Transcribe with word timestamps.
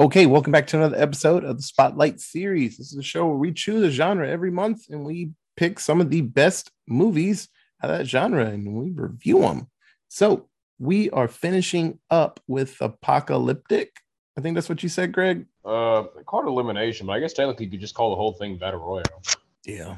Okay, 0.00 0.24
welcome 0.24 0.50
back 0.50 0.66
to 0.68 0.78
another 0.78 0.96
episode 0.96 1.44
of 1.44 1.58
the 1.58 1.62
Spotlight 1.62 2.20
series. 2.20 2.78
This 2.78 2.90
is 2.90 2.96
a 2.96 3.02
show 3.02 3.26
where 3.26 3.36
we 3.36 3.52
choose 3.52 3.84
a 3.84 3.90
genre 3.90 4.26
every 4.26 4.50
month 4.50 4.88
and 4.88 5.04
we 5.04 5.32
pick 5.58 5.78
some 5.78 6.00
of 6.00 6.08
the 6.08 6.22
best 6.22 6.70
movies 6.88 7.50
out 7.82 7.90
of 7.90 7.98
that 7.98 8.06
genre 8.06 8.46
and 8.46 8.72
we 8.72 8.92
review 8.92 9.40
them. 9.40 9.68
So 10.08 10.48
we 10.78 11.10
are 11.10 11.28
finishing 11.28 11.98
up 12.08 12.40
with 12.46 12.80
Apocalyptic. 12.80 13.94
I 14.38 14.40
think 14.40 14.54
that's 14.54 14.70
what 14.70 14.82
you 14.82 14.88
said, 14.88 15.12
Greg. 15.12 15.44
Uh, 15.66 16.04
called 16.24 16.46
elimination, 16.46 17.06
but 17.06 17.12
I 17.12 17.20
guess 17.20 17.34
technically 17.34 17.66
you 17.66 17.72
could 17.72 17.80
just 17.80 17.94
call 17.94 18.08
the 18.08 18.16
whole 18.16 18.32
thing 18.32 18.56
battle 18.56 18.80
royale. 18.80 19.22
Yeah, 19.66 19.96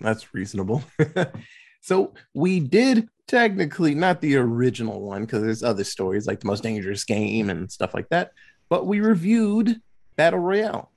that's 0.00 0.34
reasonable. 0.34 0.82
so 1.80 2.12
we 2.34 2.58
did 2.58 3.08
technically 3.28 3.94
not 3.94 4.20
the 4.20 4.34
original 4.34 5.00
one 5.00 5.26
because 5.26 5.42
there's 5.42 5.62
other 5.62 5.84
stories 5.84 6.26
like 6.26 6.40
the 6.40 6.48
most 6.48 6.64
dangerous 6.64 7.04
game 7.04 7.50
and 7.50 7.70
stuff 7.70 7.94
like 7.94 8.08
that 8.08 8.32
but 8.68 8.86
we 8.86 9.00
reviewed 9.00 9.80
Battle 10.16 10.40
Royale. 10.40 10.90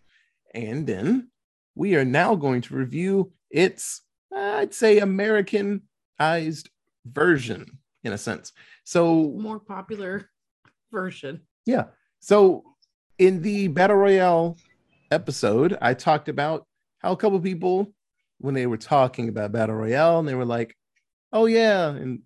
And 0.54 0.88
then 0.88 1.30
we 1.76 1.96
are 1.96 2.06
now 2.06 2.36
going 2.36 2.62
to 2.62 2.76
review 2.76 3.32
its, 3.50 4.02
I'd 4.34 4.74
say, 4.74 5.00
Americanized 5.00 6.70
version 7.06 7.80
in 8.04 8.14
a 8.14 8.18
sense. 8.18 8.54
So, 8.84 9.36
more 9.38 9.60
popular 9.60 10.30
version. 10.92 11.42
Yeah. 11.66 11.86
So, 12.20 12.64
in 13.18 13.42
the 13.42 13.68
Battle 13.68 13.98
Royale 13.98 14.58
episode, 15.12 15.78
I 15.82 15.94
talked 15.94 16.30
about 16.30 16.66
how 17.00 17.12
a 17.12 17.18
couple 17.18 17.40
people, 17.40 17.94
when 18.40 18.54
they 18.54 18.68
were 18.68 18.78
talking 18.78 19.30
about 19.30 19.52
Battle 19.52 19.76
Royale, 19.76 20.20
and 20.20 20.28
they 20.28 20.36
were 20.36 20.46
like, 20.46 20.76
oh, 21.34 21.46
yeah, 21.46 21.90
and 21.90 22.22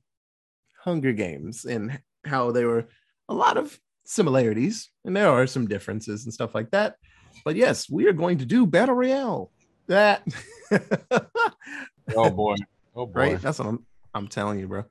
Hunger 0.84 1.14
Games, 1.14 1.66
and 1.66 2.00
how 2.26 2.52
they 2.52 2.66
were 2.66 2.88
a 3.28 3.34
lot 3.34 3.58
of 3.58 3.80
similarities 4.12 4.90
and 5.06 5.16
there 5.16 5.30
are 5.30 5.48
some 5.48 5.68
differences 5.68 6.26
and 6.26 6.34
stuff 6.34 6.54
like 6.54 6.70
that. 6.72 6.96
But 7.46 7.56
yes, 7.56 7.90
we 7.90 8.08
are 8.08 8.14
going 8.14 8.40
to 8.40 8.46
do 8.46 8.66
Battle 8.66 8.96
Royale. 8.96 9.52
That 9.88 10.24
oh 12.16 12.30
boy. 12.30 12.56
Oh 12.96 13.06
boy. 13.06 13.12
Right? 13.14 13.42
That's 13.42 13.60
what 13.60 13.70
I'm 13.70 13.86
I'm 14.14 14.28
telling 14.28 14.60
you, 14.60 14.68
bro. 14.68 14.84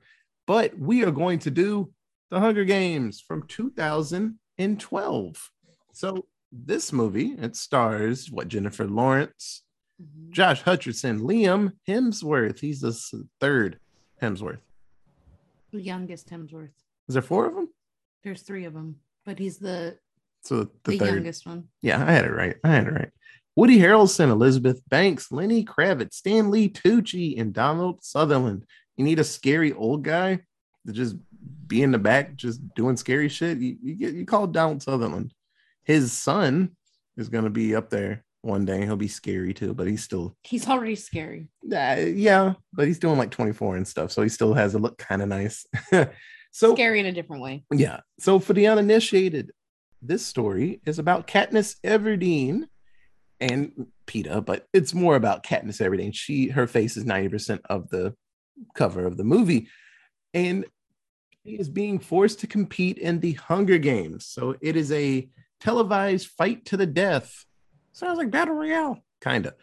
But 0.47 0.77
we 0.77 1.05
are 1.05 1.11
going 1.11 1.39
to 1.39 1.51
do 1.51 1.93
the 2.31 2.39
Hunger 2.39 2.65
Games 2.65 3.21
from 3.21 3.45
2012. 3.47 5.49
So 5.93 6.25
this 6.51 6.91
movie, 6.91 7.35
it 7.37 7.55
stars 7.55 8.31
what 8.31 8.47
Jennifer 8.47 8.85
Lawrence, 8.85 9.63
mm-hmm. 10.01 10.31
Josh 10.31 10.63
Hutcherson, 10.63 11.21
Liam 11.21 11.73
Hemsworth. 11.87 12.59
He's 12.59 12.81
the 12.81 12.97
third 13.39 13.79
Hemsworth. 14.21 14.61
The 15.71 15.81
youngest 15.81 16.29
Hemsworth. 16.29 16.71
Is 17.07 17.13
there 17.13 17.21
four 17.21 17.45
of 17.45 17.55
them? 17.55 17.69
There's 18.23 18.41
three 18.41 18.65
of 18.65 18.73
them, 18.73 18.97
but 19.25 19.39
he's 19.39 19.57
the 19.57 19.97
so 20.43 20.63
the, 20.83 20.97
the 20.97 21.05
youngest 21.05 21.45
one. 21.45 21.67
Yeah, 21.81 22.03
I 22.05 22.11
had 22.11 22.25
it 22.25 22.31
right. 22.31 22.55
I 22.63 22.69
had 22.69 22.87
it 22.87 22.93
right. 22.93 23.09
Woody 23.55 23.79
Harrelson, 23.79 24.29
Elizabeth 24.29 24.81
Banks, 24.89 25.31
Lenny 25.31 25.63
Kravitz, 25.63 26.13
Stanley 26.13 26.69
Tucci, 26.69 27.39
and 27.39 27.53
Donald 27.53 28.03
Sutherland. 28.03 28.65
You 28.95 29.03
need 29.03 29.19
a 29.19 29.23
scary 29.23 29.73
old 29.73 30.03
guy 30.03 30.39
to 30.87 30.93
just 30.93 31.15
be 31.67 31.83
in 31.83 31.91
the 31.91 31.99
back, 31.99 32.35
just 32.35 32.61
doing 32.75 32.97
scary 32.97 33.29
shit. 33.29 33.57
You, 33.57 33.77
you 33.81 33.95
get 33.95 34.13
you 34.13 34.25
call 34.25 34.47
Donald 34.47 34.81
Sutherland. 34.81 35.33
His 35.83 36.13
son 36.13 36.75
is 37.17 37.29
gonna 37.29 37.49
be 37.49 37.75
up 37.75 37.89
there 37.89 38.23
one 38.41 38.65
day. 38.65 38.85
He'll 38.85 38.95
be 38.95 39.07
scary 39.07 39.53
too, 39.53 39.73
but 39.73 39.87
he's 39.87 40.03
still 40.03 40.35
he's 40.43 40.67
already 40.67 40.95
scary. 40.95 41.49
Uh, 41.63 41.97
yeah, 41.97 42.53
but 42.73 42.87
he's 42.87 42.99
doing 42.99 43.17
like 43.17 43.31
24 43.31 43.77
and 43.77 43.87
stuff, 43.87 44.11
so 44.11 44.21
he 44.21 44.29
still 44.29 44.53
has 44.53 44.75
a 44.75 44.79
look 44.79 44.97
kind 44.97 45.21
of 45.21 45.27
nice. 45.27 45.65
So 46.51 46.75
scary 46.75 46.99
in 46.99 47.05
a 47.05 47.11
different 47.11 47.41
way. 47.41 47.63
Yeah. 47.71 48.01
So 48.19 48.39
for 48.39 48.53
the 48.53 48.67
uninitiated, 48.67 49.51
this 50.01 50.25
story 50.25 50.81
is 50.85 50.99
about 50.99 51.27
Katniss 51.27 51.77
Everdeen 51.83 52.65
and 53.39 53.87
Peeta, 54.05 54.43
but 54.43 54.67
it's 54.73 54.93
more 54.93 55.15
about 55.15 55.43
Katniss 55.43 55.81
Everdeen. 55.81 56.13
She 56.13 56.49
her 56.49 56.67
face 56.67 56.97
is 56.97 57.05
90% 57.05 57.61
of 57.69 57.89
the 57.89 58.15
cover 58.75 59.05
of 59.05 59.17
the 59.17 59.23
movie. 59.23 59.69
And 60.33 60.65
she 61.45 61.53
is 61.53 61.69
being 61.69 61.99
forced 61.99 62.39
to 62.41 62.47
compete 62.47 62.97
in 62.97 63.21
the 63.21 63.33
Hunger 63.33 63.77
Games. 63.77 64.25
So 64.27 64.55
it 64.61 64.75
is 64.75 64.91
a 64.91 65.29
televised 65.61 66.27
fight 66.27 66.65
to 66.65 66.77
the 66.77 66.85
death. 66.85 67.45
Sounds 67.93 68.17
like 68.17 68.29
Battle 68.29 68.55
Royale, 68.55 69.03
kind 69.21 69.45
of. 69.45 69.53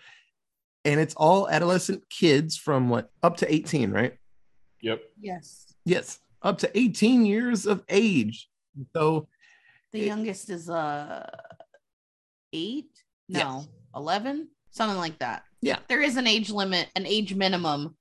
And 0.85 1.01
it's 1.01 1.15
all 1.15 1.49
adolescent 1.49 2.09
kids 2.09 2.57
from 2.57 2.89
what 2.89 3.11
up 3.23 3.37
to 3.39 3.53
18, 3.53 3.91
right? 3.91 4.15
Yep. 4.81 5.03
Yes. 5.21 5.75
Yes 5.85 6.19
up 6.43 6.59
to 6.59 6.79
18 6.79 7.27
years 7.27 7.67
of 7.67 7.85
age. 7.89 8.49
So 8.95 9.29
the 9.93 10.03
it, 10.03 10.07
youngest 10.07 10.51
is 10.51 10.71
uh 10.71 11.29
eight, 12.53 12.91
no, 13.29 13.65
11, 13.95 14.49
something 14.71 14.99
like 14.99 15.19
that. 15.19 15.43
Yeah. 15.61 15.79
There 15.89 16.01
is 16.01 16.17
an 16.17 16.27
age 16.27 16.51
limit, 16.51 16.89
an 16.95 17.07
age 17.07 17.35
minimum 17.35 17.97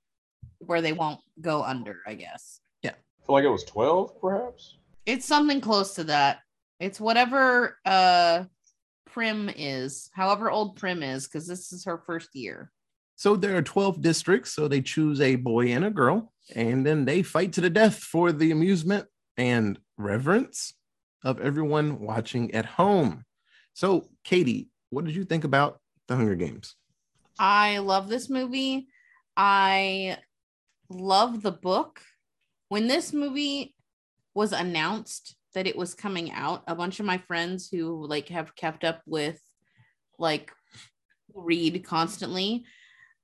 where 0.58 0.80
they 0.80 0.92
won't 0.92 1.20
go 1.40 1.62
under, 1.62 2.00
I 2.06 2.14
guess. 2.14 2.60
Yeah. 2.82 2.90
I 2.92 3.26
feel 3.26 3.34
like 3.34 3.44
it 3.44 3.50
was 3.50 3.64
12, 3.64 4.20
perhaps. 4.20 4.76
It's 5.06 5.26
something 5.26 5.60
close 5.60 5.94
to 5.94 6.04
that. 6.04 6.40
It's 6.80 7.00
whatever 7.00 7.78
uh 7.84 8.44
Prim 9.06 9.50
is, 9.56 10.10
however 10.12 10.50
old 10.50 10.76
Prim 10.76 11.02
is, 11.02 11.26
because 11.26 11.46
this 11.46 11.72
is 11.72 11.84
her 11.86 11.98
first 12.06 12.28
year. 12.34 12.70
So 13.18 13.34
there 13.34 13.56
are 13.56 13.62
12 13.62 14.00
districts. 14.00 14.52
So 14.52 14.68
they 14.68 14.80
choose 14.80 15.20
a 15.20 15.34
boy 15.34 15.72
and 15.72 15.84
a 15.84 15.90
girl, 15.90 16.32
and 16.54 16.86
then 16.86 17.04
they 17.04 17.22
fight 17.24 17.52
to 17.54 17.60
the 17.60 17.68
death 17.68 17.98
for 17.98 18.30
the 18.30 18.52
amusement 18.52 19.06
and 19.36 19.76
reverence 19.96 20.72
of 21.24 21.40
everyone 21.40 21.98
watching 21.98 22.54
at 22.54 22.64
home. 22.64 23.24
So, 23.74 24.08
Katie, 24.22 24.68
what 24.90 25.04
did 25.04 25.16
you 25.16 25.24
think 25.24 25.42
about 25.42 25.80
The 26.06 26.14
Hunger 26.14 26.36
Games? 26.36 26.76
I 27.40 27.78
love 27.78 28.08
this 28.08 28.30
movie. 28.30 28.86
I 29.36 30.18
love 30.88 31.42
the 31.42 31.52
book. 31.52 32.00
When 32.68 32.86
this 32.86 33.12
movie 33.12 33.74
was 34.32 34.52
announced 34.52 35.34
that 35.54 35.66
it 35.66 35.76
was 35.76 35.92
coming 35.92 36.30
out, 36.30 36.62
a 36.68 36.76
bunch 36.76 37.00
of 37.00 37.06
my 37.06 37.18
friends 37.18 37.68
who 37.68 38.06
like 38.06 38.28
have 38.28 38.54
kept 38.54 38.84
up 38.84 39.02
with 39.06 39.40
like 40.20 40.52
read 41.34 41.84
constantly 41.84 42.64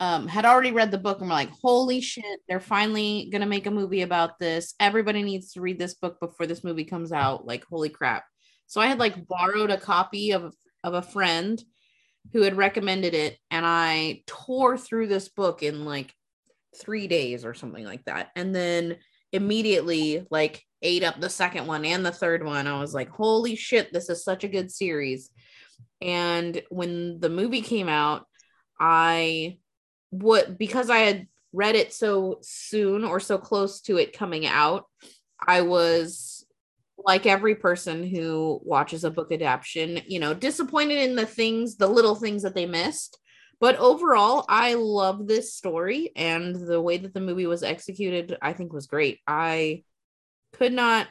um, 0.01 0.27
had 0.27 0.45
already 0.45 0.73
read 0.73 0.91
the 0.91 0.99
book 0.99 1.21
and 1.21 1.29
were 1.29 1.35
like, 1.35 1.51
holy 1.63 2.01
shit, 2.01 2.41
they're 2.49 2.61
finally 2.61 3.29
going 3.31 3.43
to 3.43 3.49
make 3.49 3.67
a 3.67 3.71
movie 3.71 4.03
about 4.03 4.39
this. 4.39 4.75
Everybody 4.81 5.23
needs 5.23 5.53
to 5.53 5.61
read 5.61 5.79
this 5.79 5.95
book 5.95 6.19
before 6.21 6.47
this 6.47 6.65
movie 6.65 6.85
comes 6.85 7.13
out. 7.13 7.47
Like, 7.47 7.65
holy 7.65 7.91
crap. 7.91 8.25
So 8.67 8.81
I 8.81 8.87
had 8.87 8.99
like 8.99 9.27
borrowed 9.27 9.71
a 9.71 9.79
copy 9.79 10.33
of, 10.33 10.55
of 10.83 10.95
a 10.95 11.03
friend 11.03 11.63
who 12.33 12.43
had 12.43 12.57
recommended 12.57 13.15
it. 13.15 13.39
And 13.51 13.65
I 13.65 14.23
tore 14.27 14.77
through 14.77 15.07
this 15.09 15.29
book 15.29 15.63
in 15.63 15.85
like 15.85 16.13
three 16.81 17.07
days 17.07 17.45
or 17.45 17.55
something 17.55 17.85
like 17.85 18.05
that. 18.07 18.31
And 18.35 18.55
then 18.55 18.97
immediately 19.33 20.27
like 20.31 20.63
ate 20.83 21.05
up 21.05 21.21
the 21.21 21.31
second 21.31 21.67
one 21.67 21.85
and 21.85 22.05
the 22.05 22.13
third 22.13 22.45
one. 22.45 22.67
I 22.67 22.81
was 22.81 22.95
like, 22.95 23.11
holy 23.11 23.57
shit, 23.57 23.93
this 23.93 24.09
is 24.09 24.25
such 24.25 24.45
a 24.45 24.49
good 24.49 24.71
series. 24.71 25.31
And 26.01 26.61
when 26.71 27.21
the 27.21 27.31
movie 27.31 27.63
came 27.63 27.89
out, 27.89 28.27
I 28.79 29.59
what 30.23 30.59
because 30.59 30.91
I 30.91 30.99
had 30.99 31.27
read 31.53 31.77
it 31.77 31.93
so 31.93 32.39
soon 32.43 33.05
or 33.05 33.21
so 33.21 33.39
close 33.39 33.81
to 33.83 33.97
it 33.97 34.17
coming 34.17 34.47
out, 34.47 34.87
I 35.47 35.63
was 35.63 36.47
like 36.99 37.27
every 37.27 37.55
person 37.55 38.05
who 38.05 38.61
watches 38.65 39.05
a 39.05 39.11
book 39.11 39.33
adaptation, 39.33 40.01
you 40.07 40.19
know, 40.21 40.35
disappointed 40.35 40.99
in 40.99 41.17
the 41.17 41.27
things, 41.27 41.77
the 41.77 41.89
little 41.89 42.15
things 42.15 42.43
that 42.43 42.55
they 42.55 42.67
missed. 42.67 43.19
But 43.61 43.77
overall, 43.77 44.45
I 44.49 44.75
love 44.75 45.27
this 45.27 45.55
story 45.55 46.13
and 46.17 46.55
the 46.55 46.81
way 46.81 46.99
that 46.99 47.15
the 47.15 47.21
movie 47.21 47.47
was 47.47 47.63
executed, 47.63 48.37
I 48.43 48.53
think 48.53 48.73
was 48.73 48.87
great. 48.87 49.21
I 49.27 49.85
could 50.53 50.73
not 50.73 51.09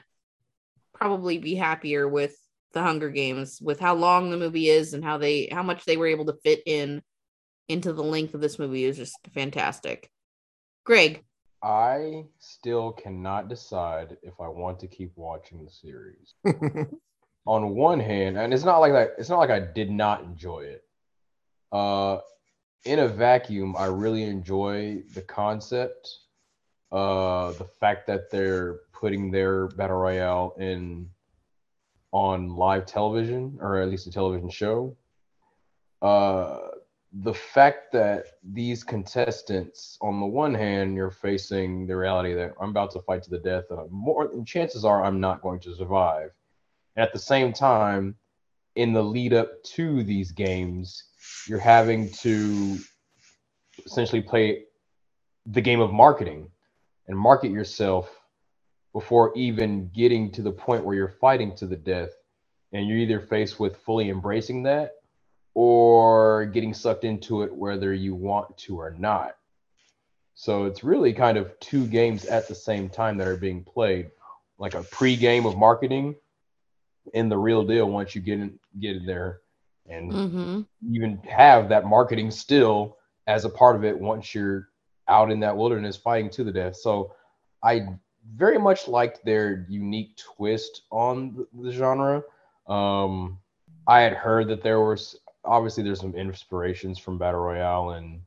probably 0.93 1.37
be 1.37 1.55
happier 1.55 2.07
with 2.07 2.35
the 2.73 2.81
Hunger 2.81 3.09
Games 3.09 3.59
with 3.61 3.79
how 3.79 3.95
long 3.95 4.29
the 4.29 4.37
movie 4.37 4.69
is 4.69 4.93
and 4.93 5.03
how 5.03 5.17
they 5.17 5.47
how 5.51 5.63
much 5.63 5.85
they 5.85 5.97
were 5.97 6.07
able 6.07 6.25
to 6.25 6.37
fit 6.43 6.61
in 6.65 7.01
into 7.67 7.93
the 7.93 8.03
length 8.03 8.33
of 8.33 8.41
this 8.41 8.59
movie 8.59 8.85
is 8.85 8.97
just 8.97 9.17
fantastic. 9.33 10.09
Greg. 10.83 11.23
I 11.63 12.25
still 12.39 12.91
cannot 12.91 13.47
decide 13.47 14.17
if 14.21 14.33
I 14.41 14.49
want 14.49 14.79
to 14.81 14.87
keep 14.87 15.13
watching 15.15 15.63
the 15.63 15.71
series. 15.71 16.35
On 17.45 17.75
one 17.75 17.99
hand, 17.99 18.37
and 18.37 18.53
it's 18.53 18.65
not 18.65 18.79
like 18.79 18.91
that, 18.93 19.11
it's 19.17 19.29
not 19.29 19.39
like 19.39 19.49
I 19.49 19.59
did 19.59 19.89
not 19.89 20.23
enjoy 20.23 20.61
it. 20.61 20.83
Uh 21.71 22.19
in 22.85 22.99
a 22.99 23.07
vacuum, 23.07 23.75
I 23.77 23.85
really 23.85 24.23
enjoy 24.23 25.03
the 25.13 25.21
concept. 25.21 26.09
Uh 26.91 27.51
the 27.53 27.67
fact 27.79 28.07
that 28.07 28.29
they're 28.29 28.79
putting 28.91 29.31
their 29.31 29.67
battle 29.69 29.97
royale 29.97 30.55
in 30.59 31.09
on 32.11 32.55
live 32.55 32.85
television 32.85 33.57
or 33.61 33.77
at 33.81 33.89
least 33.89 34.07
a 34.07 34.11
television 34.11 34.49
show. 34.49 34.95
Uh 36.01 36.59
the 37.21 37.33
fact 37.33 37.91
that 37.93 38.25
these 38.43 38.83
contestants, 38.83 39.97
on 40.01 40.19
the 40.19 40.25
one 40.25 40.53
hand, 40.53 40.95
you're 40.95 41.11
facing 41.11 41.85
the 41.85 41.95
reality 41.95 42.33
that 42.33 42.53
I'm 42.59 42.71
about 42.71 42.91
to 42.91 43.01
fight 43.01 43.21
to 43.23 43.29
the 43.29 43.37
death, 43.37 43.65
and 43.69 43.91
more 43.91 44.31
and 44.31 44.47
chances 44.47 44.83
are 44.83 45.03
I'm 45.03 45.19
not 45.19 45.41
going 45.41 45.59
to 45.61 45.75
survive. 45.75 46.31
And 46.95 47.05
at 47.05 47.13
the 47.13 47.19
same 47.19 47.53
time, 47.53 48.15
in 48.75 48.93
the 48.93 49.03
lead 49.03 49.33
up 49.33 49.61
to 49.63 50.03
these 50.03 50.31
games, 50.31 51.03
you're 51.47 51.59
having 51.59 52.09
to 52.13 52.79
essentially 53.85 54.21
play 54.21 54.63
the 55.45 55.61
game 55.61 55.81
of 55.81 55.93
marketing 55.93 56.49
and 57.07 57.17
market 57.17 57.51
yourself 57.51 58.09
before 58.91 59.33
even 59.35 59.89
getting 59.93 60.31
to 60.31 60.41
the 60.41 60.51
point 60.51 60.83
where 60.83 60.95
you're 60.95 61.15
fighting 61.21 61.55
to 61.57 61.67
the 61.67 61.75
death. 61.75 62.09
And 62.71 62.87
you're 62.87 62.97
either 62.97 63.19
faced 63.19 63.59
with 63.59 63.77
fully 63.77 64.09
embracing 64.09 64.63
that 64.63 64.93
or 65.55 66.45
getting 66.45 66.73
sucked 66.73 67.03
into 67.03 67.43
it 67.43 67.53
whether 67.53 67.93
you 67.93 68.15
want 68.15 68.57
to 68.57 68.79
or 68.79 68.95
not. 68.97 69.35
So 70.35 70.65
it's 70.65 70.83
really 70.83 71.13
kind 71.13 71.37
of 71.37 71.57
two 71.59 71.85
games 71.87 72.25
at 72.25 72.47
the 72.47 72.55
same 72.55 72.89
time 72.89 73.17
that 73.17 73.27
are 73.27 73.37
being 73.37 73.63
played, 73.63 74.09
like 74.57 74.73
a 74.73 74.83
pre-game 74.83 75.45
of 75.45 75.57
marketing 75.57 76.15
and 77.13 77.31
the 77.31 77.37
real 77.37 77.63
deal 77.63 77.89
once 77.89 78.15
you 78.15 78.21
get 78.21 78.39
in 78.39 78.59
get 78.79 78.95
in 78.97 79.05
there 79.05 79.41
and 79.87 80.11
Mm-hmm. 80.11 80.61
even 80.91 81.17
have 81.29 81.69
that 81.69 81.85
marketing 81.85 82.31
still 82.31 82.97
as 83.27 83.45
a 83.45 83.49
part 83.49 83.75
of 83.75 83.83
it 83.83 83.99
once 83.99 84.33
you're 84.33 84.69
out 85.07 85.31
in 85.31 85.39
that 85.41 85.55
wilderness 85.55 85.97
fighting 85.97 86.29
to 86.31 86.43
the 86.43 86.51
death. 86.51 86.77
So 86.77 87.13
I 87.63 87.87
very 88.35 88.57
much 88.57 88.87
liked 88.87 89.23
their 89.25 89.65
unique 89.69 90.17
twist 90.17 90.83
on 90.91 91.35
the, 91.35 91.63
the 91.63 91.71
genre. 91.71 92.23
Um, 92.67 93.39
I 93.85 94.01
had 94.01 94.13
heard 94.13 94.47
that 94.47 94.63
there 94.63 94.79
was 94.79 95.17
obviously 95.45 95.83
there's 95.83 95.99
some 95.99 96.15
inspirations 96.15 96.99
from 96.99 97.17
battle 97.17 97.41
royale 97.41 97.91
and 97.91 98.21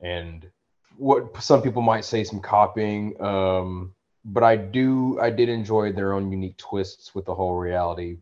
and 0.00 0.50
what 0.96 1.42
some 1.42 1.62
people 1.62 1.82
might 1.82 2.04
say 2.04 2.24
some 2.24 2.40
copying. 2.40 3.20
Um, 3.20 3.94
but 4.24 4.42
I 4.42 4.56
do 4.56 5.18
I 5.20 5.30
did 5.30 5.48
enjoy 5.48 5.92
their 5.92 6.12
own 6.12 6.30
unique 6.30 6.56
twists 6.56 7.14
with 7.14 7.24
the 7.24 7.34
whole 7.34 7.56
reality 7.56 8.18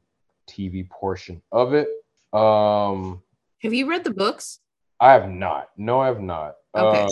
TV 0.48 0.88
portion 0.88 1.42
of 1.52 1.74
it. 1.74 1.88
Um, 2.32 3.22
Have 3.62 3.74
you 3.74 3.88
read 3.88 4.04
the 4.04 4.14
books? 4.14 4.60
I 5.00 5.12
have 5.12 5.28
not. 5.28 5.70
No, 5.76 6.00
I 6.00 6.06
have 6.06 6.20
not. 6.20 6.56
Okay. 6.74 7.02
Um, 7.02 7.08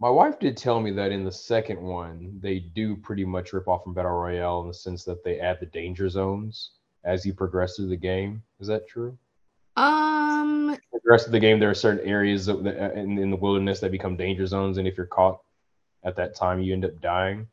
my 0.00 0.08
wife 0.08 0.38
did 0.38 0.56
tell 0.56 0.80
me 0.80 0.90
that 0.92 1.12
in 1.12 1.24
the 1.24 1.32
second 1.32 1.80
one, 1.80 2.38
they 2.40 2.58
do 2.58 2.96
pretty 2.96 3.24
much 3.24 3.52
rip 3.52 3.68
off 3.68 3.84
from 3.84 3.92
Battle 3.92 4.12
Royale 4.12 4.62
in 4.62 4.68
the 4.68 4.74
sense 4.74 5.04
that 5.04 5.22
they 5.22 5.38
add 5.38 5.58
the 5.60 5.66
danger 5.66 6.08
zones 6.08 6.70
as 7.04 7.26
you 7.26 7.34
progress 7.34 7.76
through 7.76 7.88
the 7.88 7.96
game. 7.96 8.42
Is 8.60 8.68
that 8.68 8.88
true? 8.88 9.18
Um, 10.40 10.76
The 10.92 11.00
rest 11.04 11.26
of 11.26 11.32
the 11.32 11.40
game, 11.40 11.58
there 11.60 11.70
are 11.70 11.74
certain 11.74 12.06
areas 12.08 12.48
of 12.48 12.64
the, 12.64 12.72
uh, 12.86 12.92
in, 12.92 13.18
in 13.18 13.30
the 13.30 13.36
wilderness 13.36 13.80
that 13.80 13.90
become 13.92 14.16
danger 14.16 14.46
zones, 14.46 14.78
and 14.78 14.86
if 14.88 14.96
you're 14.96 15.06
caught 15.06 15.40
at 16.04 16.16
that 16.16 16.34
time, 16.34 16.60
you 16.60 16.72
end 16.72 16.84
up 16.84 17.00
dying 17.00 17.46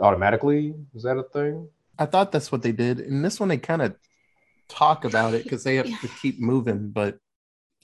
automatically. 0.00 0.74
Is 0.94 1.02
that 1.04 1.16
a 1.16 1.22
thing? 1.22 1.68
I 1.98 2.06
thought 2.06 2.32
that's 2.32 2.50
what 2.52 2.62
they 2.62 2.72
did. 2.72 3.00
In 3.00 3.22
this 3.22 3.40
one, 3.40 3.48
they 3.48 3.56
kind 3.58 3.82
of 3.82 3.94
talk 4.68 5.04
about 5.04 5.34
it 5.34 5.44
because 5.44 5.64
they 5.64 5.76
have 5.76 5.86
Yeah. 5.86 5.96
to 5.98 6.08
keep 6.22 6.40
moving. 6.40 6.90
But 6.90 7.18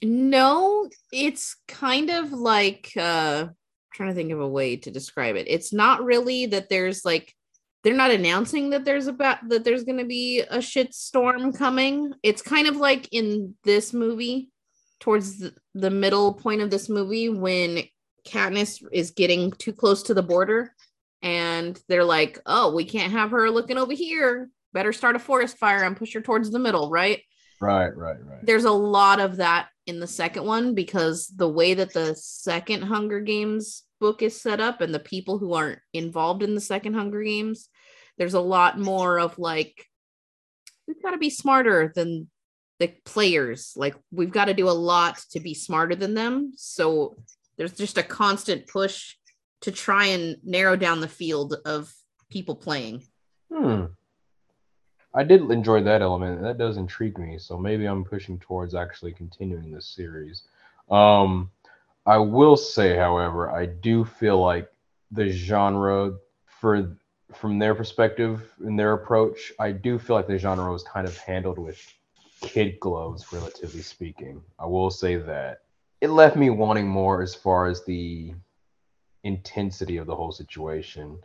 no, 0.02 0.88
it's 1.12 1.56
kind 1.68 2.10
of 2.10 2.32
like 2.32 2.92
uh 2.96 3.48
trying 3.94 4.08
to 4.08 4.14
think 4.14 4.32
of 4.32 4.40
a 4.40 4.48
way 4.48 4.76
to 4.76 4.90
describe 4.90 5.36
it. 5.36 5.46
It's 5.48 5.72
not 5.72 6.02
really 6.04 6.46
that 6.46 6.68
there's 6.68 7.04
like 7.04 7.34
they're 7.82 7.94
not 7.94 8.10
announcing 8.10 8.70
that 8.70 8.84
there's 8.84 9.06
about 9.06 9.48
that 9.48 9.64
there's 9.64 9.84
going 9.84 9.98
to 9.98 10.04
be 10.04 10.42
a 10.48 10.60
shit 10.60 10.94
storm 10.94 11.52
coming. 11.52 12.12
It's 12.22 12.42
kind 12.42 12.68
of 12.68 12.76
like 12.76 13.08
in 13.12 13.54
this 13.64 13.92
movie 13.92 14.50
towards 15.00 15.38
the, 15.38 15.54
the 15.74 15.90
middle 15.90 16.34
point 16.34 16.62
of 16.62 16.70
this 16.70 16.88
movie 16.88 17.28
when 17.28 17.82
Katniss 18.26 18.82
is 18.92 19.10
getting 19.10 19.50
too 19.52 19.72
close 19.72 20.04
to 20.04 20.14
the 20.14 20.22
border 20.22 20.74
and 21.22 21.80
they're 21.88 22.04
like, 22.04 22.38
"Oh, 22.46 22.74
we 22.74 22.84
can't 22.84 23.12
have 23.12 23.32
her 23.32 23.50
looking 23.50 23.78
over 23.78 23.92
here. 23.92 24.48
Better 24.72 24.92
start 24.92 25.16
a 25.16 25.18
forest 25.18 25.58
fire 25.58 25.82
and 25.82 25.96
push 25.96 26.14
her 26.14 26.20
towards 26.20 26.50
the 26.50 26.58
middle, 26.58 26.90
right?" 26.90 27.20
Right, 27.60 27.96
right, 27.96 28.16
right. 28.24 28.44
there's 28.44 28.64
a 28.64 28.72
lot 28.72 29.20
of 29.20 29.36
that 29.36 29.68
in 29.86 30.00
the 30.00 30.06
second 30.06 30.44
one 30.44 30.74
because 30.74 31.28
the 31.28 31.48
way 31.48 31.74
that 31.74 31.92
the 31.92 32.14
second 32.16 32.82
Hunger 32.82 33.20
Games 33.20 33.84
book 34.00 34.20
is 34.20 34.40
set 34.40 34.60
up 34.60 34.80
and 34.80 34.92
the 34.92 34.98
people 34.98 35.38
who 35.38 35.54
aren't 35.54 35.78
involved 35.92 36.42
in 36.42 36.56
the 36.56 36.60
second 36.60 36.94
Hunger 36.94 37.22
Games, 37.22 37.68
there's 38.18 38.34
a 38.34 38.40
lot 38.40 38.78
more 38.78 39.18
of 39.18 39.38
like, 39.38 39.86
we've 40.86 41.02
got 41.02 41.12
to 41.12 41.18
be 41.18 41.30
smarter 41.30 41.92
than 41.94 42.28
the 42.78 42.88
players. 43.04 43.72
Like, 43.76 43.94
we've 44.10 44.32
got 44.32 44.46
to 44.46 44.54
do 44.54 44.68
a 44.68 44.70
lot 44.70 45.18
to 45.30 45.40
be 45.40 45.54
smarter 45.54 45.94
than 45.94 46.14
them. 46.14 46.52
So 46.56 47.16
there's 47.56 47.72
just 47.72 47.98
a 47.98 48.02
constant 48.02 48.66
push 48.66 49.14
to 49.62 49.70
try 49.70 50.06
and 50.06 50.36
narrow 50.42 50.76
down 50.76 51.00
the 51.00 51.08
field 51.08 51.54
of 51.64 51.92
people 52.30 52.56
playing. 52.56 53.04
Hmm. 53.52 53.84
I 55.14 55.24
did 55.24 55.42
enjoy 55.50 55.82
that 55.82 56.02
element. 56.02 56.42
That 56.42 56.58
does 56.58 56.78
intrigue 56.78 57.18
me. 57.18 57.38
So 57.38 57.58
maybe 57.58 57.84
I'm 57.84 58.04
pushing 58.04 58.38
towards 58.38 58.74
actually 58.74 59.12
continuing 59.12 59.70
this 59.70 59.86
series. 59.86 60.42
Um, 60.90 61.50
I 62.06 62.18
will 62.18 62.56
say, 62.56 62.96
however, 62.96 63.50
I 63.50 63.66
do 63.66 64.04
feel 64.04 64.40
like 64.40 64.68
the 65.10 65.28
genre, 65.28 66.14
for 66.46 66.96
from 67.34 67.58
their 67.58 67.74
perspective 67.74 68.52
and 68.60 68.78
their 68.78 68.92
approach, 68.92 69.52
I 69.58 69.72
do 69.72 69.98
feel 69.98 70.16
like 70.16 70.26
the 70.26 70.38
genre 70.38 70.72
was 70.72 70.82
kind 70.82 71.06
of 71.06 71.16
handled 71.18 71.58
with 71.58 71.80
kid 72.40 72.78
gloves, 72.80 73.32
relatively 73.32 73.82
speaking. 73.82 74.42
I 74.58 74.66
will 74.66 74.90
say 74.90 75.16
that 75.16 75.62
it 76.00 76.10
left 76.10 76.36
me 76.36 76.50
wanting 76.50 76.88
more 76.88 77.22
as 77.22 77.34
far 77.34 77.66
as 77.66 77.84
the 77.84 78.34
intensity 79.24 79.96
of 79.96 80.06
the 80.06 80.16
whole 80.16 80.32
situation. 80.32 81.18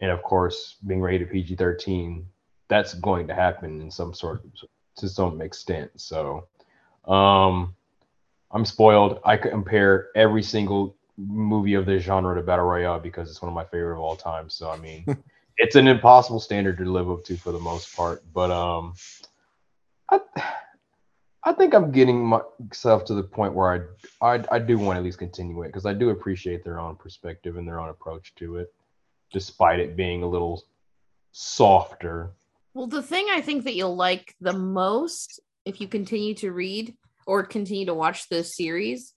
And 0.00 0.10
of 0.10 0.22
course 0.22 0.76
being 0.86 1.00
rated 1.00 1.30
pg-13 1.30 2.24
that's 2.68 2.94
going 2.94 3.26
to 3.28 3.34
happen 3.34 3.80
in 3.82 3.90
some 3.90 4.14
sort 4.14 4.42
of 4.44 4.68
to 4.96 5.08
some 5.08 5.40
extent. 5.42 5.90
So 5.96 6.48
um 7.06 7.74
i'm 8.50 8.64
spoiled. 8.64 9.20
I 9.24 9.36
compare 9.36 10.08
every 10.16 10.42
single 10.42 10.96
movie 11.18 11.74
of 11.74 11.84
this 11.84 12.02
genre 12.02 12.34
to 12.34 12.42
battle 12.42 12.64
royale 12.64 12.98
because 12.98 13.30
it's 13.30 13.42
one 13.42 13.50
of 13.50 13.54
my 13.54 13.64
favorite 13.64 13.94
of 13.94 14.00
all 14.00 14.16
time. 14.16 14.48
So 14.48 14.70
i 14.70 14.78
mean 14.78 15.04
it's 15.58 15.76
an 15.76 15.86
impossible 15.86 16.40
standard 16.40 16.78
to 16.78 16.84
live 16.84 17.10
up 17.10 17.24
to 17.24 17.36
for 17.36 17.52
the 17.52 17.58
most 17.58 17.94
part 17.94 18.22
but 18.32 18.50
um 18.50 18.94
i 20.10 20.18
i 21.44 21.52
think 21.52 21.74
i'm 21.74 21.90
getting 21.92 22.24
myself 22.24 23.04
to 23.04 23.14
the 23.14 23.22
point 23.22 23.54
where 23.54 23.88
i 24.20 24.34
i, 24.34 24.44
I 24.52 24.58
do 24.58 24.78
want 24.78 24.96
to 24.96 24.98
at 24.98 25.04
least 25.04 25.18
continue 25.18 25.62
it 25.62 25.68
because 25.68 25.86
i 25.86 25.92
do 25.92 26.10
appreciate 26.10 26.64
their 26.64 26.80
own 26.80 26.96
perspective 26.96 27.56
and 27.56 27.66
their 27.66 27.80
own 27.80 27.88
approach 27.88 28.34
to 28.36 28.56
it 28.56 28.72
despite 29.32 29.80
it 29.80 29.96
being 29.96 30.22
a 30.22 30.28
little 30.28 30.64
softer 31.32 32.34
Well, 32.74 32.86
the 32.86 33.02
thing 33.02 33.26
I 33.30 33.40
think 33.40 33.64
that 33.64 33.74
you'll 33.74 33.96
like 33.96 34.34
the 34.40 34.52
most 34.52 35.40
if 35.64 35.80
you 35.80 35.88
continue 35.88 36.34
to 36.34 36.52
read 36.52 36.94
or 37.26 37.44
continue 37.44 37.86
to 37.86 37.94
watch 37.94 38.28
this 38.28 38.56
series 38.56 39.14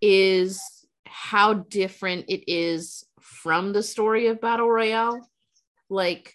is 0.00 0.60
how 1.06 1.54
different 1.54 2.26
it 2.28 2.50
is 2.50 3.04
from 3.20 3.72
the 3.72 3.82
story 3.82 4.26
of 4.26 4.40
Battle 4.40 4.68
Royale. 4.68 5.20
Like, 5.88 6.34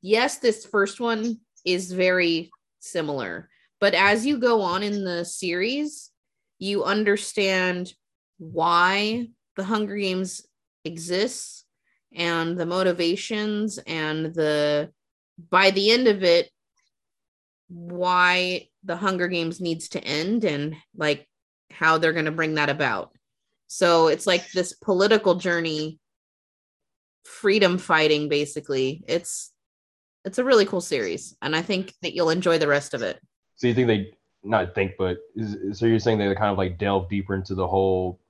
yes, 0.00 0.38
this 0.38 0.64
first 0.66 1.00
one 1.00 1.38
is 1.64 1.92
very 1.92 2.50
similar, 2.80 3.48
but 3.80 3.94
as 3.94 4.26
you 4.26 4.38
go 4.38 4.62
on 4.62 4.82
in 4.82 5.04
the 5.04 5.24
series, 5.24 6.10
you 6.58 6.84
understand 6.84 7.92
why 8.38 9.28
the 9.56 9.64
Hunger 9.64 9.96
Games 9.96 10.46
exists 10.84 11.64
and 12.14 12.58
the 12.58 12.66
motivations 12.66 13.78
and 13.86 14.34
the 14.34 14.90
by 15.50 15.70
the 15.70 15.90
end 15.90 16.08
of 16.08 16.22
it 16.22 16.50
why 17.68 18.68
the 18.84 18.96
hunger 18.96 19.28
games 19.28 19.60
needs 19.60 19.88
to 19.88 20.04
end 20.04 20.44
and 20.44 20.76
like 20.94 21.26
how 21.70 21.96
they're 21.96 22.12
going 22.12 22.26
to 22.26 22.30
bring 22.30 22.54
that 22.54 22.68
about. 22.68 23.12
So 23.66 24.08
it's 24.08 24.26
like 24.26 24.50
this 24.52 24.74
political 24.74 25.36
journey 25.36 25.98
freedom 27.24 27.78
fighting 27.78 28.28
basically. 28.28 29.04
It's 29.06 29.52
it's 30.24 30.38
a 30.38 30.44
really 30.44 30.64
cool 30.64 30.80
series 30.80 31.36
and 31.42 31.56
i 31.56 31.62
think 31.62 31.94
that 32.00 32.14
you'll 32.14 32.30
enjoy 32.30 32.58
the 32.58 32.68
rest 32.68 32.94
of 32.94 33.02
it. 33.02 33.20
So 33.56 33.66
you 33.66 33.74
think 33.74 33.88
they 33.88 34.12
not 34.44 34.74
think 34.74 34.92
but 34.98 35.18
is, 35.36 35.78
so 35.78 35.86
you're 35.86 35.98
saying 35.98 36.18
they 36.18 36.34
kind 36.34 36.50
of 36.50 36.58
like 36.58 36.78
delve 36.78 37.08
deeper 37.08 37.34
into 37.34 37.54
the 37.54 37.66
whole 37.66 38.20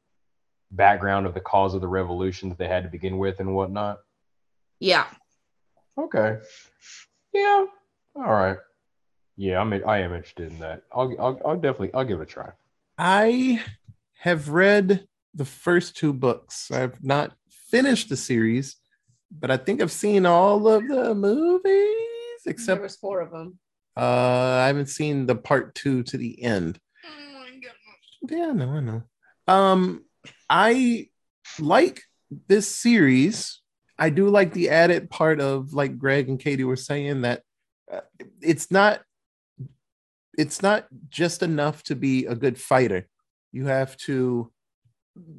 background 0.71 1.27
of 1.27 1.35
the 1.35 1.41
cause 1.41 1.75
of 1.75 1.81
the 1.81 1.89
revolution 1.89 2.49
that 2.49 2.59
they 2.59 2.69
had 2.69 2.83
to 2.83 2.89
begin 2.89 3.19
with 3.19 3.41
and 3.41 3.55
whatnot? 3.55 3.99
Yeah. 4.81 5.07
Okay. 5.99 6.39
Yeah. 7.33 7.67
All 8.17 8.23
right. 8.23 8.59
Yeah 9.37 9.61
i'm 9.61 9.73
i 9.73 9.99
am 9.99 10.15
interested 10.15 10.53
in 10.53 10.59
that. 10.61 10.83
I'll 10.93 11.15
i'll, 11.19 11.41
I'll 11.45 11.57
definitely 11.57 11.93
i'll 11.95 12.05
give 12.05 12.21
it 12.21 12.25
a 12.25 12.27
try. 12.27 12.51
I 12.99 13.63
have 14.21 14.51
read 14.51 15.07
the 15.35 15.45
first 15.45 15.97
two 15.97 16.13
books. 16.13 16.71
I've 16.71 17.03
not 17.03 17.33
finished 17.49 18.09
the 18.09 18.17
series, 18.17 18.77
but 19.41 19.51
I 19.51 19.57
think 19.57 19.81
I've 19.81 19.93
seen 19.93 20.27
all 20.27 20.69
of 20.69 20.87
the 20.87 21.15
movies 21.15 22.43
except 22.47 22.79
there 22.79 22.83
was 22.83 22.97
four 22.97 23.21
of 23.21 23.31
them 23.31 23.59
uh, 23.97 24.61
I 24.63 24.67
haven't 24.69 24.89
seen 24.89 25.27
the 25.27 25.35
part 25.35 25.75
two 25.75 26.03
to 26.05 26.17
the 26.17 26.43
end. 26.43 26.79
Yeah, 28.29 28.53
no, 28.53 28.71
I 28.71 28.81
know. 28.81 29.03
Um, 29.47 30.05
I 30.49 31.09
like 31.59 32.03
this 32.49 32.69
series. 32.69 33.61
I 33.99 34.11
do 34.11 34.29
like 34.29 34.53
the 34.53 34.71
added 34.71 35.11
part 35.11 35.41
of 35.41 35.75
like 35.75 35.99
Greg 35.99 36.29
and 36.29 36.41
Katie 36.41 36.65
were 36.65 36.77
saying 36.77 37.23
that 37.23 37.43
uh, 37.93 38.01
it's 38.41 38.71
not 38.71 39.03
it's 40.39 40.63
not 40.63 40.87
just 41.11 41.43
enough 41.43 41.83
to 41.85 41.95
be 41.95 42.25
a 42.25 42.35
good 42.35 42.59
fighter. 42.59 43.07
You 43.51 43.67
have 43.67 43.97
to 43.99 44.51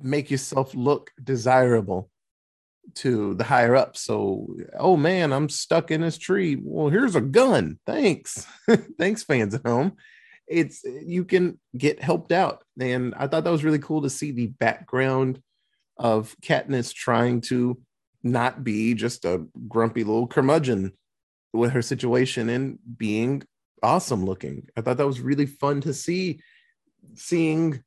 make 0.04 0.30
yourself 0.30 0.76
look 0.76 1.12
desirable 1.24 2.12
to 2.96 3.34
the 3.36 3.44
higher 3.44 3.76
up. 3.76 3.98
So, 3.98 4.56
oh 4.78 4.98
man, 4.98 5.34
I'm 5.34 5.50
stuck 5.50 5.92
in 5.92 6.02
this 6.02 6.18
tree. 6.18 6.58
Well, 6.62 6.90
here's 6.90 7.16
a 7.16 7.22
gun. 7.22 7.80
Thanks. 7.86 8.46
Thanks, 9.00 9.24
fans 9.24 9.56
at 9.56 9.66
home. 9.66 9.94
It's 10.48 10.84
you 10.84 11.26
can 11.26 11.60
get 11.78 12.02
helped 12.02 12.32
out. 12.32 12.64
And 12.80 13.14
I 13.16 13.28
thought 13.28 13.46
that 13.46 13.52
was 13.52 13.64
really 13.64 13.80
cool 13.80 14.02
to 14.04 14.10
see 14.10 14.32
the 14.32 14.48
background 14.48 15.42
of 15.98 16.36
Katniss 16.44 16.94
trying 16.94 17.42
to 17.42 17.80
not 18.24 18.64
be 18.64 18.94
just 18.94 19.26
a 19.26 19.46
grumpy 19.68 20.04
little 20.04 20.28
curmudgeon 20.28 20.94
with 21.54 21.72
her 21.72 21.82
situation 21.82 22.50
and 22.50 22.80
being 22.98 23.44
awesome 23.82 24.26
looking. 24.26 24.68
I 24.76 24.82
thought 24.82 24.98
that 24.98 25.08
was 25.08 25.22
really 25.22 25.46
fun 25.46 25.82
to 25.82 25.94
see 25.94 26.42
seeing 27.16 27.84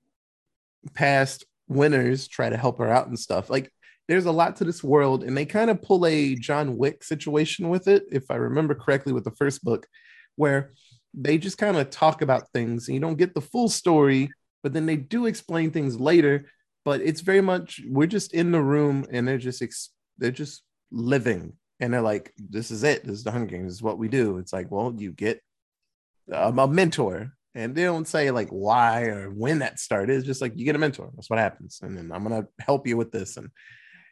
past 0.95 1.45
winners 1.69 2.29
try 2.29 2.49
to 2.49 2.57
help 2.57 2.79
her 2.79 2.88
out 2.88 3.09
and 3.09 3.19
stuff. 3.19 3.50
Like 3.50 3.73
there's 4.08 4.26
a 4.26 4.32
lot 4.32 4.56
to 4.56 4.64
this 4.64 4.84
world, 4.84 5.25
and 5.25 5.36
they 5.36 5.46
kind 5.46 5.70
of 5.70 5.82
pull 5.82 6.06
a 6.06 6.34
John 6.34 6.76
Wick 6.76 7.02
situation 7.02 7.68
with 7.68 7.88
it, 7.88 8.04
if 8.10 8.30
I 8.30 8.36
remember 8.36 8.75
correctly, 8.75 9.12
with 9.12 9.25
the 9.25 9.32
first 9.32 9.64
book, 9.64 9.86
where 10.36 10.72
they 11.12 11.38
just 11.38 11.58
kind 11.58 11.76
of 11.76 11.90
talk 11.90 12.22
about 12.22 12.50
things 12.52 12.88
and 12.88 12.94
you 12.94 13.00
don't 13.00 13.18
get 13.18 13.34
the 13.34 13.40
full 13.40 13.68
story, 13.68 14.30
but 14.62 14.72
then 14.72 14.86
they 14.86 14.96
do 14.96 15.26
explain 15.26 15.70
things 15.70 15.98
later. 15.98 16.50
But 16.84 17.00
it's 17.00 17.22
very 17.22 17.40
much 17.40 17.80
we're 17.88 18.06
just 18.06 18.32
in 18.34 18.52
the 18.52 18.62
room 18.62 19.06
and 19.10 19.26
they're 19.26 19.38
just 19.38 19.62
ex- 19.62 19.90
they're 20.18 20.30
just 20.30 20.62
living 20.92 21.54
and 21.80 21.92
they're 21.92 22.02
like, 22.02 22.32
"This 22.38 22.70
is 22.70 22.84
it. 22.84 23.02
This 23.04 23.16
is 23.18 23.25
the 23.25 23.32
Hunger 23.32 23.56
Games. 23.56 23.68
This 23.68 23.76
is 23.76 23.82
what 23.82 23.98
we 23.98 24.08
do." 24.08 24.38
It's 24.38 24.52
like, 24.52 24.70
well, 24.70 24.94
you 24.96 25.10
get 25.10 25.40
um, 26.32 26.58
a 26.58 26.68
mentor 26.68 27.32
and 27.56 27.75
they 27.75 27.84
don't 27.84 28.06
say 28.06 28.30
like 28.30 28.48
why 28.50 29.04
or 29.04 29.30
when 29.30 29.60
that 29.60 29.80
started 29.80 30.14
it's 30.14 30.26
just 30.26 30.42
like 30.42 30.52
you 30.56 30.64
get 30.64 30.76
a 30.76 30.78
mentor 30.78 31.10
that's 31.14 31.30
what 31.30 31.38
happens 31.38 31.80
and 31.82 31.96
then 31.96 32.12
i'm 32.12 32.22
gonna 32.22 32.46
help 32.60 32.86
you 32.86 32.96
with 32.96 33.10
this 33.10 33.36
and 33.36 33.48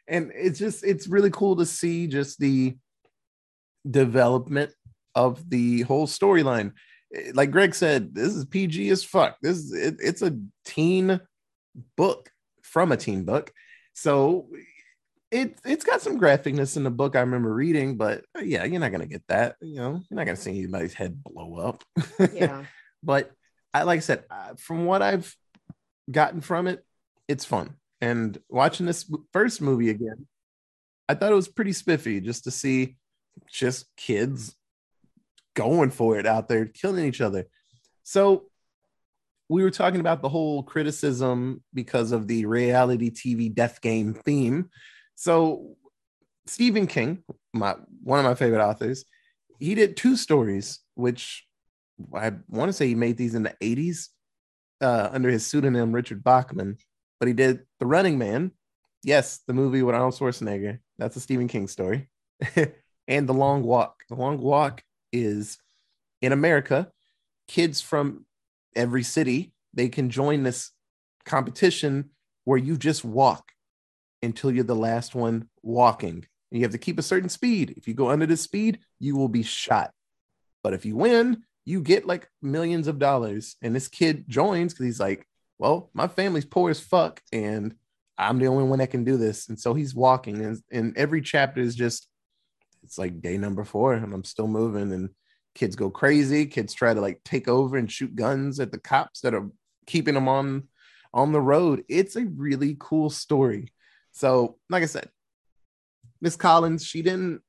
and 0.07 0.31
it's 0.33 0.59
just 0.59 0.83
it's 0.83 1.07
really 1.07 1.31
cool 1.31 1.55
to 1.55 1.65
see 1.65 2.07
just 2.07 2.39
the 2.39 2.75
development 3.89 4.71
of 5.13 5.47
the 5.49 5.81
whole 5.81 6.07
storyline 6.07 6.73
eh, 7.13 7.31
like 7.33 7.51
greg 7.51 7.73
said 7.75 8.13
this 8.13 8.35
is 8.35 8.45
pg 8.45 8.89
as 8.89 9.03
fuck 9.03 9.37
this 9.41 9.57
is 9.57 9.73
it, 9.73 9.95
it's 9.99 10.21
a 10.21 10.37
teen 10.65 11.19
book 11.95 12.29
from 12.61 12.91
a 12.91 12.97
teen 12.97 13.23
book 13.23 13.51
so 13.93 14.47
it 15.31 15.59
it's 15.65 15.83
got 15.83 16.01
some 16.01 16.19
graphicness 16.19 16.77
in 16.77 16.83
the 16.83 16.91
book 16.91 17.15
I 17.15 17.21
remember 17.21 17.53
reading, 17.53 17.97
but 17.97 18.23
uh, 18.37 18.41
yeah, 18.41 18.63
you're 18.63 18.79
not 18.79 18.91
gonna 18.91 19.05
get 19.05 19.23
that. 19.27 19.55
You 19.61 19.75
know, 19.75 19.91
you're 20.09 20.17
not 20.17 20.25
gonna 20.25 20.35
see 20.35 20.59
anybody's 20.59 20.93
head 20.93 21.23
blow 21.23 21.57
up. 21.57 21.83
Yeah. 22.33 22.63
but 23.03 23.31
I 23.73 23.83
like 23.83 23.97
I 23.97 24.01
said, 24.01 24.23
from 24.57 24.85
what 24.85 25.01
I've 25.01 25.35
gotten 26.09 26.41
from 26.41 26.67
it, 26.67 26.83
it's 27.27 27.45
fun. 27.45 27.75
And 28.01 28.37
watching 28.49 28.85
this 28.85 29.09
first 29.31 29.61
movie 29.61 29.89
again, 29.89 30.27
I 31.07 31.15
thought 31.15 31.31
it 31.31 31.35
was 31.35 31.47
pretty 31.47 31.73
spiffy 31.73 32.19
just 32.19 32.43
to 32.45 32.51
see 32.51 32.97
just 33.51 33.85
kids 33.95 34.55
going 35.55 35.91
for 35.91 36.17
it 36.17 36.25
out 36.25 36.47
there, 36.47 36.65
killing 36.65 37.05
each 37.05 37.21
other. 37.21 37.45
So 38.03 38.45
we 39.49 39.63
were 39.63 39.71
talking 39.71 39.99
about 39.99 40.21
the 40.21 40.29
whole 40.29 40.63
criticism 40.63 41.63
because 41.73 42.11
of 42.11 42.27
the 42.27 42.45
reality 42.45 43.11
TV 43.11 43.53
death 43.53 43.81
game 43.81 44.13
theme. 44.13 44.69
So 45.15 45.77
Stephen 46.47 46.87
King, 46.87 47.23
my 47.53 47.75
one 48.03 48.19
of 48.19 48.25
my 48.25 48.35
favorite 48.35 48.63
authors, 48.63 49.05
he 49.59 49.75
did 49.75 49.97
two 49.97 50.17
stories, 50.17 50.79
which 50.95 51.45
I 52.13 52.33
want 52.49 52.69
to 52.69 52.73
say 52.73 52.87
he 52.87 52.95
made 52.95 53.17
these 53.17 53.35
in 53.35 53.43
the 53.43 53.55
80s 53.61 54.09
uh, 54.81 55.09
under 55.11 55.29
his 55.29 55.45
pseudonym 55.47 55.93
Richard 55.93 56.23
Bachman, 56.23 56.77
but 57.19 57.27
he 57.27 57.33
did 57.33 57.61
The 57.79 57.85
Running 57.85 58.17
Man. 58.17 58.51
Yes, 59.03 59.41
the 59.47 59.53
movie 59.53 59.83
with 59.83 59.95
Arnold 59.95 60.15
Schwarzenegger. 60.15 60.79
That's 60.97 61.15
a 61.15 61.19
Stephen 61.19 61.47
King 61.47 61.67
story. 61.67 62.09
and 63.07 63.29
The 63.29 63.33
Long 63.33 63.63
Walk. 63.63 64.01
The 64.09 64.15
Long 64.15 64.39
Walk 64.39 64.83
is 65.11 65.57
in 66.21 66.31
America, 66.31 66.91
kids 67.47 67.81
from 67.81 68.25
every 68.75 69.03
city, 69.03 69.53
they 69.73 69.89
can 69.89 70.09
join 70.09 70.43
this 70.43 70.71
competition 71.25 72.09
where 72.45 72.57
you 72.57 72.77
just 72.77 73.03
walk 73.03 73.51
until 74.21 74.51
you're 74.51 74.63
the 74.63 74.75
last 74.75 75.15
one 75.15 75.49
walking. 75.61 76.25
And 76.51 76.59
you 76.59 76.61
have 76.61 76.71
to 76.71 76.77
keep 76.77 76.99
a 76.99 77.03
certain 77.03 77.29
speed. 77.29 77.73
If 77.77 77.87
you 77.87 77.93
go 77.93 78.09
under 78.09 78.25
the 78.25 78.37
speed, 78.37 78.79
you 78.99 79.15
will 79.15 79.27
be 79.27 79.43
shot. 79.43 79.91
But 80.63 80.73
if 80.73 80.85
you 80.85 80.95
win, 80.95 81.43
you 81.65 81.81
get 81.81 82.07
like 82.07 82.29
millions 82.41 82.87
of 82.87 82.99
dollars. 82.99 83.55
And 83.61 83.75
this 83.75 83.87
kid 83.87 84.25
joins 84.27 84.73
because 84.73 84.85
he's 84.85 84.99
like, 84.99 85.27
well, 85.57 85.89
my 85.93 86.07
family's 86.07 86.45
poor 86.45 86.69
as 86.69 86.79
fuck, 86.79 87.21
and 87.31 87.75
I'm 88.17 88.39
the 88.39 88.47
only 88.47 88.63
one 88.63 88.79
that 88.79 88.91
can 88.91 89.03
do 89.03 89.17
this. 89.17 89.49
And 89.49 89.59
so 89.59 89.73
he's 89.73 89.95
walking, 89.95 90.43
and, 90.43 90.57
and 90.71 90.97
every 90.97 91.21
chapter 91.21 91.61
is 91.61 91.75
just, 91.75 92.07
it's 92.83 92.97
like 92.97 93.21
day 93.21 93.37
number 93.37 93.63
four, 93.63 93.93
and 93.93 94.13
I'm 94.13 94.23
still 94.23 94.47
moving. 94.47 94.91
And 94.91 95.09
kids 95.55 95.75
go 95.75 95.89
crazy. 95.89 96.45
Kids 96.45 96.73
try 96.73 96.93
to 96.93 97.01
like 97.01 97.21
take 97.23 97.47
over 97.47 97.77
and 97.77 97.91
shoot 97.91 98.15
guns 98.15 98.59
at 98.59 98.71
the 98.71 98.77
cops 98.77 99.21
that 99.21 99.33
are 99.33 99.49
keeping 99.87 100.13
them 100.13 100.27
on 100.27 100.67
on 101.13 101.31
the 101.31 101.41
road. 101.41 101.83
It's 101.87 102.15
a 102.15 102.25
really 102.25 102.75
cool 102.79 103.09
story. 103.09 103.71
So, 104.11 104.57
like 104.69 104.83
I 104.83 104.87
said, 104.87 105.09
Miss 106.21 106.35
Collins, 106.35 106.85
she 106.85 107.01
didn't, 107.01 107.41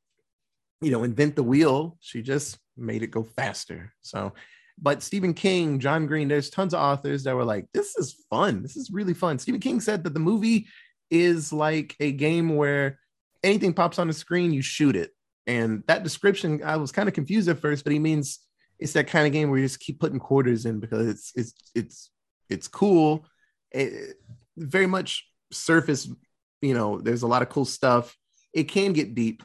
you 0.80 0.90
know, 0.90 1.04
invent 1.04 1.36
the 1.36 1.42
wheel. 1.42 1.96
She 2.00 2.22
just 2.22 2.58
made 2.76 3.02
it 3.02 3.10
go 3.10 3.24
faster. 3.24 3.92
So, 4.02 4.32
but 4.80 5.02
Stephen 5.02 5.34
King, 5.34 5.78
John 5.78 6.06
Green, 6.06 6.28
there's 6.28 6.50
tons 6.50 6.74
of 6.74 6.80
authors 6.80 7.24
that 7.24 7.34
were 7.34 7.44
like, 7.44 7.66
this 7.72 7.96
is 7.96 8.24
fun. 8.30 8.62
This 8.62 8.76
is 8.76 8.90
really 8.90 9.14
fun. 9.14 9.38
Stephen 9.38 9.60
King 9.60 9.80
said 9.80 10.04
that 10.04 10.14
the 10.14 10.20
movie 10.20 10.66
is 11.10 11.52
like 11.52 11.96
a 12.00 12.12
game 12.12 12.56
where 12.56 12.98
anything 13.42 13.72
pops 13.72 13.98
on 13.98 14.08
the 14.08 14.12
screen, 14.12 14.52
you 14.52 14.62
shoot 14.62 14.96
it. 14.96 15.12
And 15.46 15.82
that 15.86 16.02
description, 16.02 16.62
I 16.64 16.76
was 16.76 16.92
kind 16.92 17.08
of 17.08 17.14
confused 17.14 17.48
at 17.48 17.58
first, 17.58 17.84
but 17.84 17.92
he 17.92 17.98
means 17.98 18.40
it's 18.78 18.92
that 18.94 19.06
kind 19.06 19.26
of 19.26 19.32
game 19.32 19.48
where 19.48 19.58
you 19.58 19.64
just 19.64 19.80
keep 19.80 20.00
putting 20.00 20.18
quarters 20.18 20.66
in 20.66 20.80
because 20.80 21.08
it's 21.08 21.32
it's 21.34 21.54
it's 21.74 22.10
it's 22.50 22.68
cool. 22.68 23.24
It, 23.70 24.16
very 24.56 24.86
much 24.86 25.26
surface 25.52 26.08
you 26.60 26.74
know, 26.74 27.00
there's 27.00 27.22
a 27.22 27.26
lot 27.26 27.42
of 27.42 27.48
cool 27.48 27.64
stuff. 27.64 28.16
It 28.52 28.64
can 28.64 28.92
get 28.92 29.14
deep, 29.14 29.42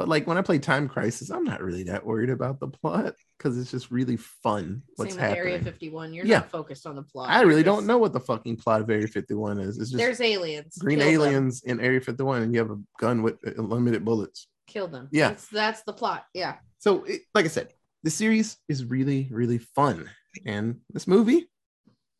but 0.00 0.08
like 0.08 0.26
when 0.26 0.38
I 0.38 0.40
play 0.40 0.58
Time 0.58 0.88
Crisis, 0.88 1.28
I'm 1.28 1.44
not 1.44 1.60
really 1.62 1.82
that 1.82 2.06
worried 2.06 2.30
about 2.30 2.58
the 2.58 2.68
plot 2.68 3.16
because 3.36 3.58
it's 3.58 3.70
just 3.70 3.90
really 3.90 4.16
fun. 4.16 4.80
What's 4.96 5.10
Same 5.12 5.20
with 5.20 5.28
happening? 5.28 5.52
Area 5.52 5.62
51. 5.62 6.14
You're 6.14 6.24
Yeah. 6.24 6.38
not 6.38 6.50
focused 6.50 6.86
on 6.86 6.96
the 6.96 7.02
plot. 7.02 7.28
I 7.28 7.42
really 7.42 7.62
don't 7.62 7.86
know 7.86 7.98
what 7.98 8.14
the 8.14 8.20
fucking 8.20 8.56
plot 8.56 8.80
of 8.80 8.88
Area 8.88 9.06
51 9.06 9.58
is. 9.58 9.76
It's 9.78 9.90
just 9.90 9.98
There's 9.98 10.22
aliens. 10.22 10.78
green 10.78 11.00
Kill 11.00 11.20
them. 11.20 11.28
aliens 11.34 11.64
in 11.64 11.80
Area 11.80 12.00
51, 12.00 12.40
and 12.40 12.54
you 12.54 12.60
have 12.60 12.70
a 12.70 12.78
gun 12.98 13.22
with 13.22 13.46
uh, 13.46 13.50
unlimited 13.58 14.02
bullets. 14.02 14.48
Kill 14.66 14.88
them. 14.88 15.10
Yeah. 15.12 15.28
That's, 15.28 15.48
that's 15.48 15.82
the 15.82 15.92
plot. 15.92 16.24
Yeah. 16.32 16.54
So, 16.78 17.04
it, 17.04 17.20
like 17.34 17.44
I 17.44 17.48
said, 17.48 17.68
the 18.02 18.10
series 18.10 18.56
is 18.70 18.86
really, 18.86 19.28
really 19.30 19.58
fun, 19.58 20.08
and 20.46 20.80
this 20.94 21.06
movie, 21.06 21.50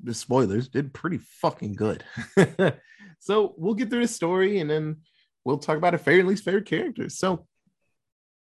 the 0.02 0.12
spoilers, 0.12 0.68
did 0.68 0.92
pretty 0.92 1.16
fucking 1.16 1.76
good. 1.76 2.04
so 3.20 3.54
we'll 3.56 3.72
get 3.72 3.88
through 3.88 4.02
the 4.02 4.08
story, 4.08 4.58
and 4.58 4.68
then 4.68 4.96
we'll 5.46 5.56
talk 5.56 5.78
about 5.78 5.94
our 5.94 5.98
favorite 5.98 6.20
and 6.20 6.28
least 6.28 6.44
favorite 6.44 6.66
characters. 6.66 7.16
So, 7.16 7.46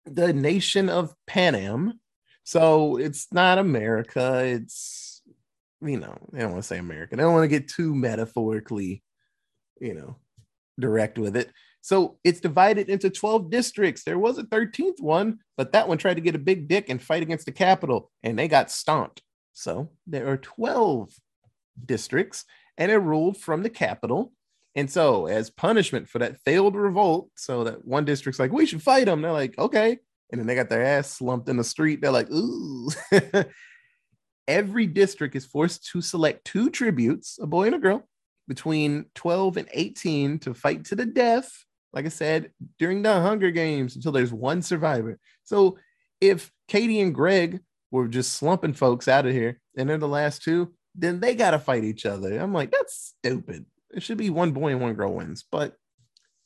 the 0.04 0.32
nation 0.32 0.88
of 0.88 1.14
Panem. 1.26 2.00
So 2.44 2.96
it's 2.96 3.32
not 3.32 3.58
America. 3.58 4.42
It's 4.44 5.22
you 5.80 5.98
know 5.98 6.16
they 6.32 6.40
don't 6.40 6.52
want 6.52 6.62
to 6.62 6.66
say 6.66 6.78
America. 6.78 7.16
They 7.16 7.22
don't 7.22 7.34
want 7.34 7.44
to 7.44 7.48
get 7.48 7.68
too 7.68 7.94
metaphorically, 7.94 9.02
you 9.80 9.94
know, 9.94 10.16
direct 10.78 11.18
with 11.18 11.36
it. 11.36 11.50
So 11.82 12.18
it's 12.22 12.40
divided 12.40 12.88
into 12.88 13.10
12 13.10 13.50
districts. 13.50 14.04
There 14.04 14.18
was 14.18 14.38
a 14.38 14.44
13th 14.44 15.00
one, 15.00 15.40
but 15.56 15.72
that 15.72 15.88
one 15.88 15.98
tried 15.98 16.14
to 16.14 16.20
get 16.20 16.36
a 16.36 16.38
big 16.38 16.68
dick 16.68 16.88
and 16.88 17.02
fight 17.02 17.22
against 17.22 17.44
the 17.44 17.52
Capitol, 17.52 18.10
and 18.22 18.38
they 18.38 18.46
got 18.46 18.70
stomped. 18.70 19.20
So 19.52 19.90
there 20.06 20.28
are 20.28 20.36
12 20.36 21.12
districts, 21.84 22.44
and 22.78 22.90
it 22.90 22.98
ruled 22.98 23.36
from 23.36 23.64
the 23.64 23.70
Capitol. 23.70 24.32
And 24.74 24.90
so, 24.90 25.26
as 25.26 25.50
punishment 25.50 26.08
for 26.08 26.18
that 26.20 26.40
failed 26.40 26.76
revolt, 26.76 27.30
so 27.36 27.64
that 27.64 27.84
one 27.84 28.04
district's 28.04 28.38
like, 28.38 28.52
we 28.52 28.66
should 28.66 28.82
fight 28.82 29.06
them. 29.06 29.20
They're 29.20 29.32
like, 29.32 29.58
okay. 29.58 29.98
And 30.30 30.40
then 30.40 30.46
they 30.46 30.54
got 30.54 30.70
their 30.70 30.84
ass 30.84 31.10
slumped 31.10 31.48
in 31.48 31.58
the 31.58 31.64
street. 31.64 32.00
They're 32.00 32.10
like, 32.10 32.30
ooh. 32.30 32.88
Every 34.48 34.86
district 34.86 35.36
is 35.36 35.44
forced 35.44 35.86
to 35.90 36.00
select 36.00 36.44
two 36.44 36.70
tributes, 36.70 37.38
a 37.40 37.46
boy 37.46 37.66
and 37.66 37.74
a 37.74 37.78
girl, 37.78 38.08
between 38.48 39.06
12 39.14 39.58
and 39.58 39.68
18 39.72 40.38
to 40.40 40.54
fight 40.54 40.86
to 40.86 40.96
the 40.96 41.06
death. 41.06 41.64
Like 41.92 42.06
I 42.06 42.08
said, 42.08 42.50
during 42.78 43.02
the 43.02 43.12
Hunger 43.12 43.50
Games 43.50 43.94
until 43.94 44.12
there's 44.12 44.32
one 44.32 44.62
survivor. 44.62 45.18
So 45.44 45.78
if 46.20 46.50
Katie 46.66 47.00
and 47.00 47.14
Greg 47.14 47.60
were 47.90 48.08
just 48.08 48.34
slumping 48.34 48.72
folks 48.72 49.06
out 49.06 49.26
of 49.26 49.32
here 49.32 49.60
and 49.76 49.88
they're 49.88 49.98
the 49.98 50.08
last 50.08 50.42
two, 50.42 50.72
then 50.94 51.20
they 51.20 51.34
got 51.34 51.52
to 51.52 51.58
fight 51.58 51.84
each 51.84 52.06
other. 52.06 52.38
I'm 52.38 52.52
like, 52.52 52.70
that's 52.70 53.14
stupid. 53.18 53.66
It 53.92 54.02
should 54.02 54.18
be 54.18 54.30
one 54.30 54.52
boy 54.52 54.72
and 54.72 54.80
one 54.80 54.94
girl 54.94 55.12
wins. 55.14 55.44
But 55.50 55.76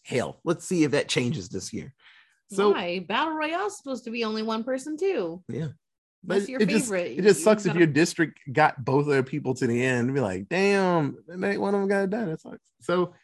hell, 0.04 0.40
let's 0.44 0.64
see 0.66 0.84
if 0.84 0.92
that 0.92 1.08
changes 1.08 1.48
this 1.48 1.72
year. 1.72 1.92
So 2.52 2.72
Why? 2.72 3.00
Battle 3.00 3.34
Royale's 3.34 3.76
supposed 3.76 4.04
to 4.04 4.10
be 4.10 4.24
only 4.24 4.42
one 4.42 4.62
person 4.64 4.96
too. 4.96 5.42
yeah, 5.48 5.68
But 6.22 6.38
That's 6.38 6.48
your 6.48 6.60
it 6.60 6.68
just 6.68 6.84
favorite. 6.86 7.18
it 7.18 7.22
just 7.22 7.40
You 7.40 7.44
sucks 7.44 7.62
if 7.64 7.70
gotta- 7.70 7.78
your 7.80 7.88
district 7.88 8.38
got 8.52 8.84
both 8.84 9.02
of 9.06 9.12
their 9.12 9.22
people 9.24 9.54
to 9.54 9.66
the 9.66 9.82
end. 9.82 10.14
Be 10.14 10.20
like, 10.20 10.48
damn, 10.48 11.16
one 11.26 11.74
of 11.74 11.80
them 11.80 11.88
got 11.88 12.02
to 12.02 12.06
die. 12.06 12.24
That 12.24 12.40
sucks. 12.40 12.62
So 12.80 13.14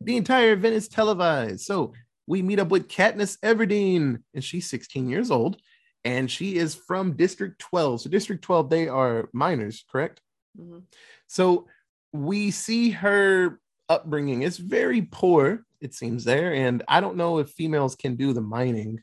the 0.00 0.16
entire 0.16 0.52
event 0.52 0.74
is 0.74 0.88
televised. 0.88 1.60
So 1.62 1.92
we 2.26 2.42
meet 2.42 2.58
up 2.60 2.68
with 2.68 2.88
Katniss 2.88 3.38
Everdeen, 3.40 4.22
and 4.34 4.44
she's 4.44 4.68
16 4.70 5.08
years 5.08 5.30
old, 5.30 5.60
and 6.04 6.30
she 6.30 6.56
is 6.56 6.74
from 6.74 7.16
District 7.16 7.58
12. 7.58 8.02
So 8.02 8.10
District 8.10 8.42
12, 8.42 8.70
they 8.70 8.86
are 8.86 9.28
miners, 9.32 9.84
correct? 9.90 10.20
Mhm. 10.56 10.82
So 11.26 11.66
we 12.12 12.50
see 12.52 12.90
her 12.90 13.60
upbringing. 13.88 14.42
It's 14.42 14.56
very 14.56 15.02
poor, 15.02 15.64
it 15.80 15.94
seems 15.94 16.24
there. 16.24 16.54
And 16.54 16.82
I 16.88 17.00
don't 17.00 17.16
know 17.16 17.38
if 17.38 17.50
females 17.50 17.94
can 17.94 18.16
do 18.16 18.32
the 18.32 18.40
mining. 18.40 19.00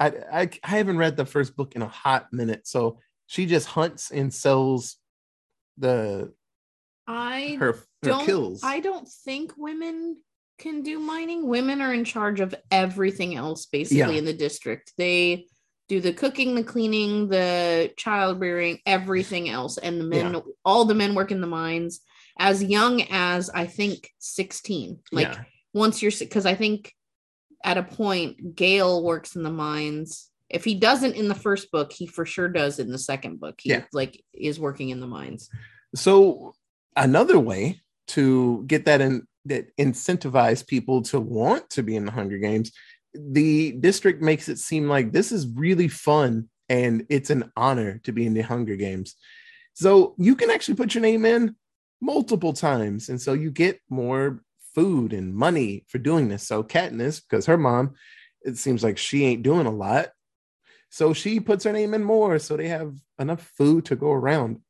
I, 0.00 0.06
I, 0.32 0.50
I 0.62 0.68
haven't 0.68 0.98
read 0.98 1.16
the 1.16 1.26
first 1.26 1.56
book 1.56 1.74
in 1.74 1.82
a 1.82 1.88
hot 1.88 2.32
minute. 2.32 2.66
So 2.66 3.00
she 3.26 3.46
just 3.46 3.66
hunts 3.66 4.10
and 4.10 4.32
sells 4.32 4.96
the 5.76 6.32
I 7.06 7.56
her, 7.58 7.72
her 7.72 7.84
don't 8.02 8.26
kills. 8.26 8.62
I 8.62 8.80
don't 8.80 9.08
think 9.08 9.54
women 9.56 10.18
can 10.58 10.82
do 10.82 10.98
mining. 10.98 11.48
Women 11.48 11.80
are 11.80 11.94
in 11.94 12.04
charge 12.04 12.40
of 12.40 12.54
everything 12.70 13.34
else 13.34 13.66
basically 13.66 14.14
Yeah. 14.14 14.18
in 14.18 14.24
the 14.24 14.32
district. 14.32 14.92
They 14.98 15.46
do 15.88 16.00
the 16.00 16.12
cooking, 16.12 16.54
the 16.54 16.64
cleaning, 16.64 17.28
the 17.28 17.92
childbearing, 17.96 18.80
everything 18.84 19.48
else. 19.48 19.78
And 19.78 20.00
the 20.00 20.04
men, 20.04 20.36
all 20.64 20.84
the 20.84 20.94
men 20.94 21.14
work 21.14 21.32
in 21.32 21.40
the 21.40 21.46
mines 21.46 22.00
as 22.38 22.62
young 22.62 23.02
as 23.10 23.50
I 23.50 23.66
think 23.66 24.10
16. 24.18 24.98
Like 25.12 25.26
yeah. 25.26 25.42
once 25.74 26.02
you're 26.02 26.12
because 26.18 26.46
I 26.46 26.54
think 26.54 26.94
at 27.64 27.78
a 27.78 27.82
point 27.82 28.54
Gale 28.54 29.02
works 29.02 29.36
in 29.36 29.42
the 29.42 29.50
mines. 29.50 30.30
If 30.48 30.64
he 30.64 30.76
doesn't 30.76 31.14
in 31.14 31.28
the 31.28 31.34
first 31.34 31.70
book, 31.70 31.92
he 31.92 32.06
for 32.06 32.24
sure 32.24 32.48
does 32.48 32.78
in 32.78 32.90
the 32.90 32.98
second 32.98 33.40
book. 33.40 33.60
He 33.60 33.70
Yeah. 33.70 33.84
like 33.92 34.22
is 34.32 34.58
working 34.58 34.90
in 34.90 35.00
the 35.00 35.06
mines. 35.06 35.50
So 35.94 36.54
another 36.96 37.38
way 37.38 37.80
to 38.08 38.64
get 38.66 38.84
that 38.86 39.00
in 39.00 39.26
that 39.44 39.76
incentivize 39.76 40.66
people 40.66 41.02
to 41.02 41.20
want 41.20 41.68
to 41.70 41.82
be 41.82 41.96
in 41.96 42.04
the 42.04 42.12
Hunger 42.12 42.38
Games, 42.38 42.72
the 43.14 43.72
district 43.72 44.22
makes 44.22 44.48
it 44.48 44.58
seem 44.58 44.88
like 44.88 45.12
this 45.12 45.32
is 45.32 45.46
really 45.46 45.88
fun 45.88 46.48
and 46.68 47.06
it's 47.08 47.30
an 47.30 47.50
honor 47.56 47.98
to 48.04 48.12
be 48.12 48.26
in 48.26 48.34
the 48.34 48.42
Hunger 48.42 48.76
Games. 48.76 49.16
So 49.74 50.14
you 50.18 50.36
can 50.36 50.50
actually 50.50 50.74
put 50.74 50.94
your 50.94 51.02
name 51.02 51.24
in 51.24 51.56
multiple 52.00 52.52
times, 52.52 53.08
and 53.08 53.20
so 53.20 53.32
you 53.32 53.50
get 53.50 53.80
more 53.88 54.42
food 54.74 55.12
and 55.12 55.34
money 55.34 55.84
for 55.88 55.98
doing 55.98 56.28
this. 56.28 56.46
So 56.46 56.62
Katniss, 56.62 57.20
because 57.22 57.46
her 57.46 57.56
mom, 57.58 57.94
it 58.42 58.56
seems 58.56 58.84
like 58.84 58.98
she 58.98 59.24
ain't 59.24 59.42
doing 59.42 59.66
a 59.66 59.70
lot, 59.72 60.08
so 60.90 61.12
she 61.12 61.40
puts 61.40 61.64
her 61.64 61.72
name 61.72 61.94
in 61.94 62.04
more, 62.04 62.38
so 62.38 62.56
they 62.56 62.68
have 62.68 62.94
enough 63.18 63.42
food 63.56 63.84
to 63.86 63.96
go 63.96 64.10
around. 64.12 64.60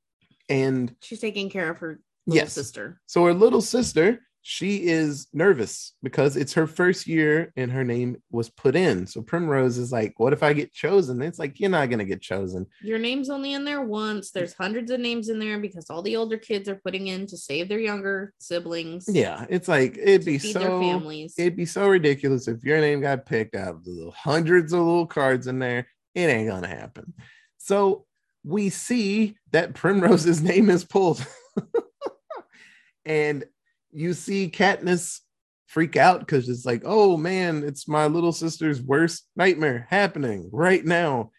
And 0.48 0.94
She's 1.02 1.20
taking 1.20 1.50
care 1.50 1.70
of 1.70 1.78
her 1.78 2.00
little 2.26 2.36
Yes. 2.44 2.54
sister. 2.54 3.00
so 3.06 3.24
her 3.26 3.34
little 3.34 3.60
sister, 3.60 4.20
she 4.42 4.86
is 4.86 5.26
nervous 5.32 5.94
because 6.02 6.36
it's 6.36 6.54
her 6.54 6.66
first 6.66 7.06
year 7.06 7.52
and 7.56 7.70
her 7.70 7.84
name 7.84 8.16
was 8.30 8.48
put 8.48 8.74
in. 8.76 9.06
So 9.06 9.20
Primrose 9.20 9.78
is 9.78 9.92
like, 9.92 10.14
What 10.18 10.32
if 10.32 10.42
I 10.42 10.52
get 10.52 10.72
chosen? 10.72 11.20
It's 11.22 11.38
like, 11.38 11.60
You're 11.60 11.70
not 11.70 11.90
going 11.90 11.98
to 11.98 12.04
get 12.04 12.22
chosen. 12.22 12.66
Your 12.82 12.98
name's 12.98 13.30
only 13.30 13.52
in 13.52 13.64
there 13.64 13.82
once. 13.82 14.30
There's 14.30 14.54
hundreds 14.54 14.90
of 14.90 15.00
names 15.00 15.28
in 15.28 15.38
there 15.38 15.58
because 15.58 15.90
all 15.90 16.02
the 16.02 16.16
older 16.16 16.38
kids 16.38 16.68
are 16.68 16.80
putting 16.82 17.08
in 17.08 17.26
to 17.26 17.36
save 17.36 17.68
their 17.68 17.80
younger 17.80 18.32
siblings. 18.38 19.06
Yeah. 19.08 19.44
It's 19.50 19.68
like, 19.68 19.98
it'd 19.98 20.24
be 20.24 20.38
so. 20.38 20.80
families. 20.80 21.34
It'd 21.36 21.56
be 21.56 21.66
so 21.66 21.88
ridiculous 21.88 22.48
if 22.48 22.64
your 22.64 22.80
name 22.80 23.00
got 23.00 23.26
picked 23.26 23.54
out 23.54 23.76
of 23.76 23.84
the 23.84 24.10
hundreds 24.14 24.72
of 24.72 24.80
little 24.80 25.06
cards 25.06 25.46
in 25.46 25.58
there. 25.58 25.86
It 26.14 26.30
ain't 26.30 26.48
gonna 26.48 26.66
happen. 26.66 27.12
So 27.58 28.06
we 28.44 28.70
see 28.70 29.36
that 29.52 29.74
Primrose's 29.74 30.42
name 30.42 30.70
is 30.70 30.84
pulled, 30.84 31.24
and 33.04 33.44
you 33.92 34.12
see 34.12 34.50
Katniss 34.50 35.20
freak 35.66 35.96
out 35.96 36.20
because 36.20 36.48
it's 36.48 36.64
like, 36.64 36.82
oh 36.84 37.16
man, 37.16 37.62
it's 37.62 37.86
my 37.88 38.06
little 38.06 38.32
sister's 38.32 38.80
worst 38.80 39.28
nightmare 39.36 39.86
happening 39.90 40.48
right 40.52 40.84
now. 40.84 41.30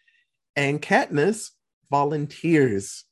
And 0.56 0.80
Katniss 0.80 1.50
volunteers 1.90 3.04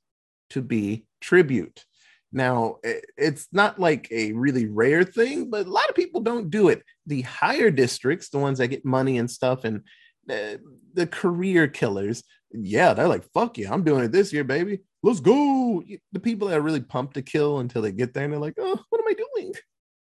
to 0.50 0.62
be 0.62 1.04
tribute. 1.20 1.84
Now, 2.30 2.76
it's 3.16 3.48
not 3.52 3.78
like 3.78 4.06
a 4.10 4.32
really 4.32 4.66
rare 4.66 5.02
thing, 5.02 5.48
but 5.48 5.66
a 5.66 5.70
lot 5.70 5.88
of 5.88 5.94
people 5.94 6.20
don't 6.20 6.50
do 6.50 6.68
it. 6.68 6.82
The 7.06 7.22
higher 7.22 7.70
districts, 7.70 8.28
the 8.28 8.38
ones 8.38 8.58
that 8.58 8.68
get 8.68 8.84
money 8.84 9.16
and 9.18 9.30
stuff, 9.30 9.64
and 9.64 9.82
uh, 10.30 10.58
the 10.92 11.06
career 11.06 11.68
killers, 11.68 12.22
yeah, 12.52 12.92
they're 12.92 13.08
like, 13.08 13.24
fuck 13.32 13.56
yeah, 13.56 13.72
I'm 13.72 13.82
doing 13.82 14.04
it 14.04 14.12
this 14.12 14.32
year, 14.32 14.44
baby. 14.44 14.80
Let's 15.02 15.20
go. 15.20 15.82
The 16.12 16.20
people 16.20 16.48
that 16.48 16.58
are 16.58 16.62
really 16.62 16.80
pumped 16.80 17.14
to 17.14 17.22
kill 17.22 17.58
until 17.60 17.82
they 17.82 17.92
get 17.92 18.14
there 18.14 18.24
and 18.24 18.32
they're 18.32 18.40
like, 18.40 18.56
oh, 18.58 18.80
what 18.88 19.00
am 19.00 19.08
I 19.08 19.14
doing? 19.14 19.54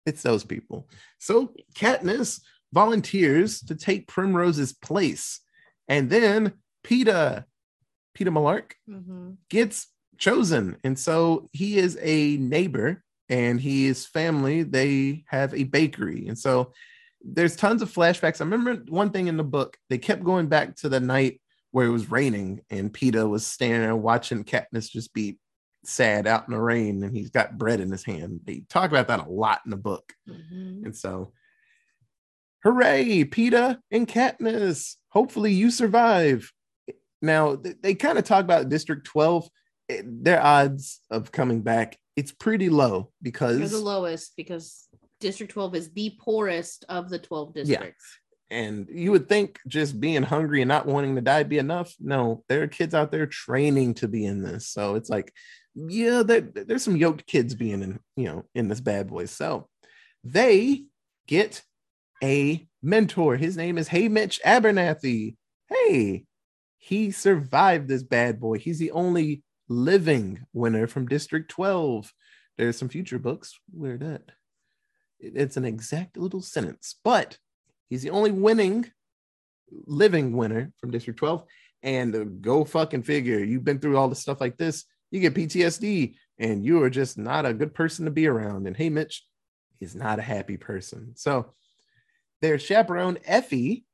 It's 0.06 0.22
those 0.22 0.44
people. 0.44 0.88
So 1.18 1.52
Katniss 1.74 2.40
volunteers 2.72 3.60
to 3.62 3.74
take 3.74 4.08
Primrose's 4.08 4.72
place. 4.72 5.40
And 5.88 6.08
then 6.08 6.54
Peeta, 6.84 7.44
Peeta 8.16 8.28
Mellark, 8.32 8.72
Mhm. 8.88 9.36
gets 9.50 9.88
chosen. 10.16 10.76
And 10.84 10.98
so 10.98 11.48
he 11.52 11.78
is 11.78 11.98
a 12.00 12.36
neighbor 12.38 13.02
and 13.28 13.60
he 13.60 13.86
is 13.86 14.06
family. 14.06 14.62
They 14.62 15.24
have 15.28 15.52
a 15.54 15.64
bakery. 15.64 16.26
And 16.28 16.38
so 16.38 16.72
there's 17.22 17.56
tons 17.56 17.82
of 17.82 17.92
flashbacks. 17.92 18.40
I 18.40 18.44
remember 18.44 18.76
one 18.90 19.10
thing 19.10 19.26
in 19.26 19.36
the 19.36 19.44
book, 19.44 19.76
they 19.90 19.98
kept 19.98 20.24
going 20.24 20.46
back 20.48 20.76
to 20.76 20.88
the 20.88 21.00
night 21.00 21.40
where 21.72 21.86
it 21.86 21.90
was 21.90 22.10
raining 22.10 22.60
and 22.70 22.92
Peeta 22.92 23.28
was 23.28 23.46
standing 23.46 23.82
there 23.82 23.96
watching 23.96 24.44
Katniss 24.44 24.90
just 24.90 25.12
be 25.14 25.38
sad 25.84 26.26
out 26.26 26.46
in 26.46 26.52
the 26.54 26.60
rain 26.60 27.02
and 27.02 27.16
he's 27.16 27.30
got 27.30 27.56
bread 27.56 27.80
in 27.80 27.90
his 27.90 28.04
hand. 28.04 28.40
They 28.44 28.64
talk 28.68 28.90
about 28.90 29.08
that 29.08 29.26
a 29.26 29.30
lot 29.30 29.60
in 29.64 29.70
the 29.70 29.76
book. 29.76 30.12
Mhm. 30.28 30.84
And 30.84 30.96
so, 30.96 31.32
hooray, 32.64 33.24
Peeta 33.24 33.78
and 33.90 34.06
Katniss. 34.06 34.96
Hopefully, 35.08 35.52
you 35.52 35.70
survive. 35.70 36.52
Now, 37.22 37.56
th- 37.56 37.76
they 37.82 37.94
kind 37.94 38.18
of 38.18 38.24
talk 38.24 38.44
about 38.44 38.68
District 38.68 39.04
12. 39.06 39.48
Eh, 39.88 40.02
Their 40.04 40.42
odds 40.42 41.00
of 41.10 41.32
coming 41.32 41.62
back, 41.62 41.98
it's 42.16 42.32
pretty 42.32 42.68
low 42.68 43.12
They're 43.20 43.32
because, 43.32 43.70
the 43.70 43.78
lowest 43.78 44.32
because 44.36 44.88
District 45.20 45.52
12 45.52 45.74
is 45.74 45.90
the 45.92 46.16
poorest 46.20 46.84
of 46.88 47.10
the 47.10 47.18
12 47.18 47.54
districts. 47.54 48.19
And 48.50 48.88
you 48.90 49.12
would 49.12 49.28
think 49.28 49.60
just 49.68 50.00
being 50.00 50.22
hungry 50.22 50.60
and 50.60 50.68
not 50.68 50.86
wanting 50.86 51.14
to 51.14 51.20
die 51.20 51.44
be 51.44 51.58
enough. 51.58 51.94
No, 52.00 52.44
there 52.48 52.62
are 52.62 52.68
kids 52.68 52.94
out 52.94 53.12
there 53.12 53.26
training 53.26 53.94
to 53.94 54.08
be 54.08 54.24
in 54.24 54.42
this. 54.42 54.68
So 54.68 54.96
it's 54.96 55.08
like, 55.08 55.32
yeah, 55.74 56.22
there, 56.24 56.40
there's 56.40 56.82
some 56.82 56.96
yoked 56.96 57.26
kids 57.26 57.54
being 57.54 57.82
in, 57.82 58.00
you 58.16 58.24
know, 58.24 58.44
in 58.54 58.68
this 58.68 58.80
bad 58.80 59.06
boy. 59.06 59.26
So 59.26 59.68
they 60.24 60.84
get 61.28 61.62
a 62.22 62.66
mentor. 62.82 63.36
His 63.36 63.56
name 63.56 63.78
is 63.78 63.88
Haymitch 63.88 64.40
Abernathy. 64.44 65.36
Hey, 65.68 66.24
he 66.78 67.12
survived 67.12 67.88
this 67.88 68.02
bad 68.02 68.40
boy. 68.40 68.58
He's 68.58 68.78
the 68.78 68.90
only 68.90 69.44
living 69.68 70.44
winner 70.52 70.88
from 70.88 71.06
District 71.06 71.48
12. 71.48 72.12
There's 72.58 72.76
some 72.76 72.88
future 72.88 73.18
books 73.18 73.58
where 73.70 73.96
that 73.98 74.32
it's 75.20 75.56
an 75.56 75.64
exact 75.64 76.16
little 76.16 76.40
sentence, 76.40 76.96
but 77.04 77.38
he's 77.90 78.02
the 78.02 78.10
only 78.10 78.30
winning 78.30 78.90
living 79.86 80.36
winner 80.36 80.72
from 80.78 80.90
District 80.90 81.18
12. 81.18 81.44
And 81.82 82.14
uh, 82.14 82.24
go 82.24 82.64
fucking 82.64 83.02
figure, 83.02 83.38
you've 83.38 83.64
been 83.64 83.78
through 83.78 83.96
all 83.96 84.08
the 84.08 84.14
stuff 84.14 84.40
like 84.40 84.56
this, 84.56 84.84
you 85.10 85.20
get 85.20 85.34
PTSD, 85.34 86.14
and 86.38 86.64
you 86.64 86.82
are 86.82 86.90
just 86.90 87.18
not 87.18 87.46
a 87.46 87.54
good 87.54 87.74
person 87.74 88.04
to 88.04 88.10
be 88.10 88.26
around. 88.26 88.66
And 88.66 88.76
Haymitch 88.76 89.20
is 89.80 89.94
not 89.94 90.18
a 90.18 90.22
happy 90.22 90.56
person. 90.56 91.12
So 91.16 91.52
their 92.42 92.58
chaperone, 92.58 93.18
Effie, 93.24 93.84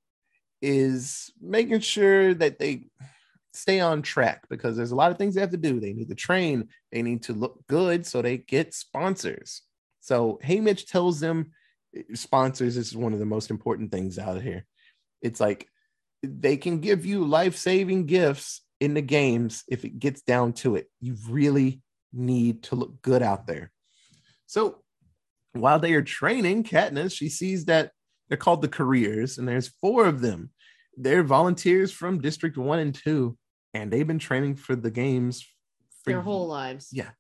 is 0.61 1.33
making 1.41 1.81
sure 1.81 2.35
that 2.35 2.59
they 2.59 2.87
stay 3.53 3.81
on 3.81 4.03
track 4.03 4.43
because 4.51 4.77
there's 4.77 4.93
a 4.93 4.97
lot 4.97 5.11
of 5.11 5.19
things 5.19 5.35
they 5.35 5.41
have 5.41 5.51
to 5.51 5.57
do. 5.57 5.81
They 5.81 5.93
need 5.93 6.09
to 6.09 6.15
train, 6.15 6.69
they 6.93 7.03
need 7.03 7.23
to 7.25 7.33
look 7.33 7.67
good 7.69 8.07
so 8.07 8.21
they 8.21 8.39
get 8.39 8.75
sponsors. 8.75 9.63
So 10.01 10.39
Haymitch 10.45 10.87
tells 10.87 11.21
them 11.21 11.53
sponsors 12.15 12.77
is 12.77 12.97
one 12.97 13.13
of 13.13 13.19
the 13.19 13.25
most 13.27 13.51
important 13.51 13.91
things 13.91 14.19
out 14.19 14.37
of 14.37 14.43
here. 14.43 14.67
It's 15.23 15.41
like 15.41 15.69
they 16.23 16.57
can 16.57 16.81
give 16.81 17.07
you 17.07 17.25
life-saving 17.25 18.07
gifts 18.07 18.63
in 18.81 18.95
the 18.95 19.03
games 19.03 19.65
if 19.69 19.85
it 19.85 19.99
gets 19.99 20.23
down 20.23 20.53
to 20.55 20.77
it. 20.77 20.89
You 21.01 21.17
really 21.29 21.83
need 22.13 22.65
to 22.65 22.75
look 22.75 23.01
good 23.03 23.23
out 23.23 23.47
there. 23.47 23.71
So 24.47 24.83
while 25.53 25.79
they 25.79 25.95
are 25.95 26.03
training 26.03 26.65
Katniss, 26.65 27.13
she 27.17 27.29
sees 27.29 27.65
that 27.67 27.93
they're 28.29 28.37
called 28.37 28.63
the 28.63 28.69
careers, 28.69 29.39
and 29.39 29.47
there's 29.47 29.69
four 29.81 30.07
of 30.07 30.21
them. 30.21 30.51
They're 30.97 31.23
volunteers 31.23 31.93
from 31.93 32.21
District 32.21 32.57
One 32.57 32.79
and 32.79 32.95
Two, 32.95 33.37
and 33.75 33.91
they've 33.91 34.07
been 34.07 34.19
training 34.19 34.57
for 34.57 34.75
the 34.75 34.91
games 34.91 35.47
for 36.03 36.11
Their 36.11 36.21
whole 36.23 36.47
lives. 36.47 36.89
yeah. 36.93 37.11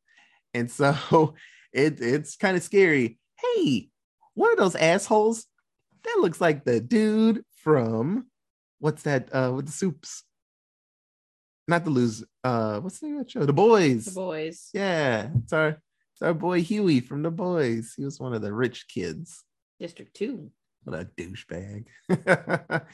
And 0.54 0.70
so 0.70 1.34
it 1.72 2.00
it's 2.00 2.36
kind 2.36 2.56
of 2.56 2.62
scary. 2.62 3.18
Hey, 3.40 3.90
one 4.36 4.52
of 4.52 4.58
those 4.58 4.76
assholes 4.76 5.46
that 6.04 6.18
looks 6.20 6.40
like 6.40 6.64
the 6.64 6.80
dude 6.80 7.42
from 7.56 8.26
what's 8.78 9.02
that 9.02 9.28
uh 9.34 9.52
with 9.54 9.66
the 9.66 9.72
soups? 9.72 10.22
not 11.68 11.82
the 11.82 11.90
lose. 11.90 12.22
Uh, 12.44 12.78
what's 12.78 13.00
the 13.00 13.06
name 13.06 13.16
of 13.16 13.24
that 13.24 13.30
show? 13.32 13.44
The 13.44 13.52
Boys. 13.52 14.04
The 14.04 14.12
boys. 14.12 14.70
Yeah, 14.72 15.30
it's 15.42 15.52
our 15.52 15.82
it's 16.12 16.22
our 16.22 16.32
boy 16.32 16.62
Huey 16.62 17.00
from 17.00 17.24
The 17.24 17.30
Boys. 17.32 17.92
He 17.96 18.04
was 18.04 18.20
one 18.20 18.34
of 18.34 18.40
the 18.40 18.52
rich 18.52 18.86
kids. 18.86 19.42
District 19.80 20.14
two. 20.14 20.52
What 20.84 21.00
a 21.00 21.04
douchebag. 21.04 21.86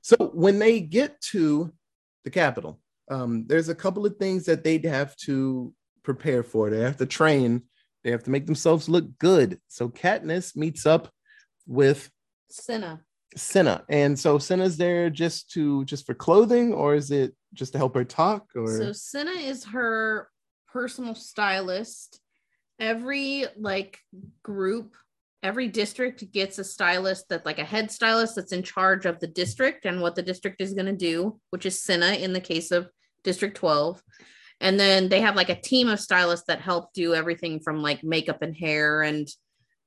so 0.00 0.16
when 0.32 0.58
they 0.58 0.80
get 0.80 1.20
to 1.32 1.70
the 2.24 2.30
Capitol 2.30 2.80
um, 3.10 3.46
there's 3.46 3.68
a 3.68 3.74
couple 3.74 4.06
of 4.06 4.16
things 4.16 4.46
that 4.46 4.64
they'd 4.64 4.84
have 4.84 5.16
to 5.16 5.72
prepare 6.02 6.42
for. 6.42 6.70
They 6.70 6.80
have 6.80 6.96
to 6.98 7.06
train. 7.06 7.62
They 8.04 8.10
have 8.10 8.22
to 8.24 8.30
make 8.30 8.46
themselves 8.46 8.88
look 8.88 9.06
good. 9.18 9.58
So 9.68 9.88
Katniss 9.88 10.54
meets 10.54 10.84
up 10.84 11.10
with 11.66 12.10
Cinna. 12.50 13.00
Cinna, 13.36 13.82
and 13.88 14.16
so 14.16 14.38
Cinna's 14.38 14.76
there 14.76 15.10
just 15.10 15.50
to 15.52 15.84
just 15.86 16.06
for 16.06 16.14
clothing, 16.14 16.72
or 16.72 16.94
is 16.94 17.10
it 17.10 17.34
just 17.52 17.72
to 17.72 17.78
help 17.78 17.94
her 17.96 18.04
talk? 18.04 18.46
Or 18.54 18.68
So 18.68 18.92
Cinna 18.92 19.32
is 19.32 19.64
her 19.64 20.28
personal 20.72 21.16
stylist. 21.16 22.20
Every 22.78 23.46
like 23.56 23.98
group, 24.44 24.94
every 25.42 25.68
district 25.68 26.30
gets 26.32 26.58
a 26.58 26.64
stylist 26.64 27.28
that 27.30 27.44
like 27.44 27.58
a 27.58 27.64
head 27.64 27.90
stylist 27.90 28.36
that's 28.36 28.52
in 28.52 28.62
charge 28.62 29.04
of 29.04 29.18
the 29.18 29.26
district 29.26 29.84
and 29.84 30.00
what 30.00 30.14
the 30.14 30.22
district 30.22 30.60
is 30.60 30.74
going 30.74 30.86
to 30.86 30.92
do, 30.92 31.40
which 31.50 31.66
is 31.66 31.82
Cinna 31.82 32.12
in 32.12 32.32
the 32.32 32.40
case 32.40 32.70
of 32.70 32.88
District 33.24 33.56
12. 33.56 34.02
And 34.60 34.78
then 34.78 35.08
they 35.08 35.20
have 35.20 35.36
like 35.36 35.50
a 35.50 35.60
team 35.60 35.88
of 35.88 36.00
stylists 36.00 36.46
that 36.46 36.60
help 36.60 36.92
do 36.92 37.14
everything 37.14 37.60
from 37.60 37.82
like 37.82 38.02
makeup 38.04 38.42
and 38.42 38.56
hair 38.56 39.02
and 39.02 39.28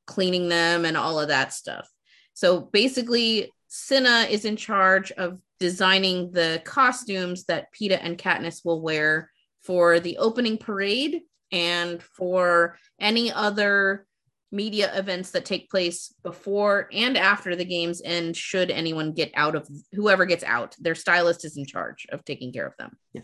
cleaning 0.06 0.49
them 0.49 0.86
and 0.86 0.95
all 0.95 1.19
of 1.19 1.30
that 1.30 1.53
stuff. 1.53 1.88
So 2.34 2.62
basically, 2.62 3.51
Cinna 3.67 4.27
is 4.30 4.45
in 4.45 4.56
charge 4.56 5.12
of 5.13 5.39
designing 5.60 6.32
the 6.32 6.62
costumes 6.63 7.45
that 7.45 7.67
Peeta 7.73 7.99
and 8.01 8.17
Katniss 8.17 8.63
will 8.63 8.82
wear 8.82 9.32
for 9.62 9.99
the 9.99 10.17
opening 10.17 10.58
parade 10.58 11.21
and 11.51 12.01
for 12.01 12.77
any 12.99 13.32
other 13.32 14.06
media 14.51 14.97
events 14.97 15.32
that 15.32 15.45
take 15.45 15.69
place 15.69 16.13
before 16.23 16.88
and 16.93 17.17
after 17.17 17.56
the 17.56 17.65
games 17.65 18.01
end 18.06 18.36
should 18.36 18.71
anyone 18.71 19.12
get 19.12 19.30
out 19.36 19.56
of 19.56 19.67
whoever 19.91 20.25
gets 20.25 20.43
out 20.43 20.73
their 20.80 20.95
stylist 20.95 21.43
is 21.43 21.58
in 21.58 21.65
charge 21.65 22.08
of 22.12 22.23
taking 22.23 22.53
care 22.53 22.65
of 22.65 22.73
them 22.77 22.97
yeah 23.13 23.23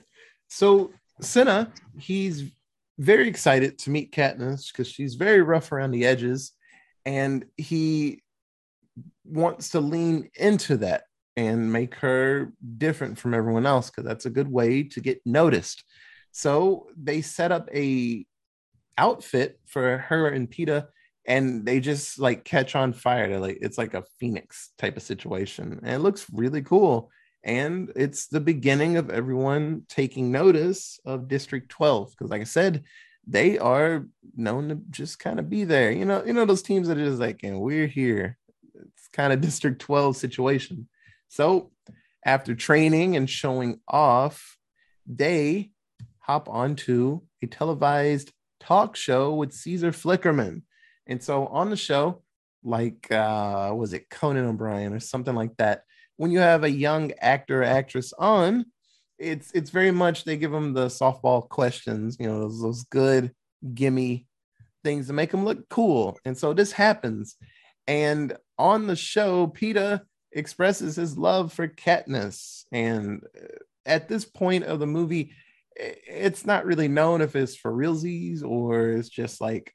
So 0.49 0.91
Cinna, 1.21 1.71
he's 1.97 2.51
very 2.97 3.27
excited 3.27 3.77
to 3.79 3.89
meet 3.89 4.11
Katniss 4.11 4.71
because 4.71 4.87
she's 4.87 5.15
very 5.15 5.41
rough 5.41 5.71
around 5.71 5.91
the 5.91 6.05
edges, 6.05 6.51
and 7.05 7.45
he 7.57 8.21
wants 9.25 9.69
to 9.69 9.79
lean 9.79 10.29
into 10.35 10.77
that 10.77 11.03
and 11.35 11.71
make 11.71 11.95
her 11.95 12.53
different 12.77 13.17
from 13.17 13.33
everyone 13.33 13.65
else 13.65 13.89
because 13.89 14.05
that's 14.05 14.25
a 14.25 14.31
good 14.31 14.47
way 14.47 14.83
to 14.83 15.01
get 15.01 15.19
noticed. 15.25 15.83
So 16.31 16.87
they 16.95 17.21
set 17.21 17.51
up 17.51 17.69
a 17.73 18.25
outfit 18.97 19.59
for 19.65 19.97
her 19.97 20.27
and 20.27 20.49
Peeta, 20.49 20.87
and 21.25 21.65
they 21.65 21.79
just 21.79 22.19
like 22.19 22.43
catch 22.43 22.75
on 22.75 22.93
fire. 22.93 23.27
They're 23.27 23.39
like 23.39 23.59
it's 23.61 23.77
like 23.77 23.93
a 23.93 24.03
phoenix 24.19 24.71
type 24.77 24.97
of 24.97 25.03
situation, 25.03 25.79
and 25.83 25.93
it 25.93 25.99
looks 25.99 26.27
really 26.31 26.61
cool 26.61 27.09
and 27.43 27.91
it's 27.95 28.27
the 28.27 28.39
beginning 28.39 28.97
of 28.97 29.09
everyone 29.09 29.83
taking 29.89 30.31
notice 30.31 30.99
of 31.05 31.27
district 31.27 31.69
12 31.69 32.11
because 32.11 32.31
like 32.31 32.41
i 32.41 32.45
said 32.45 32.83
they 33.25 33.57
are 33.57 34.05
known 34.35 34.69
to 34.69 34.79
just 34.89 35.19
kind 35.19 35.39
of 35.39 35.49
be 35.49 35.63
there 35.63 35.91
you 35.91 36.05
know 36.05 36.23
you 36.25 36.33
know 36.33 36.45
those 36.45 36.61
teams 36.61 36.87
that 36.87 36.97
are 36.97 37.05
just 37.05 37.19
like 37.19 37.43
and 37.43 37.59
we're 37.59 37.87
here. 37.87 38.37
It's 38.75 39.07
kind 39.13 39.33
of 39.33 39.41
district 39.41 39.79
12 39.81 40.17
situation. 40.17 40.87
So 41.27 41.71
after 42.25 42.55
training 42.55 43.15
and 43.15 43.29
showing 43.29 43.79
off 43.87 44.57
they 45.05 45.71
hop 46.19 46.47
onto 46.47 47.21
a 47.41 47.47
televised 47.47 48.31
talk 48.59 48.95
show 48.95 49.33
with 49.33 49.53
caesar 49.53 49.91
flickerman. 49.91 50.61
And 51.05 51.21
so 51.21 51.47
on 51.47 51.69
the 51.69 51.75
show 51.75 52.21
like 52.65 53.11
uh 53.11 53.73
was 53.75 53.91
it 53.91 54.09
conan 54.09 54.45
o'brien 54.45 54.93
or 54.93 54.99
something 54.99 55.35
like 55.35 55.55
that 55.57 55.83
when 56.23 56.31
you 56.31 56.39
have 56.39 56.63
a 56.63 56.71
young 56.71 57.11
actor 57.19 57.63
or 57.63 57.65
actress 57.65 58.13
on, 58.17 58.65
it's 59.19 59.51
it's 59.51 59.71
very 59.71 59.91
much 59.91 60.23
they 60.23 60.37
give 60.37 60.51
them 60.51 60.71
the 60.71 60.85
softball 60.85 61.49
questions, 61.49 62.15
you 62.17 62.27
know, 62.27 62.39
those, 62.39 62.61
those 62.61 62.83
good 62.85 63.33
gimme 63.73 64.25
things 64.85 65.07
to 65.07 65.13
make 65.13 65.31
them 65.31 65.43
look 65.43 65.67
cool. 65.67 66.17
And 66.23 66.37
so 66.37 66.53
this 66.53 66.71
happens. 66.71 67.35
And 67.87 68.37
on 68.57 68.87
the 68.87 68.95
show, 68.95 69.47
Peeta 69.47 70.03
expresses 70.31 70.95
his 70.95 71.17
love 71.17 71.51
for 71.51 71.67
Katniss. 71.67 72.63
And 72.71 73.23
uh, 73.37 73.57
at 73.85 74.07
this 74.07 74.23
point 74.23 74.63
of 74.63 74.79
the 74.79 74.87
movie, 74.87 75.33
it's 75.75 76.45
not 76.45 76.65
really 76.65 76.87
known 76.87 77.19
if 77.19 77.35
it's 77.35 77.57
for 77.57 77.73
realsies 77.73 78.45
or 78.45 78.91
it's 78.91 79.09
just 79.09 79.41
like 79.41 79.73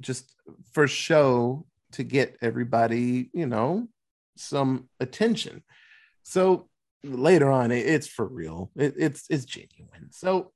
just 0.00 0.32
for 0.70 0.86
show 0.86 1.66
to 1.94 2.04
get 2.04 2.36
everybody, 2.40 3.30
you 3.34 3.46
know, 3.46 3.88
some 4.36 4.88
attention. 5.00 5.62
So 6.22 6.68
later 7.02 7.50
on, 7.50 7.70
it- 7.70 7.86
it's 7.86 8.06
for 8.06 8.26
real. 8.26 8.70
It- 8.76 8.94
it's 8.96 9.26
it's 9.30 9.44
genuine. 9.44 10.10
So 10.10 10.52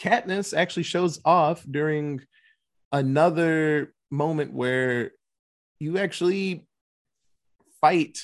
Katniss 0.00 0.56
actually 0.56 0.82
shows 0.84 1.20
off 1.24 1.64
during 1.70 2.20
another 2.92 3.94
moment 4.10 4.52
where 4.52 5.12
you 5.78 5.98
actually 5.98 6.66
fight 7.80 8.18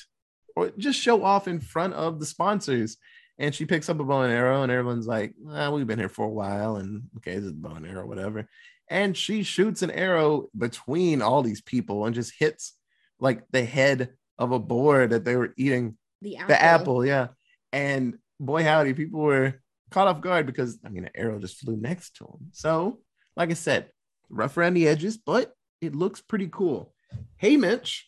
or 0.55 0.71
just 0.77 0.99
show 0.99 1.23
off 1.23 1.47
in 1.47 1.59
front 1.59 1.93
of 1.93 2.19
the 2.19 2.25
sponsors. 2.25 2.97
And 3.37 3.55
she 3.55 3.65
picks 3.65 3.89
up 3.89 3.99
a 3.99 4.03
bow 4.03 4.21
and 4.21 4.31
arrow, 4.31 4.61
and 4.61 4.71
everyone's 4.71 5.07
like, 5.07 5.33
ah, 5.49 5.71
"We've 5.71 5.87
been 5.87 5.97
here 5.97 6.09
for 6.09 6.25
a 6.25 6.29
while, 6.29 6.75
and 6.75 7.03
okay, 7.17 7.35
this 7.35 7.45
is 7.45 7.51
a 7.51 7.55
bow 7.55 7.75
and 7.75 7.87
arrow, 7.87 8.05
whatever." 8.05 8.47
And 8.87 9.17
she 9.17 9.41
shoots 9.43 9.81
an 9.81 9.89
arrow 9.89 10.49
between 10.55 11.21
all 11.21 11.41
these 11.41 11.61
people 11.61 12.05
and 12.05 12.13
just 12.13 12.33
hits 12.37 12.77
like 13.19 13.43
the 13.51 13.63
head 13.63 14.13
of 14.41 14.51
a 14.51 14.59
boar 14.59 15.05
that 15.05 15.23
they 15.23 15.35
were 15.35 15.53
eating 15.55 15.95
the 16.21 16.37
apple, 16.37 16.47
the 16.47 16.61
apple, 16.61 17.05
yeah. 17.05 17.27
And 17.71 18.17
boy, 18.39 18.63
howdy, 18.63 18.95
people 18.95 19.21
were 19.21 19.61
caught 19.91 20.07
off 20.07 20.19
guard 20.19 20.47
because 20.47 20.79
I 20.83 20.89
mean, 20.89 21.05
an 21.05 21.11
arrow 21.13 21.39
just 21.39 21.59
flew 21.59 21.77
next 21.77 22.15
to 22.17 22.25
him. 22.25 22.49
So, 22.51 22.99
like 23.37 23.51
I 23.51 23.53
said, 23.53 23.91
rough 24.29 24.57
around 24.57 24.73
the 24.73 24.87
edges, 24.87 25.17
but 25.17 25.53
it 25.79 25.95
looks 25.95 26.21
pretty 26.21 26.49
cool. 26.51 26.93
Haymitch 27.41 28.01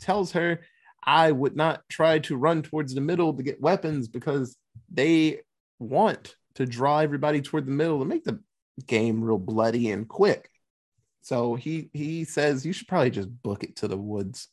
tells 0.00 0.32
her, 0.32 0.60
I 1.04 1.30
would 1.30 1.54
not 1.54 1.82
try 1.88 2.18
to 2.20 2.36
run 2.36 2.62
towards 2.62 2.92
the 2.92 3.00
middle 3.00 3.32
to 3.32 3.42
get 3.44 3.60
weapons 3.60 4.08
because 4.08 4.56
they 4.92 5.42
want 5.78 6.34
to 6.54 6.66
draw 6.66 6.98
everybody 6.98 7.42
toward 7.42 7.66
the 7.66 7.70
middle 7.70 8.00
to 8.00 8.04
make 8.04 8.24
the 8.24 8.40
game 8.88 9.22
real 9.22 9.38
bloody 9.38 9.92
and 9.92 10.08
quick. 10.08 10.50
So 11.22 11.54
he 11.54 11.90
he 11.92 12.24
says 12.24 12.66
you 12.66 12.72
should 12.72 12.88
probably 12.88 13.10
just 13.10 13.30
book 13.42 13.62
it 13.62 13.76
to 13.76 13.88
the 13.88 13.96
woods 13.96 14.48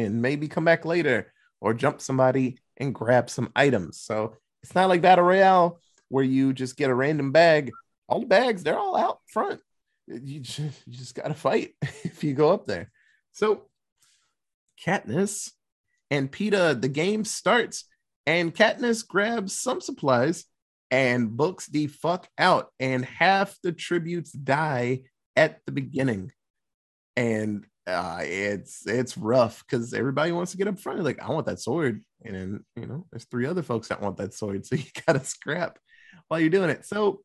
and 0.00 0.22
maybe 0.22 0.48
come 0.48 0.64
back 0.64 0.84
later 0.84 1.32
or 1.60 1.74
jump 1.74 2.00
somebody 2.00 2.58
and 2.76 2.94
grab 2.94 3.30
some 3.30 3.50
items. 3.54 4.00
So 4.00 4.36
it's 4.62 4.74
not 4.74 4.88
like 4.88 5.02
Battle 5.02 5.24
Royale 5.24 5.78
where 6.08 6.24
you 6.24 6.52
just 6.52 6.76
get 6.76 6.90
a 6.90 6.94
random 6.94 7.32
bag. 7.32 7.70
All 8.08 8.20
the 8.20 8.26
bags, 8.26 8.62
they're 8.62 8.78
all 8.78 8.96
out 8.96 9.20
front. 9.26 9.60
You 10.06 10.40
just, 10.40 10.82
you 10.86 10.92
just 10.92 11.14
got 11.14 11.28
to 11.28 11.34
fight 11.34 11.74
if 11.82 12.24
you 12.24 12.34
go 12.34 12.50
up 12.50 12.66
there. 12.66 12.90
So 13.32 13.68
Katniss 14.84 15.52
and 16.10 16.30
Peeta, 16.30 16.80
the 16.80 16.88
game 16.88 17.24
starts, 17.24 17.84
and 18.26 18.54
Katniss 18.54 19.06
grabs 19.06 19.56
some 19.56 19.80
supplies 19.80 20.44
and 20.90 21.36
books 21.36 21.66
the 21.66 21.86
fuck 21.86 22.28
out, 22.36 22.72
and 22.80 23.04
half 23.04 23.56
the 23.62 23.72
tributes 23.72 24.32
die 24.32 25.02
at 25.36 25.60
the 25.64 25.72
beginning. 25.72 26.32
And 27.16 27.64
uh, 27.86 28.20
it's 28.22 28.86
it's 28.86 29.16
rough 29.16 29.64
because 29.66 29.92
everybody 29.94 30.32
wants 30.32 30.52
to 30.52 30.58
get 30.58 30.68
up 30.68 30.78
front. 30.78 30.98
They're 30.98 31.04
like, 31.04 31.22
I 31.22 31.30
want 31.30 31.46
that 31.46 31.60
sword, 31.60 32.04
and 32.24 32.34
then 32.34 32.64
you 32.76 32.86
know, 32.86 33.06
there's 33.10 33.24
three 33.24 33.46
other 33.46 33.62
folks 33.62 33.88
that 33.88 34.00
want 34.02 34.16
that 34.18 34.34
sword, 34.34 34.66
so 34.66 34.76
you 34.76 34.84
gotta 35.06 35.24
scrap 35.24 35.78
while 36.28 36.40
you're 36.40 36.50
doing 36.50 36.70
it. 36.70 36.84
So, 36.86 37.20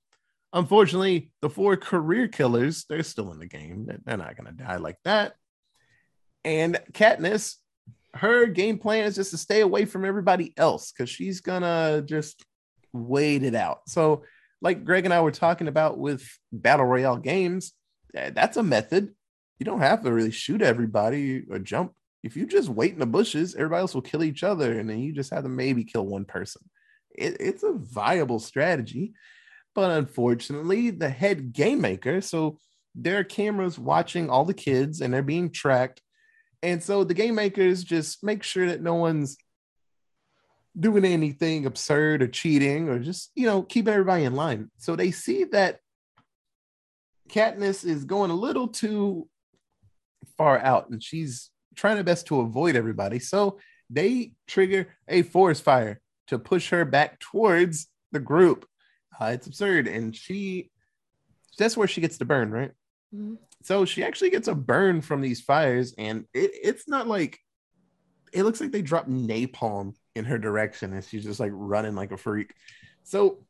unfortunately, 0.54 1.32
the 1.42 1.50
four 1.50 1.78
career 1.78 2.28
killers 2.28 2.86
they're 2.90 3.04
still 3.04 3.32
in 3.32 3.40
the 3.40 3.48
game. 3.48 3.86
They're- 3.86 4.00
They're 4.06 4.18
not 4.18 4.36
gonna 4.38 4.52
die 4.54 4.78
like 4.78 4.98
that. 5.04 5.34
And 6.44 6.80
Katniss, 6.94 7.56
her 8.14 8.46
game 8.48 8.78
plan 8.78 9.06
is 9.06 9.16
just 9.16 9.32
to 9.32 9.38
stay 9.38 9.62
away 9.62 9.86
from 9.86 10.06
everybody 10.06 10.54
else 10.58 10.92
because 10.92 11.10
she's 11.10 11.42
gonna 11.42 12.02
just 12.06 12.44
wait 12.94 13.44
it 13.44 13.56
out. 13.56 13.80
So, 13.90 14.24
like 14.62 14.86
Greg 14.86 15.06
and 15.06 15.14
I 15.14 15.22
were 15.22 15.32
talking 15.32 15.68
about 15.68 15.98
with 15.98 16.26
battle 16.52 16.86
royale 16.86 17.18
games, 17.18 17.74
eh, 18.16 18.32
that's 18.34 18.58
a 18.58 18.64
method 18.64 19.14
you 19.60 19.66
don't 19.66 19.82
have 19.82 20.04
to 20.04 20.12
really 20.12 20.32
shoot 20.32 20.62
everybody 20.62 21.44
or 21.50 21.60
jump. 21.60 21.94
If 22.24 22.36
you 22.36 22.46
just 22.46 22.70
wait 22.70 22.94
in 22.94 23.00
the 23.00 23.06
bushes, 23.06 23.56
everybody 23.56 23.82
else 23.82 23.94
will 23.94 24.02
kill 24.02 24.24
each 24.24 24.44
other, 24.44 24.80
and 24.80 24.90
then 24.90 25.00
you 25.00 25.14
just 25.14 25.34
have 25.34 25.44
to 25.44 25.50
maybe 25.50 25.84
kill 25.84 26.06
one 26.06 26.26
person. 26.26 26.62
It, 27.12 27.38
it's 27.40 27.64
a 27.64 27.74
viable 27.74 28.40
strategy, 28.40 29.14
but 29.74 29.92
unfortunately, 29.92 30.90
the 30.90 31.10
head 31.10 31.54
game 31.54 31.82
maker, 31.82 32.22
so 32.22 32.58
there 32.96 33.20
are 33.20 33.24
cameras 33.24 33.78
watching 33.78 34.30
all 34.30 34.46
the 34.46 34.54
kids, 34.54 35.02
and 35.02 35.14
they're 35.14 35.22
being 35.22 35.52
tracked, 35.52 36.02
and 36.64 36.82
so 36.82 37.04
the 37.04 37.14
game 37.14 37.36
makers 37.36 37.84
just 37.84 38.24
make 38.24 38.42
sure 38.42 38.68
that 38.68 38.82
no 38.82 38.96
one's 38.96 39.38
doing 40.78 41.06
anything 41.06 41.66
absurd 41.66 42.22
or 42.22 42.28
cheating 42.28 42.90
or 42.90 43.00
just, 43.00 43.32
you 43.36 43.46
know, 43.46 43.62
keeping 43.62 43.94
everybody 43.94 44.24
in 44.26 44.36
line. 44.36 44.70
So 44.78 44.96
they 44.96 45.12
see 45.12 45.46
that 45.46 45.80
Katniss 47.30 47.86
is 47.86 48.04
going 48.04 48.32
a 48.32 48.36
little 48.36 48.68
too 48.68 49.30
far 50.38 50.60
out 50.60 50.90
and 50.90 51.02
she's 51.02 51.50
trying 51.76 51.98
her 51.98 52.04
best 52.04 52.28
to 52.28 52.40
avoid 52.42 52.76
everybody. 52.76 53.20
So 53.20 53.60
they 53.90 54.34
trigger 54.48 54.88
a 55.08 55.22
forest 55.22 55.64
fire 55.64 56.00
to 56.28 56.40
push 56.40 56.70
her 56.70 56.86
back 56.86 57.20
towards 57.20 57.88
the 58.12 58.20
group. 58.20 58.68
Uh, 59.20 59.26
it's 59.26 59.48
absurd. 59.48 59.88
And 59.88 60.16
she, 60.16 60.72
that's 61.58 61.78
where 61.78 61.88
she 61.88 62.02
gets 62.02 62.18
the 62.18 62.26
burn, 62.26 62.52
right? 62.52 62.72
Mhm. 63.14 63.38
So 63.64 63.86
she 63.86 64.04
actually 64.04 64.30
gets 64.30 64.48
a 64.48 64.56
burn 64.56 65.02
from 65.02 65.22
these 65.22 65.42
fires. 65.42 65.94
And 65.98 66.26
it, 66.34 66.52
it's 66.54 66.88
not 66.88 67.08
like, 67.08 67.40
it 68.34 68.44
looks 68.44 68.60
like 68.60 68.72
they 68.72 68.82
dropped 68.82 69.10
napalm 69.10 69.96
in 70.16 70.26
her 70.26 70.38
direction 70.38 70.94
and 70.94 71.04
she's 71.04 71.24
just 71.24 71.40
like 71.40 71.52
running 71.54 71.96
like 71.96 72.12
a 72.12 72.18
freak. 72.18 72.54
So 73.04 73.46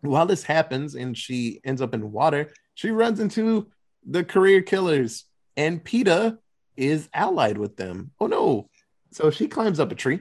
while 0.00 0.26
this 0.26 0.42
happens 0.42 0.94
and 0.94 1.16
she 1.16 1.60
ends 1.64 1.82
up 1.82 1.94
in 1.94 2.12
water, 2.12 2.52
she 2.74 2.90
runs 2.90 3.20
into 3.20 3.68
the 4.06 4.24
career 4.24 4.62
killers 4.62 5.24
and 5.58 5.84
Peeta 5.84 6.38
is 6.76 7.08
allied 7.12 7.58
with 7.58 7.76
them. 7.76 8.12
Oh 8.20 8.26
no. 8.28 8.70
So 9.10 9.30
she 9.30 9.48
climbs 9.48 9.80
up 9.80 9.90
a 9.92 9.94
tree 9.94 10.20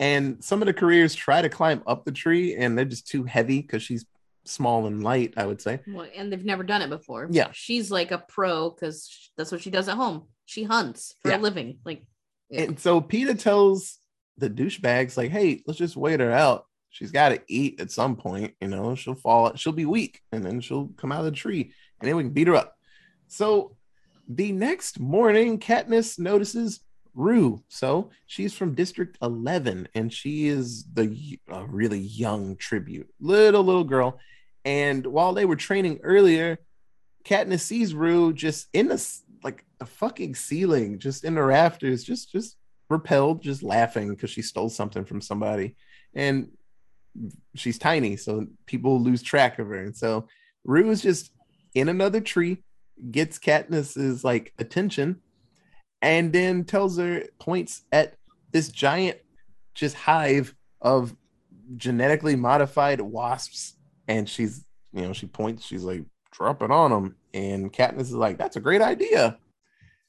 and 0.00 0.42
some 0.42 0.62
of 0.62 0.66
the 0.66 0.72
careers 0.72 1.14
try 1.14 1.42
to 1.42 1.48
climb 1.48 1.82
up 1.86 2.04
the 2.04 2.12
tree 2.12 2.56
and 2.56 2.76
they're 2.76 2.84
just 2.84 3.06
too 3.06 3.24
heavy 3.24 3.60
because 3.60 3.82
she's 3.82 4.04
small 4.44 4.86
and 4.86 5.02
light, 5.04 5.34
I 5.36 5.46
would 5.46 5.60
say. 5.60 5.80
Well, 5.86 6.06
and 6.16 6.32
they've 6.32 6.44
never 6.44 6.62
done 6.62 6.82
it 6.82 6.90
before. 6.90 7.28
Yeah. 7.30 7.48
She's 7.52 7.90
like 7.90 8.10
a 8.12 8.18
pro 8.28 8.70
because 8.70 9.30
that's 9.36 9.52
what 9.52 9.60
she 9.62 9.70
does 9.70 9.88
at 9.88 9.96
home. 9.96 10.28
She 10.46 10.64
hunts 10.64 11.14
for 11.22 11.30
Yeah. 11.30 11.38
a 11.38 11.40
living. 11.40 11.78
Like, 11.84 12.04
yeah. 12.50 12.62
And 12.62 12.78
so 12.78 13.00
Peeta 13.00 13.38
tells 13.38 13.98
the 14.38 14.50
douchebags, 14.50 15.16
like, 15.16 15.30
hey, 15.30 15.62
let's 15.66 15.78
just 15.78 15.96
wait 15.96 16.20
her 16.20 16.30
out. 16.32 16.66
She's 16.90 17.10
got 17.10 17.30
to 17.30 17.40
eat 17.48 17.80
at 17.80 17.90
some 17.90 18.14
point, 18.16 18.54
you 18.60 18.68
know, 18.68 18.94
she'll 18.94 19.14
fall, 19.16 19.54
she'll 19.56 19.72
be 19.72 19.86
weak, 19.86 20.20
and 20.30 20.44
then 20.44 20.60
she'll 20.60 20.88
come 20.96 21.10
out 21.10 21.20
of 21.20 21.24
the 21.26 21.30
tree, 21.32 21.72
and 22.00 22.08
then 22.08 22.16
we 22.16 22.22
can 22.22 22.32
beat 22.32 22.46
her 22.48 22.54
up. 22.54 22.76
So 23.26 23.76
the 24.28 24.52
next 24.52 24.98
morning, 24.98 25.58
Katniss 25.58 26.18
notices 26.18 26.80
Rue. 27.14 27.62
So 27.68 28.10
she's 28.26 28.54
from 28.54 28.74
District 28.74 29.16
11, 29.22 29.88
and 29.94 30.12
she 30.12 30.48
is 30.48 30.84
the 30.92 31.38
really 31.68 32.00
young 32.00 32.56
tribute, 32.56 33.08
little, 33.20 33.62
little 33.62 33.84
girl. 33.84 34.18
And 34.64 35.06
while 35.06 35.32
they 35.32 35.44
were 35.44 35.56
training 35.56 36.00
earlier, 36.02 36.58
Katniss 37.24 37.60
sees 37.60 37.94
Rue 37.94 38.32
just 38.32 38.68
in 38.72 38.88
the 38.88 39.20
like 39.42 39.64
the 39.78 39.86
fucking 39.86 40.34
ceiling, 40.34 40.98
just 40.98 41.24
in 41.24 41.34
the 41.34 41.42
rafters, 41.42 42.02
just 42.02 42.32
just 42.32 42.56
repelled, 42.88 43.42
just 43.42 43.62
laughing 43.62 44.10
because 44.10 44.30
she 44.30 44.42
stole 44.42 44.68
something 44.70 45.04
from 45.04 45.20
somebody, 45.20 45.76
and 46.14 46.48
she's 47.54 47.78
tiny, 47.78 48.16
so 48.16 48.46
people 48.66 49.00
lose 49.00 49.22
track 49.22 49.58
of 49.58 49.68
her. 49.68 49.80
And 49.80 49.96
so 49.96 50.26
Rue 50.64 50.90
is 50.90 51.02
just 51.02 51.30
in 51.74 51.88
another 51.88 52.20
tree, 52.20 52.62
gets 53.10 53.38
Katniss's 53.38 54.24
like 54.24 54.52
attention, 54.58 55.20
and 56.02 56.32
then 56.32 56.64
tells 56.64 56.98
her 56.98 57.24
points 57.38 57.82
at 57.92 58.14
this 58.52 58.68
giant 58.68 59.18
just 59.74 59.96
hive 59.96 60.54
of 60.80 61.16
genetically 61.76 62.36
modified 62.36 63.00
wasps, 63.00 63.76
and 64.08 64.28
she's 64.28 64.64
you 64.92 65.02
know 65.02 65.12
she 65.12 65.26
points, 65.26 65.64
she's 65.64 65.84
like 65.84 66.04
drop 66.32 66.62
it 66.62 66.70
on 66.70 66.90
them, 66.90 67.16
and 67.32 67.72
Katniss 67.72 68.02
is 68.02 68.12
like 68.12 68.38
that's 68.38 68.56
a 68.56 68.60
great 68.60 68.82
idea. 68.82 69.38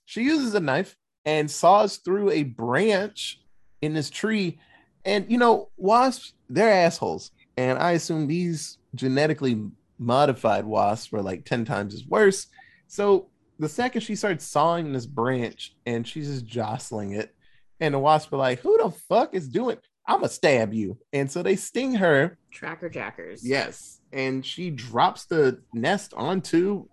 She 0.06 0.22
uses 0.22 0.54
a 0.54 0.60
knife 0.60 0.96
and 1.26 1.50
saws 1.50 1.98
through 1.98 2.30
a 2.30 2.44
branch 2.44 3.42
in 3.82 3.94
this 3.94 4.10
tree. 4.10 4.60
And 5.04 5.30
you 5.30 5.38
know, 5.38 5.70
wasps, 5.78 6.34
they're 6.50 6.86
assholes. 6.86 7.32
And 7.58 7.80
I 7.80 7.92
assume 7.92 8.28
these 8.28 8.78
genetically 8.94 9.62
modified 9.98 10.66
wasps 10.66 11.12
were 11.12 11.22
like 11.22 11.46
10 11.46 11.66
times 11.66 11.94
as 11.94 12.06
worse. 12.06 12.48
So 12.88 13.28
the 13.60 13.70
second 13.70 14.02
she 14.02 14.16
starts 14.16 14.46
sawing 14.46 14.92
this 14.94 15.06
branch 15.06 15.76
and 15.86 16.08
she's 16.08 16.28
just 16.30 16.46
jostling 16.46 17.12
it, 17.14 17.34
and 17.80 17.94
the 17.94 18.00
wasps 18.00 18.32
are 18.34 18.38
like, 18.38 18.60
Who 18.60 18.78
the 18.82 18.92
fuck 18.92 19.34
is 19.34 19.48
doing? 19.48 19.78
I'm 20.08 20.18
gonna 20.20 20.30
stab 20.30 20.74
you. 20.74 20.98
And 21.14 21.32
so 21.32 21.42
they 21.42 21.56
sting 21.56 21.96
her 21.96 22.38
tracker 22.52 22.90
jackers. 22.90 23.48
Yes, 23.48 24.00
and 24.14 24.46
she 24.46 24.70
drops 24.70 25.26
the 25.26 25.62
nest 25.74 26.14
onto 26.16 26.88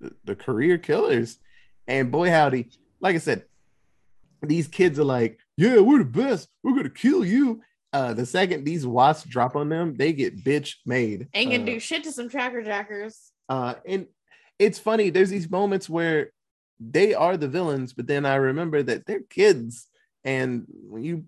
the, 0.00 0.12
the 0.24 0.36
career 0.36 0.78
killers, 0.78 1.38
and 1.88 2.10
boy 2.12 2.30
howdy, 2.30 2.70
like 3.00 3.16
I 3.16 3.18
said, 3.18 3.44
these 4.42 4.68
kids 4.68 4.98
are 5.00 5.04
like, 5.04 5.38
"Yeah, 5.56 5.80
we're 5.80 5.98
the 5.98 6.04
best. 6.04 6.48
We're 6.62 6.76
gonna 6.76 6.90
kill 6.90 7.24
you." 7.24 7.62
Uh, 7.92 8.12
the 8.12 8.26
second 8.26 8.64
these 8.64 8.86
wasps 8.86 9.28
drop 9.28 9.54
on 9.56 9.68
them, 9.68 9.96
they 9.96 10.12
get 10.12 10.42
bitch 10.44 10.74
made. 10.84 11.28
Ain't 11.34 11.50
gonna 11.52 11.62
Uh, 11.62 11.66
do 11.66 11.80
shit 11.80 12.04
to 12.04 12.12
some 12.12 12.28
tracker 12.28 12.62
jackers. 12.62 13.32
uh, 13.48 13.74
and 13.86 14.06
it's 14.58 14.78
funny. 14.78 15.10
There's 15.10 15.30
these 15.30 15.50
moments 15.50 15.88
where 15.88 16.30
they 16.80 17.14
are 17.14 17.36
the 17.36 17.48
villains, 17.48 17.92
but 17.92 18.06
then 18.06 18.26
I 18.26 18.36
remember 18.36 18.82
that 18.82 19.06
they're 19.06 19.22
kids, 19.22 19.88
and 20.24 20.66
when 20.88 21.02
you 21.02 21.24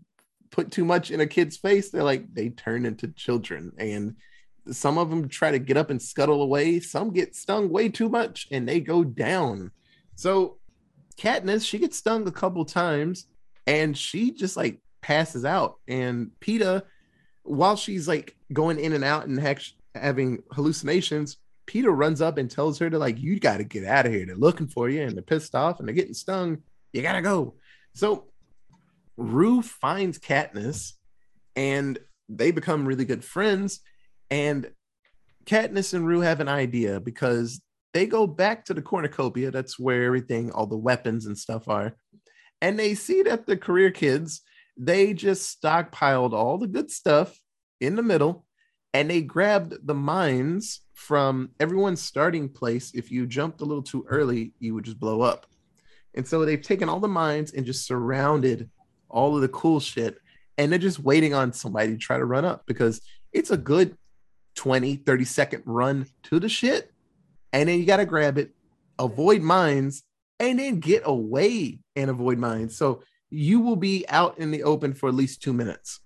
put 0.51 0.71
too 0.71 0.85
much 0.85 1.11
in 1.11 1.21
a 1.21 1.27
kid's 1.27 1.57
face, 1.57 1.91
they're 1.91 2.03
like 2.03 2.33
they 2.33 2.51
turn 2.51 2.87
into 2.87 3.09
children, 3.09 3.73
and 3.79 4.17
some 4.71 4.99
of 4.99 5.11
them 5.11 5.29
try 5.29 5.51
to 5.51 5.59
get 5.59 5.77
up 5.77 5.91
and 5.91 6.03
scuttle 6.03 6.43
away. 6.43 6.81
Some 6.81 7.13
get 7.13 7.37
stung 7.37 7.69
way 7.71 7.89
too 7.89 8.09
much, 8.09 8.49
and 8.51 8.69
they 8.69 8.81
go 8.81 9.05
down. 9.05 9.71
So 10.17 10.59
Katniss, 11.17 11.67
she 11.67 11.79
gets 11.79 11.99
stung 11.99 12.27
a 12.27 12.33
couple 12.33 12.65
times, 12.65 13.27
and 13.67 13.97
she 13.97 14.33
just 14.33 14.57
like 14.57 14.81
passes 15.03 15.45
out. 15.45 15.77
And 15.87 16.33
Peeta, 16.41 16.83
while 17.43 17.77
she's 17.77 18.09
like 18.09 18.37
going 18.53 18.81
in 18.81 18.93
and 18.93 19.05
out 19.05 19.27
and 19.27 19.59
having 19.95 20.43
hallucinations, 20.51 21.37
Peeta 21.67 21.95
runs 21.95 22.21
up 22.21 22.39
and 22.39 22.51
tells 22.51 22.79
her 22.79 22.89
to 22.89 22.99
like, 22.99 23.19
you 23.19 23.41
got 23.41 23.59
to 23.59 23.65
get 23.65 23.85
out 23.85 24.07
of 24.07 24.13
here. 24.13 24.25
They're 24.27 24.37
looking 24.37 24.69
for 24.69 24.89
you 24.89 25.03
and 25.03 25.15
they're 25.15 25.23
pissed 25.23 25.55
off 25.55 25.79
and 25.79 25.89
they're 25.89 25.95
getting 25.95 26.15
stung. 26.15 26.59
You 26.93 27.03
gotta 27.03 27.23
go. 27.23 27.55
So 27.95 28.29
Rue 29.17 29.63
finds 29.63 30.19
Katniss 30.19 30.93
and 31.55 31.99
they 32.29 32.51
become 32.51 32.87
really 32.87 33.05
good 33.05 33.25
friends. 33.25 33.81
And 34.31 34.71
Katniss 35.45 35.95
and 35.95 36.07
Rue 36.07 36.21
have 36.21 36.41
an 36.41 36.49
idea 36.49 37.01
because 37.01 37.61
they 37.95 38.07
go 38.07 38.27
back 38.27 38.65
to 38.67 38.75
the 38.75 38.83
cornucopia. 38.83 39.51
That's 39.51 39.79
where 39.79 40.05
everything, 40.05 40.51
all 40.51 40.67
the 40.67 40.77
weapons 40.77 41.27
and 41.27 41.37
stuff 41.37 41.69
are. 41.69 41.97
And 42.61 42.79
they 42.79 42.95
see 42.95 43.23
that 43.23 43.47
the 43.47 43.57
career 43.57 43.91
kids, 43.91 44.43
they 44.77 45.15
just 45.15 45.61
stockpiled 45.61 46.33
all 46.33 46.59
the 46.59 46.67
good 46.67 46.91
stuff 46.91 47.39
in 47.81 47.97
the 47.97 48.03
middle 48.03 48.45
and 48.93 49.11
they 49.11 49.21
grabbed 49.21 49.87
the 49.87 49.95
mines 49.95 50.81
from 50.97 51.51
everyone's 51.61 52.01
starting 52.01 52.49
place. 52.49 52.91
If 52.95 53.13
you 53.13 53.27
jumped 53.27 53.61
a 53.61 53.65
little 53.65 53.83
too 53.83 54.05
early, 54.09 54.53
you 54.59 54.75
would 54.75 54.85
just 54.85 54.99
blow 54.99 55.21
up. 55.21 55.47
And 56.15 56.27
so 56.27 56.45
they've 56.45 56.61
taken 56.61 56.89
all 56.89 57.01
the 57.01 57.07
mines 57.07 57.53
and 57.53 57.67
just 57.67 57.87
surrounded 57.87 58.71
all 59.09 59.37
of 59.37 59.43
the 59.43 59.49
cool 59.49 59.79
shit. 59.79 60.19
And 60.57 60.73
they're 60.73 60.79
just 60.79 60.99
waiting 60.99 61.35
on 61.35 61.53
somebody 61.53 61.93
to 61.93 61.99
try 61.99 62.17
to 62.17 62.25
run 62.25 62.47
up 62.47 62.63
because 62.67 63.03
it's 63.31 63.51
a 63.51 63.59
good 63.59 63.97
20, 64.55 64.97
30 64.97 65.25
second 65.27 65.63
run 65.67 66.07
to 66.25 66.41
the 66.41 66.49
shit. 66.49 66.91
And 67.53 67.69
then 67.69 67.79
you 67.79 67.85
got 67.85 67.99
to 67.99 68.07
grab 68.07 68.39
it, 68.39 68.53
avoid 68.99 69.43
mines, 69.43 70.03
and 70.41 70.59
then 70.59 70.81
get 70.81 71.03
away 71.05 71.79
and 71.95 72.09
avoid 72.09 72.39
mines. 72.39 72.75
So 72.75 73.03
you 73.29 73.61
will 73.61 73.77
be 73.77 74.07
out 74.09 74.39
in 74.39 74.51
the 74.51 74.63
open 74.63 74.95
for 74.95 75.11
at 75.11 75.15
least 75.15 75.43
two 75.43 75.53
minutes. 75.53 76.01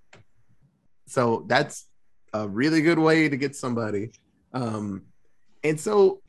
So 1.07 1.44
that's 1.46 1.87
a 2.33 2.48
really 2.48 2.83
good 2.83 2.98
way 2.98 3.29
to 3.29 3.37
get 3.37 3.55
somebody. 3.55 4.11
Um, 4.52 5.02
and 5.62 5.78
so 5.78 6.20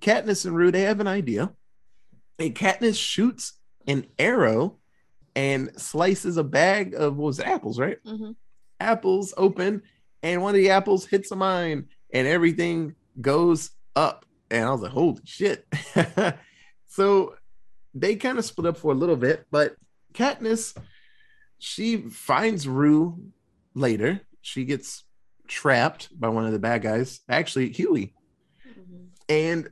Katniss 0.00 0.46
and 0.46 0.54
Rue, 0.56 0.70
they 0.70 0.82
have 0.82 1.00
an 1.00 1.06
idea. 1.06 1.52
And 2.38 2.54
Katniss 2.54 2.96
shoots 2.96 3.58
an 3.86 4.06
arrow 4.18 4.78
and 5.34 5.70
slices 5.80 6.36
a 6.36 6.44
bag 6.44 6.94
of 6.94 7.16
what 7.16 7.26
was 7.26 7.38
it, 7.38 7.46
apples, 7.46 7.78
right? 7.78 7.98
Mhm. 8.04 8.36
Apples 8.80 9.34
open, 9.36 9.82
and 10.22 10.42
one 10.42 10.54
of 10.54 10.60
the 10.60 10.70
apples 10.70 11.06
hits 11.06 11.30
a 11.30 11.36
mine, 11.36 11.88
and 12.12 12.26
everything 12.26 12.94
goes 13.20 13.70
up. 13.96 14.24
And 14.50 14.64
I 14.64 14.70
was 14.70 14.82
like, 14.82 14.92
holy 14.92 15.20
shit. 15.24 15.66
so 16.86 17.34
they 17.94 18.16
kind 18.16 18.38
of 18.38 18.44
split 18.44 18.66
up 18.66 18.76
for 18.76 18.92
a 18.92 18.96
little 18.96 19.16
bit, 19.16 19.46
but 19.50 19.74
Katniss, 20.14 20.76
she 21.58 21.98
finds 22.08 22.68
Rue 22.68 23.32
later. 23.74 24.20
She 24.42 24.64
gets 24.64 25.04
trapped 25.48 26.08
by 26.18 26.28
one 26.28 26.46
of 26.46 26.52
the 26.52 26.58
bad 26.58 26.82
guys, 26.82 27.20
actually, 27.28 27.70
Huey. 27.72 28.14
Mhm. 28.66 29.08
And 29.28 29.70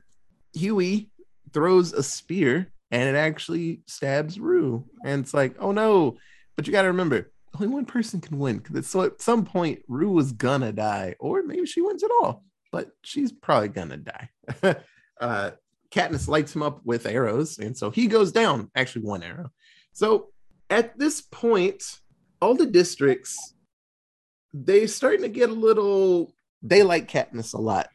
Huey 0.53 1.11
throws 1.53 1.93
a 1.93 2.03
spear 2.03 2.71
and 2.91 3.09
it 3.09 3.17
actually 3.17 3.81
stabs 3.85 4.39
Rue. 4.39 4.85
And 5.05 5.23
it's 5.23 5.33
like, 5.33 5.55
oh 5.59 5.71
no. 5.71 6.17
But 6.55 6.67
you 6.67 6.73
got 6.73 6.83
to 6.83 6.87
remember, 6.89 7.31
only 7.55 7.67
one 7.67 7.85
person 7.85 8.21
can 8.21 8.37
win. 8.39 8.63
So 8.83 9.03
at 9.03 9.21
some 9.21 9.45
point, 9.45 9.83
Rue 9.87 10.11
was 10.11 10.31
gonna 10.31 10.71
die, 10.71 11.15
or 11.19 11.43
maybe 11.43 11.65
she 11.65 11.81
wins 11.81 12.03
it 12.03 12.11
all, 12.21 12.43
but 12.71 12.89
she's 13.03 13.31
probably 13.31 13.69
gonna 13.69 13.97
die. 13.97 14.29
uh, 15.21 15.51
Katniss 15.91 16.27
lights 16.27 16.55
him 16.55 16.63
up 16.63 16.81
with 16.83 17.05
arrows, 17.05 17.59
and 17.59 17.75
so 17.75 17.89
he 17.89 18.07
goes 18.07 18.31
down. 18.31 18.69
Actually, 18.75 19.05
one 19.05 19.23
arrow. 19.23 19.51
So 19.93 20.29
at 20.69 20.97
this 20.99 21.21
point, 21.21 21.83
all 22.41 22.53
the 22.53 22.65
districts 22.65 23.53
they're 24.53 24.87
starting 24.87 25.21
to 25.21 25.29
get 25.29 25.49
a 25.49 25.53
little. 25.53 26.33
They 26.61 26.83
like 26.83 27.09
Katniss 27.09 27.53
a 27.53 27.61
lot. 27.61 27.89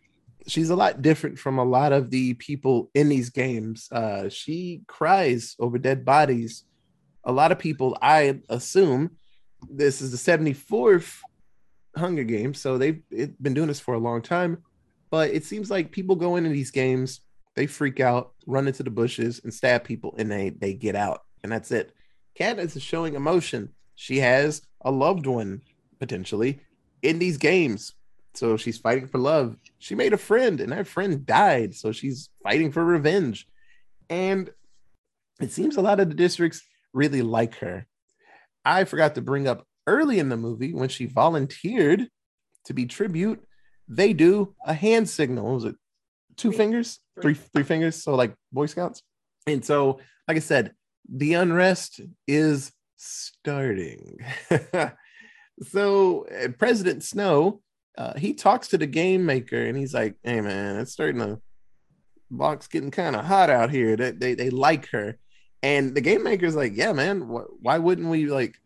She's 0.47 0.71
a 0.71 0.77
lot 0.77 1.03
different 1.03 1.39
from 1.39 1.59
a 1.59 1.65
lot 1.65 1.93
of 1.93 2.11
the 2.11 2.35
people 2.35 2.91
in 2.95 3.09
these 3.09 3.31
games. 3.31 3.89
Uh, 3.93 4.29
she 4.29 4.83
cries 4.89 5.55
over 5.59 5.79
dead 5.79 6.05
bodies. 6.05 6.65
A 7.25 7.33
lot 7.33 7.53
of 7.53 7.59
people, 7.59 7.97
I 8.03 8.41
assume, 8.49 9.13
this 9.71 10.03
is 10.03 10.11
the 10.11 10.33
74th 10.33 11.19
Hunger 11.97 12.25
Games, 12.25 12.61
so 12.61 12.79
they've 12.79 13.03
been 13.11 13.55
doing 13.55 13.69
this 13.69 13.81
for 13.81 13.95
a 13.95 13.99
long 13.99 14.23
time. 14.23 14.59
But 15.11 15.31
it 15.31 15.45
seems 15.45 15.71
like 15.71 15.93
people 15.93 16.17
go 16.17 16.37
into 16.37 16.51
these 16.51 16.71
games, 16.71 17.21
they 17.55 17.67
freak 17.67 18.01
out, 18.01 18.33
run 18.47 18.67
into 18.67 18.83
the 18.83 18.91
bushes, 18.91 19.41
and 19.45 19.53
stab 19.53 19.85
people, 19.85 20.15
and 20.19 20.31
they 20.31 20.51
they 20.51 20.73
get 20.75 20.97
out, 20.97 21.23
and 21.43 21.53
that's 21.53 21.71
it. 21.71 21.93
Katniss 22.39 22.77
is 22.77 22.83
showing 22.83 23.15
emotion. 23.15 23.71
She 23.95 24.19
has 24.21 24.63
a 24.81 24.91
loved 24.91 25.27
one 25.27 25.61
potentially 26.03 26.59
in 27.01 27.21
these 27.21 27.39
games, 27.39 27.95
so 28.35 28.57
she's 28.57 28.77
fighting 28.77 29.07
for 29.07 29.19
love. 29.19 29.57
She 29.79 29.95
made 29.95 30.13
a 30.13 30.19
friend, 30.19 30.61
and 30.61 30.73
that 30.73 30.89
friend 30.89 31.25
died, 31.25 31.77
so 31.77 31.93
she's 31.93 32.29
fighting 32.43 32.73
for 32.73 32.85
revenge. 32.85 33.47
And 34.11 34.51
it 35.41 35.53
seems 35.53 35.77
a 35.77 35.81
lot 35.81 36.01
of 36.01 36.09
the 36.09 36.17
districts 36.17 36.61
really 36.93 37.23
like 37.23 37.55
her. 37.59 37.87
I 38.65 38.83
forgot 38.83 39.15
to 39.15 39.23
bring 39.23 39.47
up 39.47 39.65
early 39.87 40.19
in 40.19 40.29
the 40.29 40.37
movie 40.37 40.75
when 40.75 40.89
she 40.89 41.07
volunteered 41.07 42.09
to 42.65 42.75
be 42.75 42.87
tribute, 42.87 43.41
they 43.87 44.13
do 44.13 44.57
a 44.67 44.75
hand 44.75 45.09
signal. 45.09 45.55
Was 45.55 45.67
it 45.67 45.77
two 46.37 46.51
three. 46.51 46.57
fingers? 46.57 46.99
Three. 47.21 47.35
three 47.35 47.45
three 47.53 47.63
fingers. 47.63 48.03
So 48.03 48.17
like 48.17 48.35
Boy 48.51 48.67
Scouts. 48.67 49.03
And 49.47 49.65
so, 49.65 50.01
like 50.27 50.37
I 50.37 50.41
said, 50.41 50.75
the 51.09 51.35
unrest 51.35 52.01
is 52.27 52.73
starting. 52.97 54.19
so 55.67 56.27
uh, 56.27 56.49
President 56.59 57.03
Snow, 57.03 57.61
uh, 57.99 58.15
he 58.19 58.35
talks 58.35 58.69
to 58.69 58.79
the 58.79 58.87
game 58.87 59.27
maker 59.27 59.63
and 59.65 59.77
he's 59.77 59.95
like, 59.95 60.17
"Hey 60.23 60.41
man, 60.41 60.79
it's 60.81 60.93
starting 60.93 61.21
to 61.21 61.41
box 62.31 62.67
getting 62.69 62.91
kind 62.91 63.17
of 63.17 63.25
hot 63.25 63.51
out 63.51 63.71
here. 63.71 63.97
They, 63.97 64.11
they 64.13 64.35
they 64.35 64.51
like 64.51 64.89
her." 64.91 65.19
And 65.63 65.95
the 65.95 66.01
game 66.01 66.23
maker's 66.23 66.57
like, 66.57 66.73
"Yeah, 66.75 66.93
man, 66.93 67.21
wh- 67.21 67.63
why 67.63 67.79
wouldn't 67.79 68.09
we 68.09 68.27
like 68.27 68.59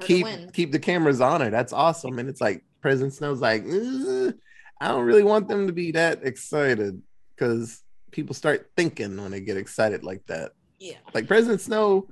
keep 0.00 0.26
keep 0.52 0.72
the 0.72 0.78
cameras 0.78 1.20
on 1.20 1.40
her. 1.40 1.50
That's 1.50 1.72
awesome. 1.72 2.18
And 2.18 2.28
it's 2.28 2.40
like 2.40 2.64
President 2.80 3.14
Snow's 3.14 3.40
like, 3.40 3.64
I 3.64 4.88
don't 4.88 5.04
really 5.04 5.24
want 5.24 5.48
them 5.48 5.66
to 5.66 5.72
be 5.72 5.92
that 5.92 6.24
excited 6.24 7.00
because 7.34 7.82
people 8.10 8.34
start 8.34 8.70
thinking 8.76 9.20
when 9.20 9.30
they 9.30 9.40
get 9.40 9.56
excited 9.56 10.04
like 10.04 10.24
that. 10.26 10.52
Yeah. 10.78 10.98
Like 11.12 11.26
President 11.26 11.60
Snow, 11.60 12.08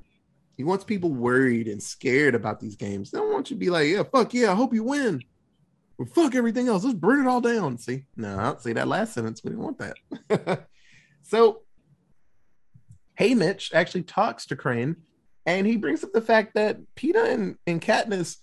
he 0.57 0.65
wants 0.65 0.85
people 0.85 1.11
worried 1.11 1.69
and 1.69 1.83
scared 1.83 2.35
about 2.35 2.61
these 2.61 2.77
games. 2.77 3.11
They 3.11 3.19
don't 3.19 3.33
want 3.33 3.51
you 3.51 3.57
to 3.57 3.61
be 3.61 3.71
like, 3.71 3.89
yeah, 3.89 4.03
fuck 4.03 4.35
yeah, 4.35 4.53
I 4.53 4.55
hope 4.55 4.75
you 4.75 4.85
win. 4.85 5.23
Well, 5.99 6.09
fuck 6.09 6.35
everything 6.35 6.69
else. 6.69 6.85
Let's 6.85 6.97
burn 6.97 7.25
it 7.25 7.29
all 7.29 7.41
down. 7.41 7.79
See, 7.79 8.05
no, 8.17 8.39
I 8.39 8.45
don't 8.45 8.61
see 8.61 8.73
that 8.73 8.89
last 8.89 9.15
sentence. 9.15 9.43
We 9.43 9.51
didn't 9.51 9.65
want 9.65 9.79
that. 9.79 10.69
so, 11.23 11.63
Haymitch 13.19 13.73
actually 13.75 14.03
talks 14.03 14.47
to 14.47 14.57
Crane 14.57 14.97
and 15.47 15.67
he 15.67 15.77
brings 15.77 16.05
up 16.05 16.13
the 16.13 16.21
fact 16.21 16.55
that 16.55 16.79
Peeta 16.97 17.33
and, 17.33 17.57
and 17.67 17.81
Katniss, 17.81 18.39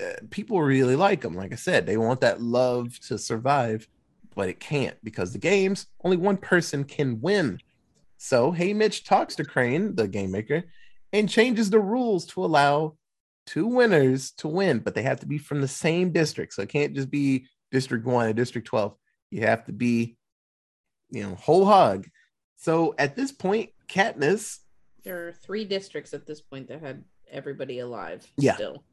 uh, 0.00 0.20
people 0.30 0.60
really 0.60 0.96
like 0.96 1.20
them. 1.20 1.34
Like 1.34 1.52
I 1.52 1.56
said, 1.56 1.86
they 1.86 1.96
want 1.96 2.20
that 2.20 2.42
love 2.42 2.98
to 3.00 3.18
survive, 3.18 3.86
but 4.34 4.48
it 4.48 4.60
can't 4.60 4.96
because 5.02 5.32
the 5.32 5.38
games 5.38 5.86
only 6.04 6.16
one 6.16 6.36
person 6.36 6.84
can 6.84 7.20
win. 7.20 7.60
So 8.18 8.52
Haymitch 8.52 9.04
talks 9.04 9.36
to 9.36 9.44
Crane, 9.44 9.94
the 9.94 10.06
game 10.06 10.30
maker, 10.30 10.64
and 11.12 11.28
changes 11.28 11.70
the 11.70 11.80
rules 11.80 12.26
to 12.26 12.44
allow 12.44 12.96
two 13.46 13.66
winners 13.66 14.30
to 14.32 14.48
win, 14.48 14.78
but 14.78 14.94
they 14.94 15.02
have 15.02 15.20
to 15.20 15.26
be 15.26 15.38
from 15.38 15.60
the 15.60 15.68
same 15.68 16.12
district. 16.12 16.54
So 16.54 16.62
it 16.62 16.68
can't 16.68 16.94
just 16.94 17.10
be 17.10 17.46
District 17.70 18.04
One 18.04 18.26
and 18.26 18.36
District 18.36 18.66
Twelve. 18.66 18.94
You 19.30 19.42
have 19.42 19.64
to 19.66 19.72
be, 19.72 20.16
you 21.10 21.22
know, 21.22 21.34
whole 21.34 21.64
hog. 21.64 22.06
So 22.56 22.94
at 22.98 23.16
this 23.16 23.32
point, 23.32 23.70
Katniss 23.88 24.58
there 25.04 25.28
are 25.28 25.32
three 25.32 25.64
districts 25.64 26.12
at 26.14 26.26
this 26.26 26.40
point 26.40 26.68
that 26.68 26.80
had 26.80 27.04
everybody 27.30 27.78
alive. 27.78 28.30
Yeah. 28.36 28.54
Still. 28.54 28.84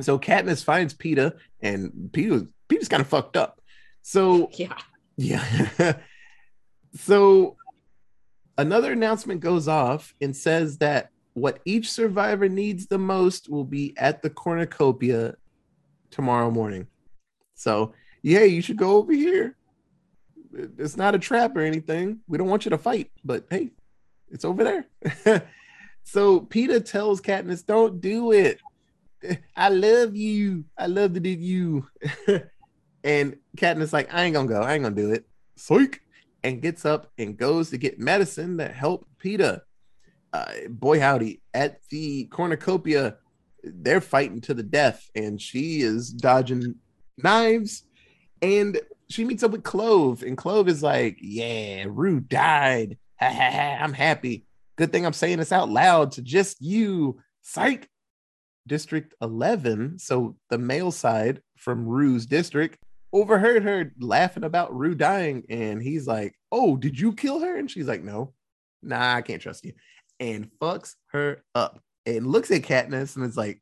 So 0.00 0.18
Katniss 0.18 0.64
finds 0.64 0.94
Peeta, 0.94 1.34
and 1.60 1.92
Peeta 2.10 2.48
Peeta's 2.68 2.88
kind 2.88 3.00
of 3.00 3.06
fucked 3.06 3.36
up. 3.36 3.60
So 4.02 4.50
yeah, 4.54 4.76
yeah. 5.16 5.98
so 6.94 7.56
another 8.58 8.92
announcement 8.92 9.40
goes 9.40 9.68
off 9.68 10.14
and 10.20 10.36
says 10.36 10.78
that 10.78 11.10
what 11.34 11.58
each 11.64 11.90
survivor 11.90 12.48
needs 12.48 12.86
the 12.86 12.98
most 12.98 13.48
will 13.48 13.64
be 13.64 13.92
at 13.96 14.22
the 14.22 14.30
cornucopia 14.30 15.36
tomorrow 16.10 16.50
morning. 16.50 16.86
So 17.54 17.92
yeah, 18.22 18.44
you 18.44 18.62
should 18.62 18.78
go 18.78 18.96
over 18.96 19.12
here. 19.12 19.56
It's 20.52 20.96
not 20.96 21.14
a 21.14 21.18
trap 21.18 21.56
or 21.56 21.60
anything. 21.60 22.20
We 22.28 22.38
don't 22.38 22.48
want 22.48 22.64
you 22.64 22.70
to 22.70 22.78
fight, 22.78 23.10
but 23.24 23.44
hey, 23.50 23.72
it's 24.30 24.44
over 24.44 24.64
there. 24.64 25.46
so 26.04 26.40
Peeta 26.40 26.84
tells 26.84 27.20
Katniss, 27.20 27.66
"Don't 27.66 28.00
do 28.00 28.32
it. 28.32 28.60
I 29.56 29.68
love 29.68 30.14
you. 30.14 30.64
I 30.78 30.86
love 30.86 31.14
to 31.14 31.20
do 31.20 31.30
you." 31.30 31.88
and 33.04 33.36
Katniss 33.56 33.92
like, 33.92 34.14
"I 34.14 34.22
ain't 34.22 34.34
gonna 34.34 34.48
go. 34.48 34.62
I 34.62 34.74
ain't 34.74 34.84
gonna 34.84 34.94
do 34.94 35.12
it." 35.12 35.26
Psych. 35.56 36.00
And 36.44 36.60
gets 36.60 36.84
up 36.84 37.10
and 37.16 37.38
goes 37.38 37.70
to 37.70 37.78
get 37.78 37.98
medicine 37.98 38.58
that 38.58 38.74
help 38.74 39.06
Peeta. 39.18 39.62
Uh, 40.34 40.66
boy 40.68 40.98
howdy, 40.98 41.40
at 41.54 41.78
the 41.90 42.24
cornucopia, 42.24 43.16
they're 43.62 44.00
fighting 44.00 44.40
to 44.40 44.52
the 44.52 44.64
death, 44.64 45.08
and 45.14 45.40
she 45.40 45.80
is 45.80 46.10
dodging 46.10 46.74
knives. 47.16 47.84
And 48.42 48.80
she 49.08 49.24
meets 49.24 49.44
up 49.44 49.52
with 49.52 49.62
Clove, 49.62 50.24
and 50.24 50.36
Clove 50.36 50.68
is 50.68 50.82
like, 50.82 51.18
"Yeah, 51.20 51.84
Rue 51.88 52.18
died." 52.18 52.98
Ha 53.20 53.28
ha 53.30 53.50
ha, 53.52 53.76
I'm 53.80 53.92
happy. 53.92 54.44
Good 54.76 54.90
thing 54.90 55.06
I'm 55.06 55.12
saying 55.12 55.38
this 55.38 55.52
out 55.52 55.70
loud 55.70 56.10
to 56.12 56.22
just 56.22 56.60
you. 56.60 57.20
Psych. 57.42 57.88
District 58.66 59.14
11. 59.20 59.98
So 59.98 60.36
the 60.48 60.58
male 60.58 60.90
side 60.90 61.42
from 61.56 61.86
Rue's 61.86 62.26
district 62.26 62.78
overheard 63.12 63.62
her 63.62 63.92
laughing 64.00 64.42
about 64.42 64.74
Rue 64.74 64.94
dying. 64.94 65.44
And 65.48 65.82
he's 65.82 66.06
like, 66.06 66.34
Oh, 66.50 66.76
did 66.76 66.98
you 66.98 67.12
kill 67.12 67.40
her? 67.40 67.56
And 67.56 67.70
she's 67.70 67.86
like, 67.86 68.02
No, 68.02 68.32
nah, 68.82 69.14
I 69.14 69.22
can't 69.22 69.42
trust 69.42 69.64
you. 69.64 69.74
And 70.20 70.50
fucks 70.60 70.94
her 71.08 71.42
up 71.54 71.80
and 72.06 72.26
looks 72.26 72.50
at 72.50 72.62
Katniss 72.62 73.16
and 73.16 73.24
is 73.24 73.36
like, 73.36 73.60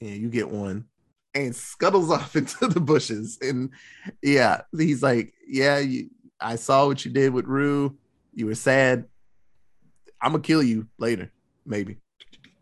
Yeah, 0.00 0.14
you 0.14 0.28
get 0.28 0.50
one. 0.50 0.86
And 1.34 1.54
scuttles 1.54 2.10
off 2.12 2.36
into 2.36 2.66
the 2.66 2.80
bushes. 2.80 3.38
And 3.40 3.70
yeah, 4.22 4.62
he's 4.76 5.02
like, 5.02 5.32
Yeah, 5.46 5.78
you, 5.78 6.10
I 6.40 6.56
saw 6.56 6.86
what 6.86 7.04
you 7.04 7.10
did 7.10 7.32
with 7.32 7.46
Rue 7.46 7.96
you 8.34 8.46
were 8.46 8.54
sad. 8.54 9.04
I'm 10.20 10.32
gonna 10.32 10.42
kill 10.42 10.62
you 10.62 10.88
later, 10.98 11.30
maybe. 11.66 11.98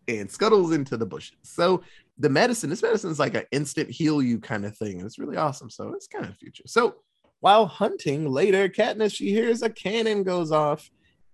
And 0.07 0.29
scuttles 0.29 0.71
into 0.71 0.97
the 0.97 1.05
bushes. 1.05 1.37
So 1.43 1.83
the 2.17 2.29
medicine, 2.29 2.69
this 2.69 2.81
medicine 2.81 3.11
is 3.11 3.19
like 3.19 3.35
an 3.35 3.45
instant 3.51 3.89
heal 3.89 4.21
you 4.21 4.39
kind 4.39 4.65
of 4.65 4.75
thing. 4.77 4.97
And 4.97 5.05
it's 5.05 5.19
really 5.19 5.37
awesome. 5.37 5.69
So 5.69 5.93
it's 5.93 6.07
kind 6.07 6.25
of 6.25 6.35
future. 6.37 6.63
So 6.67 6.95
while 7.39 7.65
hunting 7.65 8.29
later, 8.29 8.67
Katniss 8.67 9.15
she 9.15 9.29
hears 9.29 9.61
a 9.61 9.69
cannon 9.69 10.23
goes 10.23 10.51
off, 10.51 10.89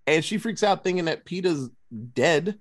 and 0.08 0.24
she 0.24 0.38
freaks 0.38 0.62
out 0.62 0.82
thinking 0.82 1.04
that 1.04 1.26
Peeta's 1.26 1.70
dead. 2.14 2.58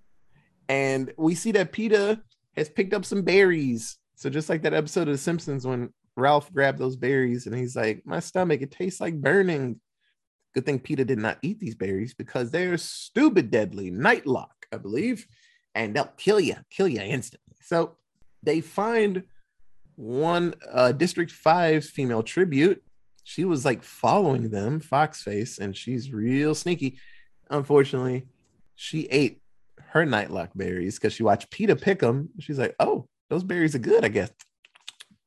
And 0.67 1.13
we 1.17 1.33
see 1.33 1.53
that 1.53 1.71
Peeta 1.71 2.19
has 2.57 2.67
picked 2.67 2.93
up 2.93 3.05
some 3.05 3.21
berries. 3.21 3.97
So 4.15 4.29
just 4.29 4.49
like 4.49 4.63
that 4.63 4.73
episode 4.73 5.07
of 5.07 5.13
The 5.13 5.17
Simpsons 5.17 5.65
when 5.65 5.93
Ralph 6.17 6.51
grabbed 6.51 6.77
those 6.77 6.97
berries 6.97 7.47
and 7.47 7.55
he's 7.55 7.75
like, 7.75 8.01
"My 8.05 8.19
stomach, 8.19 8.61
it 8.61 8.71
tastes 8.71 8.99
like 8.99 9.21
burning." 9.21 9.79
Good 10.53 10.65
thing 10.65 10.79
Peeta 10.79 11.07
did 11.07 11.19
not 11.19 11.37
eat 11.41 11.59
these 11.59 11.75
berries 11.75 12.13
because 12.13 12.51
they're 12.51 12.77
stupid 12.77 13.49
deadly. 13.49 13.91
Nightlock, 13.91 14.65
I 14.73 14.77
believe, 14.77 15.25
and 15.73 15.95
they'll 15.95 16.11
kill 16.17 16.41
you, 16.41 16.55
kill 16.69 16.89
you 16.89 16.99
instantly. 16.99 17.55
So 17.61 17.95
they 18.43 18.59
find 18.59 19.23
one 19.95 20.55
uh, 20.69 20.91
District 20.91 21.31
5's 21.31 21.89
female 21.91 22.23
tribute. 22.23 22.83
She 23.23 23.45
was 23.45 23.63
like 23.63 23.83
following 23.83 24.49
them, 24.49 24.81
Foxface, 24.81 25.59
and 25.59 25.77
she's 25.77 26.11
real 26.11 26.55
sneaky. 26.55 26.99
Unfortunately, 27.49 28.27
she 28.75 29.05
ate 29.05 29.41
her 29.89 30.05
nightlock 30.05 30.49
berries 30.55 30.95
because 30.95 31.13
she 31.13 31.23
watched 31.23 31.51
Peeta 31.51 31.79
pick 31.79 31.99
them. 31.99 32.29
She's 32.39 32.59
like, 32.59 32.75
oh, 32.79 33.07
those 33.29 33.43
berries 33.43 33.75
are 33.75 33.79
good, 33.79 34.03
I 34.03 34.09
guess. 34.09 34.31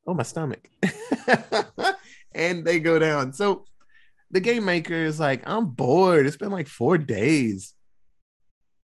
Oh, 0.07 0.13
my 0.13 0.23
stomach. 0.23 0.69
and 2.33 2.65
they 2.65 2.79
go 2.79 2.99
down. 2.99 3.33
So 3.33 3.65
the 4.31 4.39
game 4.39 4.65
maker 4.65 4.93
is 4.93 5.19
like, 5.19 5.43
I'm 5.47 5.67
bored. 5.67 6.25
It's 6.25 6.37
been 6.37 6.51
like 6.51 6.67
four 6.67 6.97
days. 6.97 7.73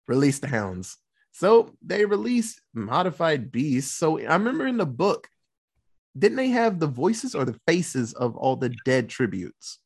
Release 0.08 0.38
the 0.38 0.48
hounds. 0.48 0.96
So 1.32 1.74
they 1.82 2.04
released 2.04 2.60
modified 2.74 3.50
beasts. 3.50 3.96
So 3.96 4.18
I 4.18 4.34
remember 4.34 4.66
in 4.66 4.76
the 4.76 4.86
book, 4.86 5.28
didn't 6.16 6.36
they 6.36 6.48
have 6.48 6.78
the 6.78 6.86
voices 6.86 7.34
or 7.34 7.44
the 7.44 7.58
faces 7.66 8.12
of 8.12 8.36
all 8.36 8.56
the 8.56 8.74
dead 8.84 9.08
tributes? 9.08 9.78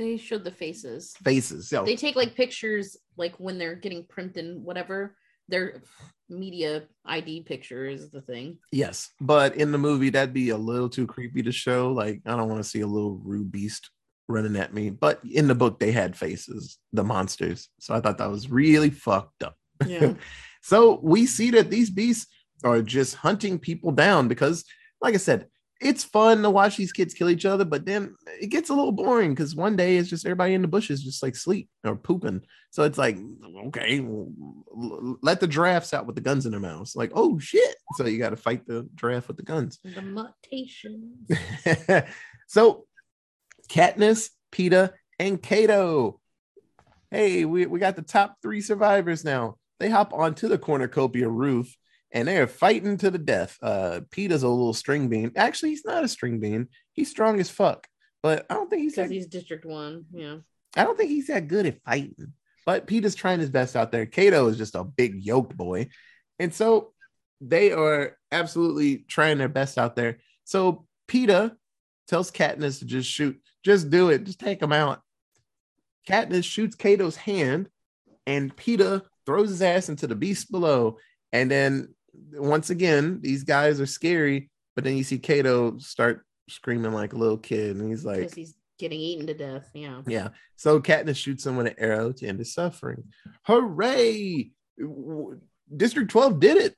They 0.00 0.16
showed 0.16 0.44
the 0.44 0.50
faces. 0.50 1.12
Faces. 1.22 1.70
Yeah. 1.70 1.82
They 1.82 1.94
take 1.94 2.16
like 2.16 2.34
pictures 2.34 2.96
like 3.18 3.34
when 3.36 3.58
they're 3.58 3.74
getting 3.74 4.06
printed 4.06 4.46
and 4.46 4.64
whatever. 4.64 5.14
their 5.46 5.82
media 6.30 6.84
ID 7.04 7.42
picture 7.42 7.84
is 7.84 8.10
the 8.10 8.22
thing. 8.22 8.56
Yes, 8.72 9.10
but 9.20 9.56
in 9.56 9.72
the 9.72 9.78
movie, 9.78 10.08
that'd 10.08 10.32
be 10.32 10.50
a 10.50 10.56
little 10.56 10.88
too 10.88 11.06
creepy 11.06 11.42
to 11.42 11.52
show. 11.52 11.92
Like, 11.92 12.22
I 12.24 12.34
don't 12.34 12.48
want 12.48 12.62
to 12.62 12.68
see 12.68 12.80
a 12.80 12.86
little 12.86 13.20
rude 13.22 13.52
beast 13.52 13.90
running 14.26 14.56
at 14.56 14.72
me. 14.72 14.88
But 14.88 15.20
in 15.30 15.48
the 15.48 15.54
book, 15.54 15.78
they 15.78 15.92
had 15.92 16.16
faces, 16.16 16.78
the 16.94 17.04
monsters. 17.04 17.68
So 17.78 17.92
I 17.92 18.00
thought 18.00 18.16
that 18.18 18.30
was 18.30 18.50
really 18.50 18.88
fucked 18.88 19.42
up. 19.42 19.56
Yeah. 19.86 20.14
so 20.62 20.98
we 21.02 21.26
see 21.26 21.50
that 21.50 21.68
these 21.68 21.90
beasts 21.90 22.26
are 22.64 22.80
just 22.80 23.16
hunting 23.16 23.58
people 23.58 23.90
down 23.92 24.28
because, 24.28 24.64
like 25.02 25.12
I 25.12 25.18
said, 25.18 25.48
it's 25.80 26.04
fun 26.04 26.42
to 26.42 26.50
watch 26.50 26.76
these 26.76 26.92
kids 26.92 27.14
kill 27.14 27.30
each 27.30 27.46
other, 27.46 27.64
but 27.64 27.86
then 27.86 28.14
it 28.26 28.48
gets 28.48 28.68
a 28.68 28.74
little 28.74 28.92
boring 28.92 29.30
because 29.30 29.56
one 29.56 29.76
day 29.76 29.96
it's 29.96 30.10
just 30.10 30.26
everybody 30.26 30.52
in 30.52 30.60
the 30.60 30.68
bushes 30.68 31.02
just 31.02 31.22
like 31.22 31.34
sleep 31.34 31.70
or 31.84 31.96
pooping. 31.96 32.42
So 32.70 32.82
it's 32.82 32.98
like, 32.98 33.16
okay, 33.66 34.06
let 35.22 35.40
the 35.40 35.48
giraffes 35.48 35.94
out 35.94 36.06
with 36.06 36.16
the 36.16 36.22
guns 36.22 36.44
in 36.44 36.52
their 36.52 36.60
mouths. 36.60 36.94
Like, 36.94 37.12
oh 37.14 37.38
shit. 37.38 37.76
So 37.96 38.06
you 38.06 38.18
got 38.18 38.30
to 38.30 38.36
fight 38.36 38.66
the 38.66 38.88
giraffe 38.94 39.28
with 39.28 39.38
the 39.38 39.42
guns. 39.42 39.78
the 39.82 40.02
mutations. 40.02 41.30
so 42.46 42.84
Katniss, 43.68 44.30
Peeta, 44.52 44.92
and 45.18 45.42
Cato. 45.42 46.20
Hey, 47.10 47.46
we, 47.46 47.64
we 47.66 47.80
got 47.80 47.96
the 47.96 48.02
top 48.02 48.36
three 48.42 48.60
survivors 48.60 49.24
now. 49.24 49.56
They 49.78 49.88
hop 49.88 50.12
onto 50.12 50.46
the 50.46 50.58
cornucopia 50.58 51.28
roof 51.28 51.74
and 52.12 52.28
they're 52.28 52.46
fighting 52.46 52.96
to 52.98 53.10
the 53.10 53.18
death. 53.18 53.58
Uh 53.62 54.00
Peeta's 54.10 54.42
a 54.42 54.48
little 54.48 54.74
string 54.74 55.08
bean. 55.08 55.32
Actually, 55.36 55.70
he's 55.70 55.84
not 55.84 56.04
a 56.04 56.08
string 56.08 56.40
bean. 56.40 56.68
He's 56.92 57.10
strong 57.10 57.40
as 57.40 57.50
fuck. 57.50 57.86
But 58.22 58.46
I 58.50 58.54
don't 58.54 58.68
think 58.68 58.82
he's 58.82 58.96
Because 58.96 59.10
he's 59.10 59.26
District 59.26 59.64
One. 59.64 60.04
Yeah. 60.12 60.36
I 60.76 60.84
don't 60.84 60.96
think 60.96 61.10
he's 61.10 61.28
that 61.28 61.48
good 61.48 61.66
at 61.66 61.82
fighting. 61.82 62.34
But 62.66 62.86
Peeta's 62.86 63.14
trying 63.14 63.40
his 63.40 63.50
best 63.50 63.74
out 63.74 63.90
there. 63.90 64.06
Cato 64.06 64.46
is 64.48 64.58
just 64.58 64.74
a 64.74 64.84
big 64.84 65.24
yoked 65.24 65.56
boy. 65.56 65.88
And 66.38 66.54
so 66.54 66.92
they 67.40 67.72
are 67.72 68.16
absolutely 68.30 68.98
trying 69.08 69.38
their 69.38 69.48
best 69.48 69.78
out 69.78 69.96
there. 69.96 70.18
So 70.44 70.86
Peeta 71.08 71.56
tells 72.06 72.30
Katniss 72.30 72.80
to 72.80 72.84
just 72.84 73.10
shoot, 73.10 73.40
just 73.64 73.90
do 73.90 74.10
it, 74.10 74.24
just 74.24 74.38
take 74.38 74.60
him 74.60 74.72
out. 74.72 75.00
Katniss 76.08 76.44
shoots 76.44 76.76
Cato's 76.76 77.16
hand, 77.16 77.68
and 78.26 78.54
Peeta 78.54 79.02
throws 79.26 79.48
his 79.50 79.62
ass 79.62 79.88
into 79.88 80.06
the 80.06 80.14
beast 80.14 80.50
below. 80.50 80.98
And 81.32 81.50
then 81.50 81.94
once 82.32 82.70
again, 82.70 83.20
these 83.22 83.44
guys 83.44 83.80
are 83.80 83.86
scary, 83.86 84.50
but 84.74 84.84
then 84.84 84.96
you 84.96 85.04
see 85.04 85.18
Cato 85.18 85.78
start 85.78 86.24
screaming 86.48 86.92
like 86.92 87.12
a 87.12 87.16
little 87.16 87.38
kid, 87.38 87.76
and 87.76 87.88
he's 87.88 88.04
like, 88.04 88.34
he's 88.34 88.54
getting 88.78 89.00
eaten 89.00 89.26
to 89.26 89.34
death. 89.34 89.70
Yeah. 89.74 90.00
yeah. 90.06 90.28
So 90.56 90.80
Katniss 90.80 91.16
shoots 91.16 91.46
him 91.46 91.56
with 91.56 91.66
an 91.66 91.74
arrow 91.78 92.12
to 92.12 92.26
end 92.26 92.38
his 92.38 92.54
suffering. 92.54 93.04
Hooray! 93.42 94.50
District 95.76 96.10
12 96.10 96.40
did 96.40 96.56
it. 96.56 96.74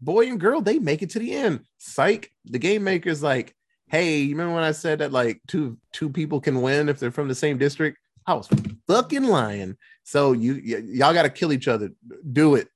Boy 0.00 0.28
and 0.28 0.40
girl, 0.40 0.60
they 0.60 0.78
make 0.78 1.02
it 1.02 1.10
to 1.10 1.18
the 1.18 1.34
end. 1.34 1.60
Psych. 1.78 2.32
The 2.46 2.58
game 2.58 2.82
maker's 2.84 3.22
like, 3.22 3.54
hey, 3.88 4.18
you 4.18 4.30
remember 4.30 4.54
when 4.54 4.64
I 4.64 4.72
said 4.72 4.98
that 5.00 5.12
like 5.12 5.40
two 5.46 5.76
two 5.92 6.08
people 6.08 6.40
can 6.40 6.62
win 6.62 6.88
if 6.88 6.98
they're 6.98 7.10
from 7.10 7.28
the 7.28 7.34
same 7.34 7.58
district? 7.58 7.98
I 8.26 8.34
was 8.34 8.48
fucking 8.86 9.24
lying. 9.24 9.76
So 10.04 10.32
you 10.32 10.54
y- 10.54 10.82
y'all 10.86 11.12
got 11.12 11.22
to 11.22 11.30
kill 11.30 11.52
each 11.52 11.68
other. 11.68 11.90
Do 12.32 12.54
it. 12.56 12.68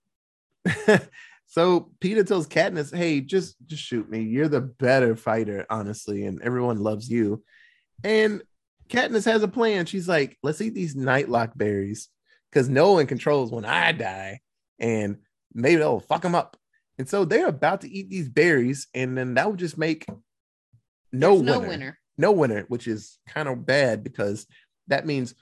so 1.54 1.92
Peeta 2.00 2.26
tells 2.26 2.48
Katniss, 2.48 2.92
"Hey, 2.92 3.20
just 3.20 3.54
just 3.64 3.80
shoot 3.80 4.10
me. 4.10 4.22
You're 4.22 4.48
the 4.48 4.60
better 4.60 5.14
fighter, 5.14 5.64
honestly, 5.70 6.24
and 6.24 6.42
everyone 6.42 6.78
loves 6.78 7.08
you." 7.08 7.44
And 8.02 8.42
Katniss 8.88 9.24
has 9.26 9.44
a 9.44 9.48
plan. 9.48 9.86
She's 9.86 10.08
like, 10.08 10.36
"Let's 10.42 10.60
eat 10.60 10.74
these 10.74 10.96
nightlock 10.96 11.56
berries 11.56 12.08
because 12.50 12.68
no 12.68 12.94
one 12.94 13.06
controls 13.06 13.52
when 13.52 13.64
I 13.64 13.92
die, 13.92 14.40
and 14.80 15.18
maybe 15.52 15.76
they'll 15.76 16.00
fuck 16.00 16.22
them 16.22 16.34
up." 16.34 16.56
And 16.98 17.08
so 17.08 17.24
they're 17.24 17.46
about 17.46 17.82
to 17.82 17.88
eat 17.88 18.10
these 18.10 18.28
berries, 18.28 18.88
and 18.92 19.16
then 19.16 19.34
that 19.34 19.48
would 19.48 19.60
just 19.60 19.78
make 19.78 20.06
no 21.12 21.36
winner 21.36 21.52
no 21.52 21.60
winner. 21.60 21.98
no 22.18 22.32
winner, 22.32 22.64
which 22.66 22.88
is 22.88 23.20
kind 23.28 23.48
of 23.48 23.64
bad 23.64 24.02
because 24.02 24.48
that 24.88 25.06
means 25.06 25.36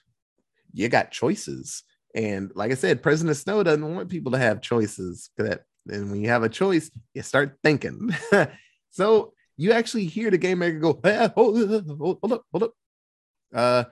you 0.75 0.91
got 0.91 1.11
choices. 1.11 1.85
And 2.15 2.53
like 2.55 2.71
I 2.71 2.75
said, 2.75 3.03
President 3.03 3.39
Snow 3.39 3.63
doesn't 3.63 3.95
want 3.95 4.11
people 4.11 4.33
to 4.33 4.39
have 4.39 4.61
choices. 4.61 5.31
That 5.39 5.65
and 5.89 6.11
when 6.11 6.21
you 6.21 6.29
have 6.29 6.43
a 6.43 6.49
choice, 6.49 6.91
you 7.15 7.23
start 7.23 7.57
thinking. 7.63 8.15
so 8.91 9.33
you 9.57 9.73
actually 9.73 10.07
hear 10.07 10.31
the 10.31 10.39
game 10.39 10.59
maker 10.59 10.79
go, 10.79 11.01
"Ah, 11.05 11.31
hold, 11.35 11.57
hold, 11.69 12.19
hold 12.21 12.33
up, 12.33 12.43
hold 12.53 12.63
up. 12.63 12.73
Uh, 13.55 13.85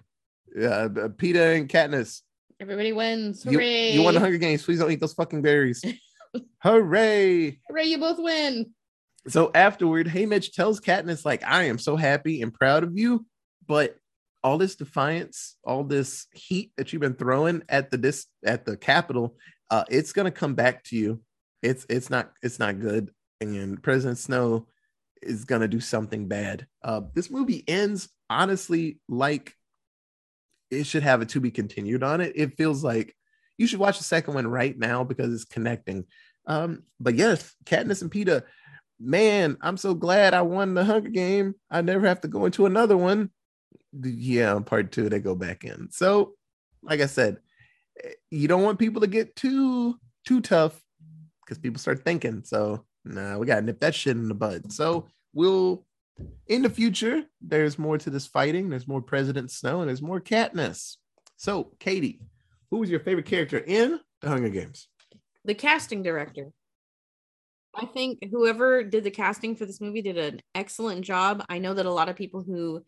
uh, 0.58 0.88
Peeta 1.18 1.56
and 1.56 1.68
Katniss, 1.68 2.22
Everybody 2.60 2.92
wins. 2.92 3.44
you, 3.44 3.52
Hooray. 3.52 3.92
you 3.92 4.02
won 4.02 4.14
the 4.14 4.20
Hunger 4.20 4.38
Games. 4.38 4.62
Please 4.64 4.78
don't 4.78 4.90
eat 4.90 5.00
those 5.00 5.14
fucking 5.14 5.42
berries. 5.42 5.82
Hooray! 6.62 7.58
Hooray, 7.68 7.84
you 7.84 7.98
both 7.98 8.18
win. 8.18 8.66
So 9.28 9.50
afterward, 9.54 10.06
Haymitch 10.06 10.52
tells 10.52 10.80
Katniss, 10.80 11.24
like, 11.24 11.42
I 11.44 11.64
am 11.64 11.78
so 11.78 11.96
happy 11.96 12.42
and 12.42 12.52
proud 12.52 12.84
of 12.84 12.96
you, 12.96 13.26
but 13.66 13.96
all 14.42 14.56
this 14.58 14.76
defiance, 14.76 15.56
all 15.64 15.84
this 15.84 16.26
heat 16.32 16.72
that 16.76 16.92
you've 16.92 17.00
been 17.00 17.14
throwing 17.14 17.62
at 17.68 17.90
the 17.90 17.98
this 17.98 18.26
at 18.44 18.64
the 18.64 18.76
Capitol, 18.76 19.36
uh, 19.70 19.84
it's 19.90 20.12
gonna 20.12 20.30
come 20.30 20.54
back 20.54 20.82
to 20.84 20.96
you. 20.96 21.20
It's 21.62 21.86
it's 21.88 22.10
not 22.10 22.32
it's 22.42 22.58
not 22.58 22.80
good. 22.80 23.10
And 23.40 23.82
President 23.82 24.18
Snow 24.18 24.66
is 25.22 25.44
gonna 25.44 25.68
do 25.68 25.80
something 25.80 26.28
bad. 26.28 26.66
Uh, 26.82 27.02
this 27.14 27.30
movie 27.30 27.64
ends 27.68 28.08
honestly 28.28 29.00
like 29.08 29.54
it 30.70 30.84
should 30.84 31.02
have 31.02 31.20
a 31.20 31.26
to 31.26 31.40
be 31.40 31.50
continued 31.50 32.02
on 32.02 32.20
it. 32.20 32.32
It 32.36 32.56
feels 32.56 32.84
like 32.84 33.14
you 33.58 33.66
should 33.66 33.80
watch 33.80 33.98
the 33.98 34.04
second 34.04 34.34
one 34.34 34.46
right 34.46 34.78
now 34.78 35.04
because 35.04 35.34
it's 35.34 35.44
connecting. 35.44 36.04
Um, 36.46 36.84
but 36.98 37.14
yes, 37.14 37.54
Katniss 37.64 38.02
and 38.02 38.10
Peeta, 38.10 38.44
man, 38.98 39.56
I'm 39.60 39.76
so 39.76 39.94
glad 39.94 40.32
I 40.32 40.42
won 40.42 40.74
the 40.74 40.84
Hunger 40.84 41.10
Game. 41.10 41.54
I 41.70 41.82
never 41.82 42.06
have 42.06 42.20
to 42.22 42.28
go 42.28 42.46
into 42.46 42.66
another 42.66 42.96
one. 42.96 43.30
Yeah, 43.92 44.58
part 44.60 44.92
two, 44.92 45.08
they 45.08 45.18
go 45.18 45.34
back 45.34 45.64
in. 45.64 45.88
So, 45.90 46.34
like 46.82 47.00
I 47.00 47.06
said, 47.06 47.38
eh, 48.02 48.12
you 48.30 48.48
don't 48.48 48.62
want 48.62 48.78
people 48.78 49.00
to 49.00 49.06
get 49.06 49.36
too 49.36 49.96
too 50.24 50.40
tough 50.40 50.80
because 51.50 51.60
people 51.60 51.80
start 51.80 52.04
thinking. 52.04 52.42
So, 52.44 52.84
nah, 53.04 53.36
we 53.36 53.46
gotta 53.46 53.62
nip 53.62 53.80
that 53.80 53.94
shit 53.94 54.16
in 54.16 54.28
the 54.28 54.34
bud. 54.34 54.72
So, 54.72 55.08
we'll 55.34 55.84
in 56.46 56.62
the 56.62 56.70
future, 56.70 57.24
there's 57.40 57.78
more 57.78 57.98
to 57.98 58.10
this 58.10 58.26
fighting. 58.26 58.68
There's 58.68 58.86
more 58.86 59.02
President 59.02 59.50
Snow 59.50 59.80
and 59.80 59.88
there's 59.88 60.02
more 60.02 60.20
Katniss. 60.20 60.96
So, 61.36 61.72
Katie, 61.80 62.20
who 62.70 62.78
was 62.78 62.90
your 62.90 63.00
favorite 63.00 63.26
character 63.26 63.58
in 63.58 63.98
the 64.20 64.28
Hunger 64.28 64.50
Games? 64.50 64.86
The 65.44 65.54
casting 65.54 66.02
director. 66.02 66.52
I 67.74 67.86
think 67.86 68.18
whoever 68.30 68.84
did 68.84 69.04
the 69.04 69.10
casting 69.10 69.56
for 69.56 69.64
this 69.64 69.80
movie 69.80 70.02
did 70.02 70.18
an 70.18 70.40
excellent 70.54 71.04
job. 71.04 71.44
I 71.48 71.58
know 71.58 71.74
that 71.74 71.86
a 71.86 71.92
lot 71.92 72.08
of 72.08 72.16
people 72.16 72.42
who 72.42 72.84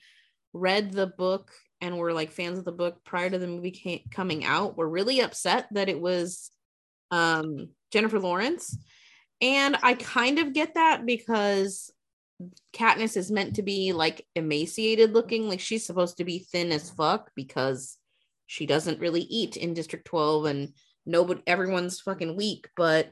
read 0.53 0.93
the 0.93 1.07
book 1.07 1.51
and 1.81 1.97
were 1.97 2.13
like 2.13 2.31
fans 2.31 2.59
of 2.59 2.65
the 2.65 2.73
book 2.73 3.03
prior 3.05 3.31
to 3.31 3.39
the 3.39 3.47
movie 3.47 3.77
ca- 3.83 4.05
coming 4.11 4.45
out 4.45 4.77
were 4.77 4.89
really 4.89 5.21
upset 5.21 5.67
that 5.73 5.89
it 5.89 6.01
was 6.01 6.51
um, 7.13 7.69
Jennifer 7.93 8.19
Lawrence. 8.19 8.77
And 9.41 9.77
I 9.83 9.95
kind 9.95 10.41
of 10.41 10.53
get 10.53 10.75
that 10.75 11.07
because 11.07 11.93
Katniss 12.73 13.17
is 13.17 13.31
meant 13.31 13.57
to 13.57 13.63
be 13.63 13.93
like 13.93 14.27
emaciated 14.35 15.13
looking, 15.13 15.49
like 15.49 15.61
she's 15.61 15.87
supposed 15.87 16.17
to 16.17 16.25
be 16.25 16.41
thin 16.41 16.73
as 16.73 16.91
fuck 16.91 17.31
because 17.37 17.99
she 18.47 18.67
doesn't 18.67 19.01
really 19.01 19.21
eat 19.21 19.57
in 19.57 19.75
District 19.75 20.05
12 20.05 20.47
and 20.47 20.75
nobody 21.07 21.43
everyone's 21.47 22.01
fucking 22.01 22.37
weak, 22.37 22.69
but 22.77 23.11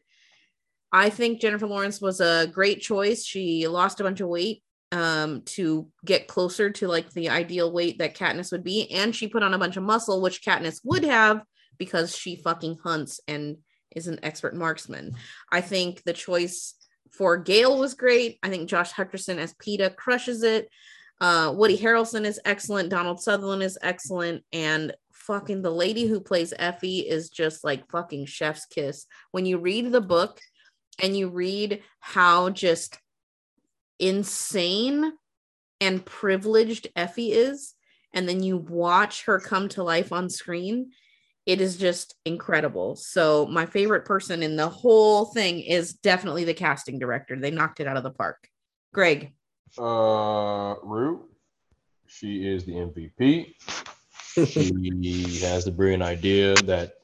I 0.92 1.10
think 1.10 1.40
Jennifer 1.40 1.66
Lawrence 1.66 2.00
was 2.00 2.20
a 2.20 2.48
great 2.52 2.80
choice. 2.80 3.24
She 3.24 3.68
lost 3.68 4.00
a 4.00 4.04
bunch 4.04 4.20
of 4.20 4.28
weight 4.28 4.62
um 4.92 5.42
to 5.42 5.88
get 6.04 6.26
closer 6.26 6.68
to 6.68 6.88
like 6.88 7.08
the 7.12 7.28
ideal 7.28 7.72
weight 7.72 7.98
that 7.98 8.16
Katniss 8.16 8.50
would 8.50 8.64
be 8.64 8.90
and 8.90 9.14
she 9.14 9.28
put 9.28 9.44
on 9.44 9.54
a 9.54 9.58
bunch 9.58 9.76
of 9.76 9.84
muscle 9.84 10.20
which 10.20 10.42
Katniss 10.44 10.80
would 10.82 11.04
have 11.04 11.42
because 11.78 12.16
she 12.16 12.34
fucking 12.34 12.78
hunts 12.82 13.20
and 13.28 13.58
is 13.94 14.06
an 14.06 14.20
expert 14.22 14.54
marksman. 14.54 15.14
I 15.50 15.60
think 15.60 16.02
the 16.04 16.12
choice 16.12 16.74
for 17.10 17.36
Gale 17.36 17.78
was 17.78 17.94
great. 17.94 18.38
I 18.42 18.48
think 18.48 18.68
Josh 18.68 18.92
Hutcherson 18.92 19.38
as 19.38 19.54
Peeta 19.54 19.94
crushes 19.94 20.42
it. 20.42 20.68
Uh, 21.20 21.52
Woody 21.54 21.76
Harrelson 21.76 22.24
is 22.24 22.40
excellent. 22.44 22.88
Donald 22.88 23.20
Sutherland 23.20 23.62
is 23.62 23.78
excellent. 23.82 24.42
And 24.52 24.94
fucking 25.12 25.62
the 25.62 25.70
lady 25.70 26.06
who 26.06 26.20
plays 26.20 26.54
Effie 26.58 27.00
is 27.00 27.28
just 27.28 27.62
like 27.62 27.90
fucking 27.90 28.26
chef's 28.26 28.64
kiss. 28.66 29.06
When 29.32 29.44
you 29.44 29.58
read 29.58 29.92
the 29.92 30.00
book 30.00 30.40
and 31.02 31.16
you 31.16 31.28
read 31.28 31.82
how 31.98 32.50
just 32.50 32.98
insane 33.98 35.12
and 35.80 36.04
privileged 36.04 36.88
Effie 36.96 37.32
is, 37.32 37.74
and 38.12 38.28
then 38.28 38.42
you 38.42 38.56
watch 38.56 39.26
her 39.26 39.38
come 39.38 39.68
to 39.70 39.82
life 39.82 40.12
on 40.12 40.28
screen, 40.28 40.90
it 41.46 41.60
is 41.60 41.76
just 41.76 42.14
incredible. 42.24 42.96
So, 42.96 43.46
my 43.46 43.66
favorite 43.66 44.04
person 44.04 44.42
in 44.42 44.56
the 44.56 44.68
whole 44.68 45.24
thing 45.26 45.60
is 45.60 45.94
definitely 45.94 46.44
the 46.44 46.54
casting 46.54 46.98
director. 46.98 47.36
They 47.38 47.50
knocked 47.50 47.80
it 47.80 47.86
out 47.86 47.96
of 47.96 48.02
the 48.02 48.10
park. 48.10 48.48
Greg, 48.92 49.32
Uh, 49.78 50.74
Rue, 50.82 51.28
she 52.06 52.46
is 52.46 52.64
the 52.64 52.72
MVP. 52.72 53.54
she 54.46 55.40
has 55.46 55.64
the 55.64 55.70
brilliant 55.72 56.02
idea 56.02 56.54
that 56.64 56.94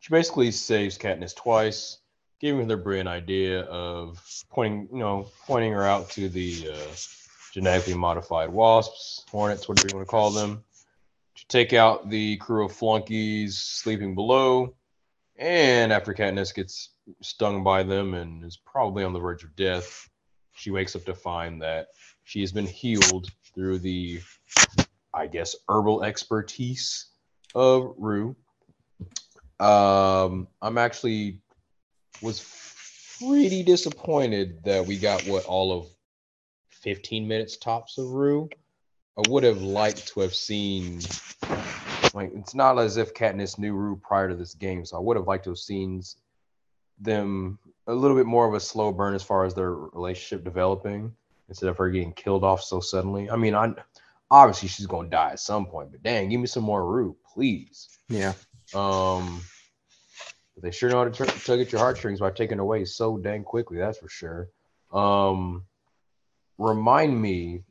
she 0.00 0.10
basically 0.10 0.50
saves 0.52 0.96
Katniss 0.96 1.34
twice, 1.34 1.98
giving 2.40 2.60
her 2.60 2.66
the 2.66 2.76
brilliant 2.76 3.08
idea 3.08 3.62
of 3.62 4.22
pointing, 4.50 4.88
you 4.92 5.00
know, 5.00 5.28
pointing 5.46 5.72
her 5.72 5.82
out 5.84 6.08
to 6.10 6.28
the 6.28 6.70
uh, 6.72 6.94
genetically 7.52 7.94
modified 7.94 8.48
wasps, 8.50 9.24
hornets, 9.30 9.68
whatever 9.68 9.88
you 9.90 9.96
want 9.96 10.06
to 10.06 10.10
call 10.10 10.30
them, 10.30 10.62
to 10.75 10.75
take 11.48 11.72
out 11.72 12.10
the 12.10 12.36
crew 12.38 12.64
of 12.64 12.72
flunkies 12.72 13.58
sleeping 13.58 14.14
below. 14.14 14.74
And 15.38 15.92
after 15.92 16.14
Katniss 16.14 16.54
gets 16.54 16.90
stung 17.20 17.62
by 17.62 17.82
them 17.82 18.14
and 18.14 18.44
is 18.44 18.56
probably 18.56 19.04
on 19.04 19.12
the 19.12 19.18
verge 19.18 19.44
of 19.44 19.54
death, 19.54 20.08
she 20.52 20.70
wakes 20.70 20.96
up 20.96 21.04
to 21.04 21.14
find 21.14 21.60
that 21.62 21.88
she 22.24 22.40
has 22.40 22.52
been 22.52 22.66
healed 22.66 23.28
through 23.54 23.78
the, 23.78 24.20
I 25.12 25.26
guess, 25.26 25.54
herbal 25.68 26.04
expertise 26.04 27.06
of 27.54 27.94
Rue. 27.98 28.34
Um, 29.60 30.48
I'm 30.60 30.78
actually 30.78 31.40
was 32.22 33.18
pretty 33.18 33.62
disappointed 33.62 34.62
that 34.64 34.86
we 34.86 34.98
got 34.98 35.26
what 35.26 35.44
all 35.44 35.72
of 35.72 35.86
15 36.70 37.26
minutes 37.26 37.56
tops 37.56 37.98
of 37.98 38.10
Rue. 38.10 38.48
I 39.18 39.28
would 39.28 39.44
have 39.44 39.62
liked 39.62 40.08
to 40.08 40.20
have 40.20 40.34
seen 40.34 41.00
like 42.16 42.32
it's 42.34 42.54
not 42.54 42.78
as 42.78 42.96
if 42.96 43.14
Katniss 43.14 43.58
knew 43.58 43.74
Rue 43.74 43.96
prior 43.96 44.28
to 44.28 44.34
this 44.34 44.54
game, 44.54 44.84
so 44.84 44.96
I 44.96 45.00
would 45.00 45.16
have 45.16 45.26
liked 45.26 45.44
to 45.44 45.50
have 45.50 45.58
seen 45.58 46.02
them 46.98 47.58
a 47.86 47.94
little 47.94 48.16
bit 48.16 48.26
more 48.26 48.48
of 48.48 48.54
a 48.54 48.60
slow 48.60 48.90
burn 48.90 49.14
as 49.14 49.22
far 49.22 49.44
as 49.44 49.54
their 49.54 49.72
relationship 49.72 50.44
developing 50.44 51.14
instead 51.48 51.68
of 51.68 51.76
her 51.76 51.90
getting 51.90 52.12
killed 52.12 52.42
off 52.42 52.62
so 52.62 52.80
suddenly. 52.80 53.30
I 53.30 53.36
mean, 53.36 53.54
I 53.54 53.74
obviously 54.30 54.68
she's 54.68 54.86
gonna 54.86 55.08
die 55.08 55.32
at 55.32 55.40
some 55.40 55.66
point, 55.66 55.92
but 55.92 56.02
dang, 56.02 56.30
give 56.30 56.40
me 56.40 56.46
some 56.46 56.64
more 56.64 56.84
Rue, 56.84 57.16
please. 57.32 57.88
Yeah. 58.08 58.32
Um, 58.74 59.42
but 60.54 60.62
they 60.62 60.70
sure 60.70 60.88
know 60.88 61.04
how 61.04 61.04
to 61.04 61.26
t- 61.26 61.40
tug 61.40 61.60
at 61.60 61.70
your 61.70 61.80
heartstrings 61.80 62.20
by 62.20 62.30
taking 62.30 62.58
away 62.58 62.86
so 62.86 63.18
dang 63.18 63.44
quickly. 63.44 63.76
That's 63.76 63.98
for 63.98 64.08
sure. 64.08 64.48
Um, 64.90 65.64
remind 66.58 67.20
me 67.20 67.64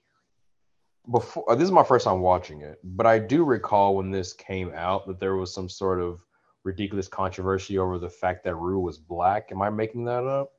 before 1.12 1.50
uh, 1.50 1.56
this 1.56 1.66
is 1.66 1.72
my 1.72 1.84
first 1.84 2.06
time 2.06 2.22
watching 2.22 2.62
it, 2.62 2.80
but 2.84 3.06
I 3.06 3.20
do 3.20 3.44
recall 3.44 3.96
when 3.96 4.12
this 4.12 4.34
came 4.34 4.72
out 4.74 5.08
that 5.08 5.20
there 5.20 5.36
was 5.36 5.54
some 5.54 5.70
sort 5.70 6.02
of 6.02 6.20
ridiculous 6.64 7.08
controversy 7.08 7.78
over 7.78 7.98
the 7.98 8.10
fact 8.10 8.44
that 8.44 8.56
Rue 8.56 8.80
was 8.80 8.98
black. 8.98 9.52
Am 9.52 9.62
I 9.62 9.70
making 9.70 10.06
that 10.06 10.26
up? 10.26 10.52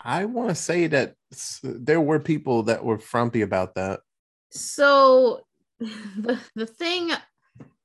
I 0.00 0.24
want 0.24 0.48
to 0.48 0.54
say 0.54 0.86
that 0.88 1.14
there 1.62 2.00
were 2.00 2.18
people 2.18 2.64
that 2.64 2.84
were 2.84 2.98
frumpy 2.98 3.42
about 3.42 3.74
that. 3.74 4.00
So 4.50 5.40
the 5.78 6.38
the 6.54 6.66
thing 6.66 7.12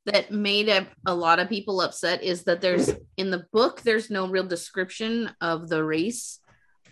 that 0.06 0.32
made 0.32 0.70
a, 0.70 0.88
a 1.06 1.14
lot 1.14 1.40
of 1.40 1.50
people 1.50 1.82
upset 1.82 2.24
is 2.24 2.44
that 2.44 2.62
there's 2.62 2.92
in 3.18 3.32
the 3.32 3.46
book 3.52 3.82
there's 3.82 4.10
no 4.10 4.28
real 4.28 4.46
description 4.46 5.32
of 5.42 5.68
the 5.68 5.84
race 5.84 6.40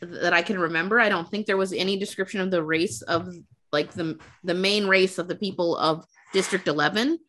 that 0.01 0.33
I 0.33 0.41
can 0.41 0.59
remember. 0.59 0.99
I 0.99 1.09
don't 1.09 1.29
think 1.29 1.45
there 1.45 1.57
was 1.57 1.73
any 1.73 1.97
description 1.97 2.41
of 2.41 2.51
the 2.51 2.63
race 2.63 3.01
of 3.03 3.33
like 3.73 3.91
the 3.91 4.19
the 4.43 4.53
main 4.53 4.87
race 4.87 5.17
of 5.17 5.27
the 5.27 5.35
people 5.35 5.75
of 5.77 6.05
District 6.31 6.67
11. 6.67 7.19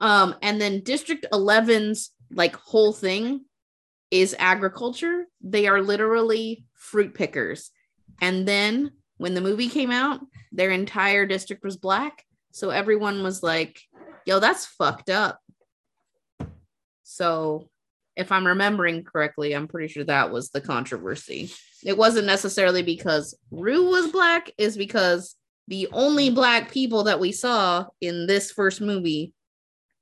Um 0.00 0.34
and 0.42 0.60
then 0.60 0.82
District 0.82 1.26
11's 1.32 2.10
like 2.32 2.56
whole 2.56 2.92
thing 2.92 3.44
is 4.10 4.34
agriculture. 4.38 5.26
They 5.40 5.66
are 5.66 5.82
literally 5.82 6.64
fruit 6.74 7.14
pickers. 7.14 7.70
And 8.20 8.46
then 8.46 8.92
when 9.16 9.34
the 9.34 9.40
movie 9.40 9.68
came 9.68 9.90
out, 9.90 10.20
their 10.52 10.70
entire 10.70 11.26
district 11.26 11.64
was 11.64 11.76
black. 11.76 12.24
So 12.52 12.70
everyone 12.70 13.22
was 13.22 13.42
like, 13.42 13.80
yo, 14.24 14.38
that's 14.38 14.66
fucked 14.66 15.10
up. 15.10 15.40
So 17.02 17.68
if 18.16 18.30
I'm 18.30 18.46
remembering 18.46 19.02
correctly, 19.02 19.52
I'm 19.52 19.66
pretty 19.66 19.88
sure 19.88 20.04
that 20.04 20.30
was 20.30 20.50
the 20.50 20.60
controversy. 20.60 21.52
It 21.84 21.98
wasn't 21.98 22.26
necessarily 22.26 22.82
because 22.82 23.36
Rue 23.50 23.90
was 23.90 24.12
black, 24.12 24.50
is 24.56 24.76
because 24.76 25.34
the 25.68 25.88
only 25.92 26.30
black 26.30 26.70
people 26.70 27.04
that 27.04 27.20
we 27.20 27.32
saw 27.32 27.86
in 28.00 28.26
this 28.26 28.50
first 28.50 28.80
movie 28.80 29.32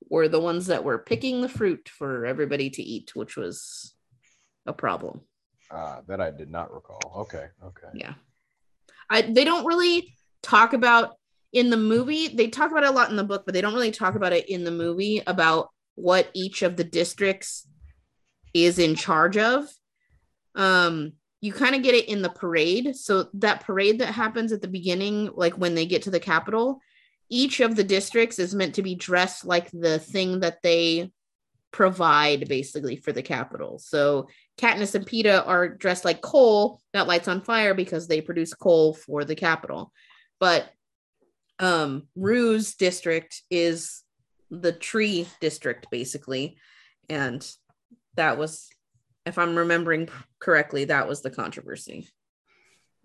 were 0.09 0.27
the 0.27 0.39
ones 0.39 0.67
that 0.67 0.83
were 0.83 0.99
picking 0.99 1.41
the 1.41 1.49
fruit 1.49 1.89
for 1.89 2.25
everybody 2.25 2.69
to 2.69 2.83
eat, 2.83 3.15
which 3.15 3.37
was 3.37 3.95
a 4.65 4.73
problem. 4.73 5.21
Uh, 5.71 6.01
that 6.07 6.21
I 6.21 6.29
did 6.31 6.51
not 6.51 6.73
recall. 6.73 6.99
Okay, 7.21 7.47
okay. 7.63 7.87
Yeah. 7.93 8.13
I 9.09 9.21
they 9.21 9.43
don't 9.43 9.65
really 9.65 10.15
talk 10.41 10.73
about 10.73 11.15
in 11.51 11.69
the 11.69 11.77
movie. 11.77 12.27
They 12.27 12.47
talk 12.47 12.71
about 12.71 12.83
it 12.83 12.89
a 12.89 12.93
lot 12.93 13.09
in 13.09 13.15
the 13.15 13.23
book, 13.23 13.43
but 13.45 13.53
they 13.53 13.61
don't 13.61 13.73
really 13.73 13.91
talk 13.91 14.15
about 14.15 14.33
it 14.33 14.49
in 14.49 14.63
the 14.63 14.71
movie 14.71 15.23
about 15.25 15.69
what 15.95 16.29
each 16.33 16.61
of 16.61 16.75
the 16.75 16.83
districts 16.83 17.67
is 18.53 18.79
in 18.79 18.95
charge 18.95 19.37
of. 19.37 19.67
Um 20.55 21.13
you 21.43 21.51
kind 21.51 21.75
of 21.75 21.83
get 21.83 21.93
it 21.93 22.07
in 22.07 22.21
the 22.21 22.29
parade. 22.29 22.95
So 22.95 23.27
that 23.33 23.65
parade 23.65 23.99
that 23.99 24.13
happens 24.13 24.53
at 24.53 24.61
the 24.61 24.67
beginning 24.69 25.29
like 25.35 25.55
when 25.55 25.75
they 25.75 25.85
get 25.85 26.03
to 26.03 26.09
the 26.09 26.21
Capitol, 26.21 26.79
each 27.27 27.59
of 27.59 27.75
the 27.75 27.83
districts 27.83 28.39
is 28.39 28.55
meant 28.55 28.75
to 28.75 28.81
be 28.81 28.95
dressed 28.95 29.43
like 29.43 29.69
the 29.71 29.99
thing 29.99 30.39
that 30.39 30.61
they 30.63 31.11
provide 31.71 32.47
basically 32.47 32.95
for 32.95 33.11
the 33.11 33.21
Capitol. 33.21 33.77
So 33.77 34.29
Katniss 34.57 34.95
and 34.95 35.05
Peeta 35.05 35.45
are 35.45 35.67
dressed 35.67 36.05
like 36.05 36.21
coal 36.21 36.79
that 36.93 37.07
lights 37.07 37.27
on 37.27 37.41
fire 37.41 37.73
because 37.73 38.07
they 38.07 38.21
produce 38.21 38.53
coal 38.53 38.93
for 38.93 39.25
the 39.25 39.35
Capitol. 39.35 39.91
But 40.39 40.69
um 41.59 42.07
Rue's 42.15 42.75
district 42.75 43.41
is 43.49 44.01
the 44.49 44.71
tree 44.71 45.27
district 45.41 45.87
basically 45.91 46.55
and 47.09 47.45
that 48.15 48.37
was 48.37 48.69
if 49.25 49.37
I'm 49.37 49.57
remembering 49.57 50.09
correctly 50.39 50.85
that 50.85 51.07
was 51.07 51.21
the 51.21 51.29
controversy. 51.29 52.09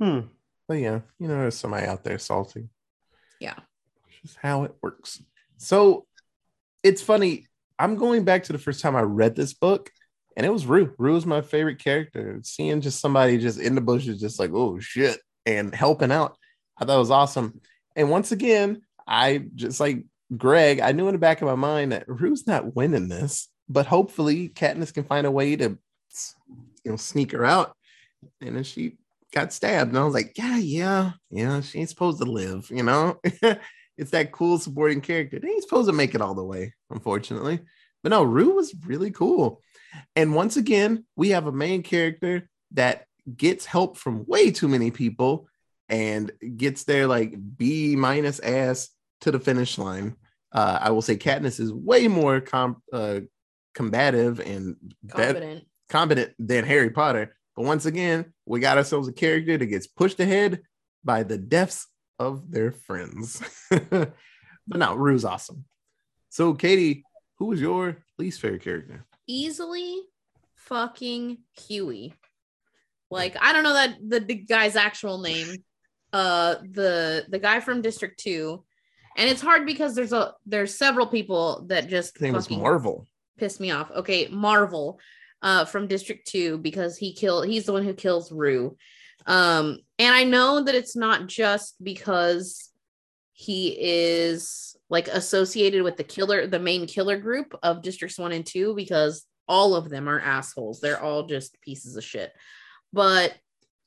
Hmm. 0.00 0.20
But 0.66 0.74
yeah, 0.74 1.00
you 1.18 1.28
know, 1.28 1.38
there's 1.38 1.56
somebody 1.56 1.86
out 1.86 2.04
there 2.04 2.18
salty. 2.18 2.68
Yeah. 3.40 3.54
Just 4.22 4.36
how 4.42 4.64
it 4.64 4.74
works. 4.82 5.22
So 5.56 6.06
it's 6.82 7.02
funny. 7.02 7.46
I'm 7.78 7.96
going 7.96 8.24
back 8.24 8.44
to 8.44 8.52
the 8.52 8.58
first 8.58 8.80
time 8.80 8.96
I 8.96 9.02
read 9.02 9.34
this 9.34 9.54
book, 9.54 9.90
and 10.36 10.44
it 10.44 10.52
was 10.52 10.66
Rue. 10.66 10.94
Rue 10.98 11.14
was 11.14 11.26
my 11.26 11.40
favorite 11.40 11.78
character. 11.78 12.40
Seeing 12.42 12.80
just 12.80 13.00
somebody 13.00 13.38
just 13.38 13.58
in 13.58 13.74
the 13.74 13.80
bushes, 13.80 14.20
just 14.20 14.38
like, 14.38 14.50
oh 14.52 14.78
shit, 14.78 15.20
and 15.46 15.74
helping 15.74 16.12
out. 16.12 16.36
I 16.76 16.84
thought 16.84 16.96
it 16.96 16.98
was 16.98 17.10
awesome. 17.10 17.60
And 17.96 18.10
once 18.10 18.32
again, 18.32 18.82
I 19.06 19.44
just 19.54 19.80
like 19.80 20.04
Greg, 20.36 20.80
I 20.80 20.92
knew 20.92 21.08
in 21.08 21.14
the 21.14 21.18
back 21.18 21.40
of 21.40 21.48
my 21.48 21.54
mind 21.54 21.92
that 21.92 22.08
Rue's 22.08 22.46
not 22.46 22.76
winning 22.76 23.08
this, 23.08 23.48
but 23.68 23.86
hopefully 23.86 24.48
Katniss 24.48 24.92
can 24.92 25.04
find 25.04 25.26
a 25.26 25.30
way 25.30 25.56
to 25.56 25.78
you 26.84 26.90
know 26.90 26.96
sneak 26.96 27.32
her 27.32 27.44
out. 27.44 27.74
And 28.40 28.56
then 28.56 28.64
she 28.64 28.98
got 29.32 29.52
stabbed. 29.52 29.90
And 29.90 29.98
I 29.98 30.04
was 30.04 30.14
like, 30.14 30.36
yeah, 30.36 30.56
yeah, 30.56 31.12
yeah, 31.30 31.60
she 31.60 31.80
ain't 31.80 31.88
supposed 31.88 32.18
to 32.18 32.24
live, 32.24 32.70
you 32.70 32.82
know? 32.82 33.20
it's 33.96 34.10
that 34.10 34.32
cool 34.32 34.58
supporting 34.58 35.00
character. 35.00 35.38
They 35.38 35.48
ain't 35.48 35.62
supposed 35.62 35.88
to 35.88 35.94
make 35.94 36.14
it 36.14 36.20
all 36.20 36.34
the 36.34 36.44
way, 36.44 36.74
unfortunately. 36.90 37.60
But 38.02 38.10
no, 38.10 38.22
Rue 38.22 38.54
was 38.54 38.74
really 38.86 39.10
cool. 39.10 39.60
And 40.14 40.34
once 40.34 40.56
again, 40.56 41.04
we 41.16 41.30
have 41.30 41.46
a 41.46 41.52
main 41.52 41.82
character 41.82 42.48
that 42.72 43.04
gets 43.36 43.64
help 43.64 43.96
from 43.96 44.24
way 44.26 44.50
too 44.50 44.68
many 44.68 44.90
people 44.90 45.48
and 45.88 46.30
gets 46.56 46.84
their 46.84 47.06
like 47.06 47.34
B 47.56 47.96
minus 47.96 48.40
ass 48.40 48.90
to 49.22 49.30
the 49.30 49.40
finish 49.40 49.78
line. 49.78 50.16
Uh, 50.52 50.78
I 50.80 50.90
will 50.90 51.02
say 51.02 51.16
Katniss 51.16 51.60
is 51.60 51.72
way 51.72 52.08
more 52.08 52.40
com- 52.40 52.82
uh, 52.92 53.20
combative 53.74 54.40
and 54.40 54.76
Confident. 55.08 55.64
Competent 55.88 56.32
than 56.38 56.64
Harry 56.64 56.90
Potter. 56.90 57.36
But 57.56 57.64
once 57.64 57.86
again, 57.86 58.32
we 58.46 58.60
got 58.60 58.78
ourselves 58.78 59.08
a 59.08 59.12
character 59.12 59.58
that 59.58 59.66
gets 59.66 59.86
pushed 59.86 60.20
ahead 60.20 60.62
by 61.04 61.22
the 61.22 61.38
deaths 61.38 61.86
of 62.18 62.50
their 62.50 62.72
friends. 62.72 63.42
but 63.70 64.12
no, 64.66 64.94
Rue's 64.94 65.24
awesome. 65.24 65.64
So, 66.28 66.54
Katie, 66.54 67.04
who 67.38 67.46
was 67.46 67.60
your 67.60 67.98
least 68.18 68.40
favorite 68.40 68.62
character? 68.62 69.04
Easily 69.26 70.00
fucking 70.54 71.38
Huey. 71.66 72.14
Like 73.10 73.36
I 73.40 73.52
don't 73.52 73.62
know 73.64 73.74
that 73.74 73.96
the, 74.06 74.20
the 74.20 74.34
guy's 74.34 74.76
actual 74.76 75.18
name. 75.18 75.56
Uh 76.12 76.56
the 76.70 77.26
the 77.28 77.38
guy 77.38 77.60
from 77.60 77.82
District 77.82 78.18
2. 78.20 78.64
And 79.16 79.28
it's 79.28 79.40
hard 79.40 79.66
because 79.66 79.94
there's 79.94 80.12
a 80.12 80.34
there's 80.46 80.76
several 80.76 81.06
people 81.06 81.64
that 81.68 81.88
just 81.88 82.14
His 82.14 82.22
name 82.22 82.34
was 82.34 82.46
fucking 82.46 82.60
Marvel. 82.60 83.06
Piss 83.38 83.60
me 83.60 83.70
off. 83.70 83.90
Okay, 83.90 84.28
Marvel 84.28 84.98
uh 85.42 85.64
from 85.64 85.86
District 85.86 86.26
2 86.26 86.58
because 86.58 86.96
he 86.96 87.12
killed 87.12 87.46
he's 87.46 87.66
the 87.66 87.72
one 87.72 87.84
who 87.84 87.94
kills 87.94 88.32
Rue. 88.32 88.76
Um 89.26 89.78
and 89.98 90.14
I 90.14 90.24
know 90.24 90.62
that 90.62 90.74
it's 90.74 90.96
not 90.96 91.26
just 91.26 91.82
because 91.82 92.70
he 93.32 93.76
is 93.78 94.76
like 94.90 95.08
associated 95.08 95.82
with 95.82 95.96
the 95.96 96.04
killer 96.04 96.46
the 96.46 96.58
main 96.58 96.86
killer 96.86 97.18
group 97.18 97.56
of 97.62 97.82
districts 97.82 98.18
1 98.18 98.32
and 98.32 98.44
2 98.44 98.74
because 98.74 99.26
all 99.48 99.74
of 99.74 99.88
them 99.88 100.08
are 100.08 100.20
assholes. 100.20 100.80
They're 100.80 101.02
all 101.02 101.26
just 101.26 101.60
pieces 101.62 101.96
of 101.96 102.04
shit. 102.04 102.32
But 102.92 103.34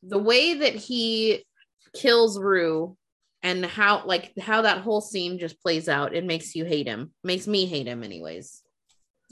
the 0.03 0.17
way 0.17 0.55
that 0.55 0.75
he 0.75 1.45
kills 1.93 2.39
Rue 2.39 2.97
and 3.43 3.65
how 3.65 4.05
like 4.05 4.33
how 4.39 4.63
that 4.63 4.79
whole 4.79 5.01
scene 5.01 5.39
just 5.39 5.61
plays 5.61 5.87
out, 5.87 6.15
it 6.15 6.25
makes 6.25 6.55
you 6.55 6.65
hate 6.65 6.87
him. 6.87 7.11
Makes 7.23 7.47
me 7.47 7.65
hate 7.65 7.87
him 7.87 8.03
anyways. 8.03 8.61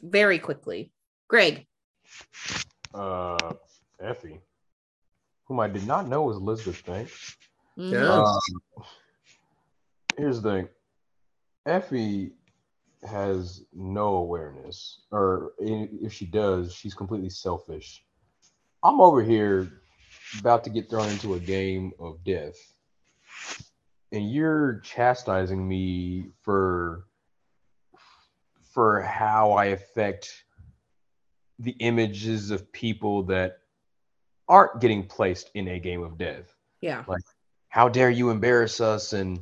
Very 0.01 0.39
quickly. 0.39 0.91
Greg, 1.27 1.67
uh, 2.93 3.53
Effie, 3.99 4.39
whom 5.45 5.59
I 5.59 5.67
did 5.67 5.85
not 5.85 6.07
know 6.07 6.23
was 6.23 6.37
Elizabeth 6.37 6.85
Banks. 6.85 7.35
Yeah. 7.75 8.23
Um, 8.23 8.83
here's 10.17 10.41
the 10.41 10.49
thing 10.49 10.69
Effie 11.65 12.33
has 13.03 13.63
no 13.73 14.15
awareness, 14.15 15.01
or 15.11 15.53
if 15.59 16.13
she 16.13 16.25
does, 16.25 16.73
she's 16.73 16.93
completely 16.93 17.29
selfish. 17.29 18.03
I'm 18.83 18.99
over 19.01 19.23
here 19.23 19.81
about 20.39 20.63
to 20.65 20.69
get 20.69 20.89
thrown 20.89 21.09
into 21.09 21.33
a 21.35 21.39
game 21.39 21.91
of 21.99 22.23
death, 22.23 22.55
and 24.11 24.31
you're 24.31 24.79
chastising 24.79 25.67
me 25.67 26.31
for 26.41 27.05
for 28.73 29.01
how 29.01 29.51
I 29.53 29.65
affect 29.65 30.43
the 31.59 31.71
images 31.79 32.51
of 32.51 32.71
people 32.71 33.23
that 33.23 33.57
aren't 34.47 34.79
getting 34.81 35.05
placed 35.05 35.51
in 35.53 35.67
a 35.67 35.79
game 35.79 36.01
of 36.03 36.17
death 36.17 36.55
Yeah. 36.81 37.03
Like, 37.07 37.21
how 37.69 37.87
dare 37.89 38.09
you 38.09 38.31
embarrass 38.31 38.81
us 38.81 39.13
and 39.13 39.39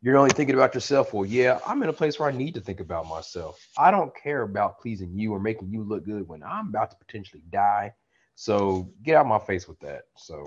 you're 0.00 0.16
only 0.16 0.30
thinking 0.30 0.54
about 0.54 0.72
yourself 0.74 1.12
well 1.12 1.26
yeah 1.26 1.58
i'm 1.66 1.82
in 1.82 1.88
a 1.88 1.92
place 1.92 2.18
where 2.18 2.28
i 2.28 2.32
need 2.32 2.54
to 2.54 2.60
think 2.60 2.78
about 2.78 3.06
myself 3.08 3.58
i 3.76 3.90
don't 3.90 4.14
care 4.14 4.42
about 4.42 4.78
pleasing 4.78 5.12
you 5.18 5.32
or 5.32 5.40
making 5.40 5.68
you 5.72 5.82
look 5.82 6.04
good 6.04 6.26
when 6.28 6.42
i'm 6.44 6.68
about 6.68 6.90
to 6.90 6.96
potentially 6.96 7.42
die 7.50 7.92
so 8.36 8.88
get 9.02 9.16
out 9.16 9.26
my 9.26 9.40
face 9.40 9.66
with 9.66 9.80
that 9.80 10.02
so 10.16 10.46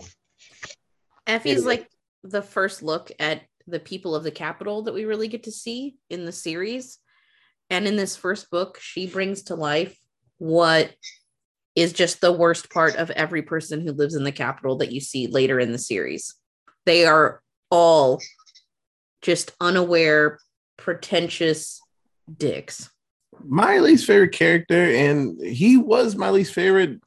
Effie's 1.28 1.58
Anyway. 1.58 1.66
like 1.66 1.90
the 2.24 2.42
first 2.42 2.82
look 2.82 3.12
at 3.20 3.42
the 3.68 3.80
people 3.80 4.16
of 4.16 4.24
the 4.24 4.32
Capitol 4.32 4.84
that 4.84 4.94
we 4.94 5.06
really 5.06 5.28
get 5.28 5.44
to 5.44 5.52
see 5.52 5.98
in 6.10 6.26
the 6.26 6.32
series. 6.32 6.98
And 7.70 7.88
in 7.88 7.96
this 7.96 8.16
first 8.16 8.50
book, 8.50 8.80
she 8.82 9.08
brings 9.08 9.44
to 9.44 9.56
life 9.56 9.98
what 10.42 10.96
is 11.76 11.94
just 11.94 12.20
the 12.20 12.32
worst 12.32 12.72
part 12.72 12.96
of 12.96 13.12
every 13.12 13.44
person 13.44 13.80
who 13.80 13.92
lives 13.92 14.16
in 14.16 14.24
the 14.24 14.32
Capitol 14.32 14.76
that 14.78 14.92
you 14.92 15.00
see 15.00 15.28
later 15.28 15.60
in 15.60 15.72
the 15.72 15.78
series. 15.78 16.34
They 16.88 17.06
are 17.06 17.44
all 17.70 18.20
just 19.22 19.52
unaware, 19.62 20.40
pretentious 20.78 21.80
dicks. 22.36 22.90
my 23.44 23.78
least 23.78 24.08
favorite 24.08 24.32
character, 24.32 24.84
and 24.84 25.40
he 25.40 25.78
was 25.78 26.16
my 26.16 26.32
least 26.32 26.56
favorite 26.56 27.00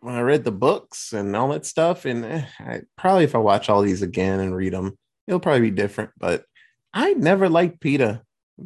when 0.00 0.16
I 0.16 0.20
read 0.22 0.42
the 0.42 0.50
books 0.50 1.12
and 1.12 1.36
all 1.36 1.50
that 1.50 1.64
stuff. 1.64 2.04
And 2.04 2.24
eh, 2.24 2.46
I, 2.58 2.80
probably 2.98 3.22
if 3.22 3.36
I 3.36 3.38
watch 3.38 3.68
all 3.68 3.82
these 3.82 4.02
again 4.02 4.40
and 4.40 4.56
read 4.56 4.72
them, 4.72 4.98
it'll 5.28 5.38
probably 5.38 5.70
be 5.70 5.76
different. 5.76 6.10
But 6.18 6.46
I 6.92 7.12
never 7.12 7.48
liked. 7.48 7.78
Peeta 7.80 8.22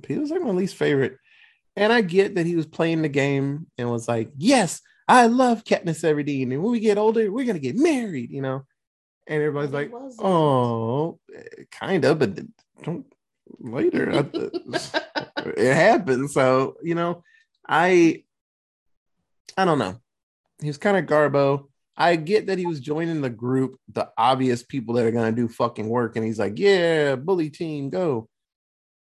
was 0.08 0.30
like 0.30 0.40
my 0.40 0.52
least 0.52 0.76
favorite. 0.76 1.18
And 1.77 1.93
I 1.93 2.01
get 2.01 2.37
that 2.37 2.47
he 2.47 2.57
was 2.57 2.66
playing 2.66 3.03
the 3.03 3.09
game 3.09 3.66
and 3.77 3.91
was 3.91 4.09
like, 4.09 4.31
yes, 4.37 4.81
I 5.07 5.27
love 5.27 5.64
Katniss 5.64 6.03
Everdeen. 6.03 6.53
And 6.53 6.62
when 6.62 6.72
we 6.72 6.81
get 6.81 6.99
older, 6.99 7.31
we're 7.31 7.45
going 7.45 7.57
to 7.57 7.61
get 7.61 7.77
married, 7.77 8.31
you 8.31 8.41
know? 8.43 8.64
And 9.27 9.43
everybody's 9.43 9.72
like, 9.72 9.93
oh, 10.20 11.18
kind 11.70 12.05
of, 12.05 12.18
but 12.18 12.39
don't 12.83 13.07
later. 13.59 14.27
It 15.57 15.74
happened. 15.74 16.31
So, 16.31 16.77
you 16.83 16.95
know, 16.95 17.22
I 17.68 18.24
I 19.57 19.64
don't 19.64 19.79
know. 19.79 19.97
He 20.61 20.66
was 20.66 20.79
kind 20.79 20.97
of 20.97 21.07
garbo. 21.07 21.68
I 21.97 22.16
get 22.16 22.47
that 22.47 22.59
he 22.59 22.66
was 22.66 22.81
joining 22.81 23.20
the 23.20 23.31
group, 23.31 23.79
the 23.93 24.11
obvious 24.18 24.62
people 24.62 24.95
that 24.95 25.07
are 25.07 25.12
gonna 25.12 25.33
do 25.33 25.49
fucking 25.49 25.89
work, 25.89 26.16
and 26.16 26.24
he's 26.24 26.39
like, 26.39 26.59
Yeah, 26.59 27.16
bully 27.16 27.51
team, 27.51 27.91
go. 27.91 28.29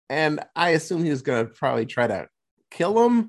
And 0.08 0.40
I 0.54 0.70
assume 0.70 1.02
he 1.02 1.10
was 1.10 1.22
gonna 1.22 1.46
probably 1.46 1.86
try 1.86 2.06
to 2.06 2.28
kill 2.70 3.04
him 3.04 3.28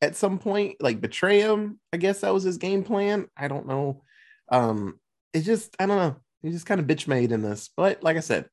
at 0.00 0.16
some 0.16 0.38
point, 0.38 0.76
like 0.80 1.00
betray 1.00 1.40
him. 1.40 1.80
I 1.92 1.96
guess 1.96 2.20
that 2.20 2.34
was 2.34 2.42
his 2.42 2.58
game 2.58 2.84
plan. 2.84 3.26
I 3.36 3.48
don't 3.48 3.66
know. 3.66 4.02
Um, 4.50 4.98
it's 5.32 5.46
just 5.46 5.74
I 5.78 5.86
don't 5.86 5.98
know. 5.98 6.16
He's 6.42 6.54
just 6.54 6.66
kind 6.66 6.80
of 6.80 6.86
bitch 6.86 7.08
made 7.08 7.32
in 7.32 7.42
this. 7.42 7.70
But 7.76 8.02
like 8.02 8.16
I 8.16 8.20
said, 8.20 8.48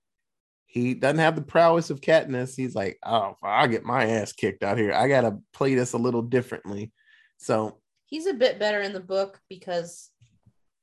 he 0.65 0.93
doesn't 0.93 1.19
have 1.19 1.35
the 1.35 1.41
prowess 1.41 1.89
of 1.89 2.01
Katniss. 2.01 2.55
He's 2.55 2.75
like, 2.75 2.97
oh, 3.05 3.35
I'll 3.43 3.67
get 3.67 3.83
my 3.83 4.05
ass 4.05 4.33
kicked 4.33 4.63
out 4.63 4.77
here. 4.77 4.93
I 4.93 5.07
gotta 5.07 5.37
play 5.53 5.75
this 5.75 5.93
a 5.93 5.97
little 5.97 6.21
differently. 6.21 6.91
So 7.37 7.79
he's 8.05 8.27
a 8.27 8.33
bit 8.33 8.59
better 8.59 8.81
in 8.81 8.93
the 8.93 8.99
book 8.99 9.39
because 9.49 10.09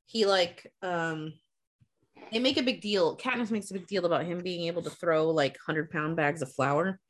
he 0.06 0.26
like 0.26 0.70
um 0.82 1.32
they 2.30 2.38
make 2.38 2.56
a 2.56 2.62
big 2.62 2.80
deal 2.80 3.16
Katniss 3.16 3.50
makes 3.50 3.70
a 3.70 3.74
big 3.74 3.86
deal 3.86 4.04
about 4.04 4.24
him 4.24 4.42
being 4.42 4.66
able 4.66 4.82
to 4.82 4.90
throw 4.90 5.30
like 5.30 5.52
100 5.66 5.90
pound 5.90 6.16
bags 6.16 6.42
of 6.42 6.52
flour 6.52 7.00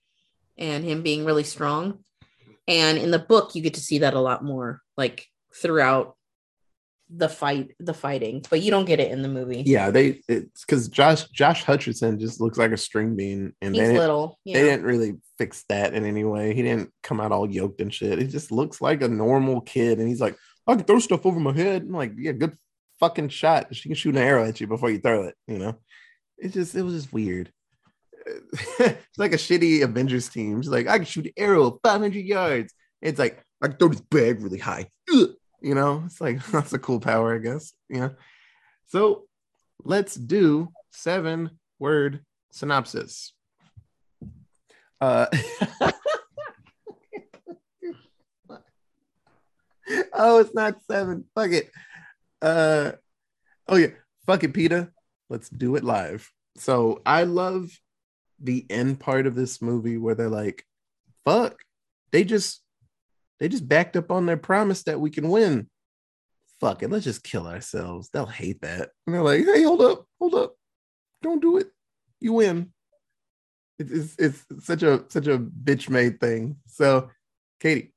and 0.63 0.85
him 0.85 1.03
being 1.03 1.25
really 1.25 1.45
strong 1.45 1.99
and 2.69 2.97
in 2.97 3.11
the 3.11 3.19
book 3.19 3.55
you 3.55 3.63
get 3.63 3.75
to 3.75 3.81
see 3.81 3.99
that 3.99 4.15
a 4.15 4.21
lot 4.21 4.43
more 4.43 4.81
like 4.97 5.27
throughout 5.55 6.17
the 7.15 7.29
fight 7.29 7.73
the 7.79 7.93
fighting 7.93 8.43
but 8.49 8.63
you 8.63 8.71
don't 8.71 8.87
get 8.87 9.01
it 9.01 9.11
in 9.11 9.21
the 9.21 9.29
movie 9.29 9.63
yeah, 9.67 9.91
they 9.91 10.23
it's 10.29 10.65
because 10.65 10.89
Josh 10.89 11.25
Josh 11.29 11.63
Hutcherson 11.63 12.19
just 12.19 12.41
looks 12.41 12.57
like 12.57 12.71
a 12.71 12.77
string 12.77 13.17
bean, 13.17 13.53
and 13.61 13.75
he's 13.75 13.83
they 13.83 13.89
didn't, 13.89 14.01
little 14.01 14.39
they 14.47 14.53
didn't 14.53 14.87
really 14.87 15.19
fix 15.37 15.65
that 15.69 15.93
in 15.93 16.07
any 16.07 16.25
way. 16.25 16.55
He 16.55 16.63
didn't 16.63 16.91
come 17.03 17.21
out 17.21 17.33
all 17.33 17.51
yoked 17.51 17.83
and 17.83 17.93
shit. 17.93 18.19
He 18.19 18.27
just 18.27 18.51
looks 18.51 18.81
like 18.81 19.03
a 19.03 19.09
normal 19.09 19.61
kid, 19.61 19.99
and 19.99 20.09
he's 20.09 20.23
like, 20.23 20.39
I 20.67 20.75
can 20.75 20.85
throw 20.85 20.99
stuff 21.01 21.27
over 21.27 21.39
my 21.39 21.53
head. 21.53 21.83
I'm 21.83 21.93
like, 21.93 22.13
yeah, 22.17 22.33
good 22.33 22.57
fucking 23.01 23.29
shot. 23.29 23.75
She 23.75 23.89
can 23.89 23.97
shoot 23.97 24.17
an 24.17 24.23
arrow 24.23 24.45
at 24.45 24.61
you 24.61 24.67
before 24.67 24.91
you 24.91 24.99
throw 24.99 25.25
it. 25.25 25.35
You 25.47 25.59
know, 25.59 25.79
it 26.39 26.53
just 26.53 26.75
it 26.75 26.83
was 26.83 26.95
just 26.95 27.13
weird. 27.13 27.53
It's 28.25 29.19
like 29.19 29.33
a 29.33 29.37
shitty 29.37 29.83
Avengers 29.83 30.29
team. 30.29 30.59
It's 30.59 30.69
like 30.69 30.89
I 30.89 30.99
can 30.99 31.05
shoot 31.05 31.33
arrow 31.37 31.79
500 31.83 32.25
yards. 32.25 32.73
It's 33.01 33.19
like 33.19 33.45
I 33.61 33.69
can 33.69 33.77
throw 33.77 33.89
this 33.89 34.01
bag 34.01 34.41
really 34.41 34.59
high. 34.59 34.89
You 35.09 35.75
know, 35.75 36.03
it's 36.07 36.21
like 36.21 36.45
that's 36.53 36.73
a 36.73 36.79
cool 36.79 37.01
power, 37.01 37.35
I 37.35 37.39
guess. 37.39 37.73
Yeah. 37.89 38.11
So 38.87 39.25
let's 39.85 40.15
do 40.15 40.69
seven 40.91 41.51
word 41.79 42.25
synopsis. 42.53 43.33
Uh, 45.01 45.27
oh, 50.13 50.39
it's 50.39 50.55
not 50.55 50.77
seven. 50.89 51.25
Fuck 51.35 51.51
it. 51.53 51.71
Uh, 52.41 52.93
oh 53.69 53.77
yeah, 53.77 53.89
fuck 54.27 54.45
it, 54.45 54.53
Peeta. 54.53 54.91
Let's 55.29 55.49
do 55.49 55.77
it 55.77 55.85
live. 55.85 56.31
So 56.57 57.01
I 57.07 57.25
love 57.25 57.71
the 58.43 58.67
end 58.71 59.01
part 59.01 59.27
of 59.27 59.35
this 59.35 59.63
movie 59.63 59.99
where 59.99 60.15
they're 60.15 60.29
like, 60.29 60.65
"Fuck," 61.25 61.63
they 62.11 62.25
just 62.25 62.63
they 63.41 63.49
just 63.49 63.69
backed 63.69 63.97
up 63.97 64.11
on 64.11 64.27
their 64.27 64.37
promise 64.37 64.83
that 64.85 65.01
we 65.01 65.11
can 65.11 65.29
win. 65.29 65.69
Fuck 66.61 66.83
it, 66.83 66.91
let's 66.91 67.05
just 67.05 67.25
kill 67.25 67.47
ourselves. 67.47 68.09
They'll 68.11 68.27
hate 68.27 68.63
that. 68.63 68.91
And 69.07 69.15
they're 69.15 69.23
like, 69.23 69.45
"Hey, 69.45 69.63
hold 69.63 69.83
up, 69.83 70.07
hold 70.21 70.35
up, 70.35 70.55
don't 71.23 71.43
do 71.43 71.59
it. 71.59 71.71
You 72.21 72.35
win." 72.35 72.73
It's 73.79 74.17
it's, 74.19 74.45
it's 74.49 74.67
such 74.67 74.83
a 74.83 75.05
such 75.09 75.27
a 75.27 75.39
bitch 75.39 75.89
made 75.89 76.21
thing. 76.21 76.57
So, 76.67 77.11
Katie, 77.59 77.93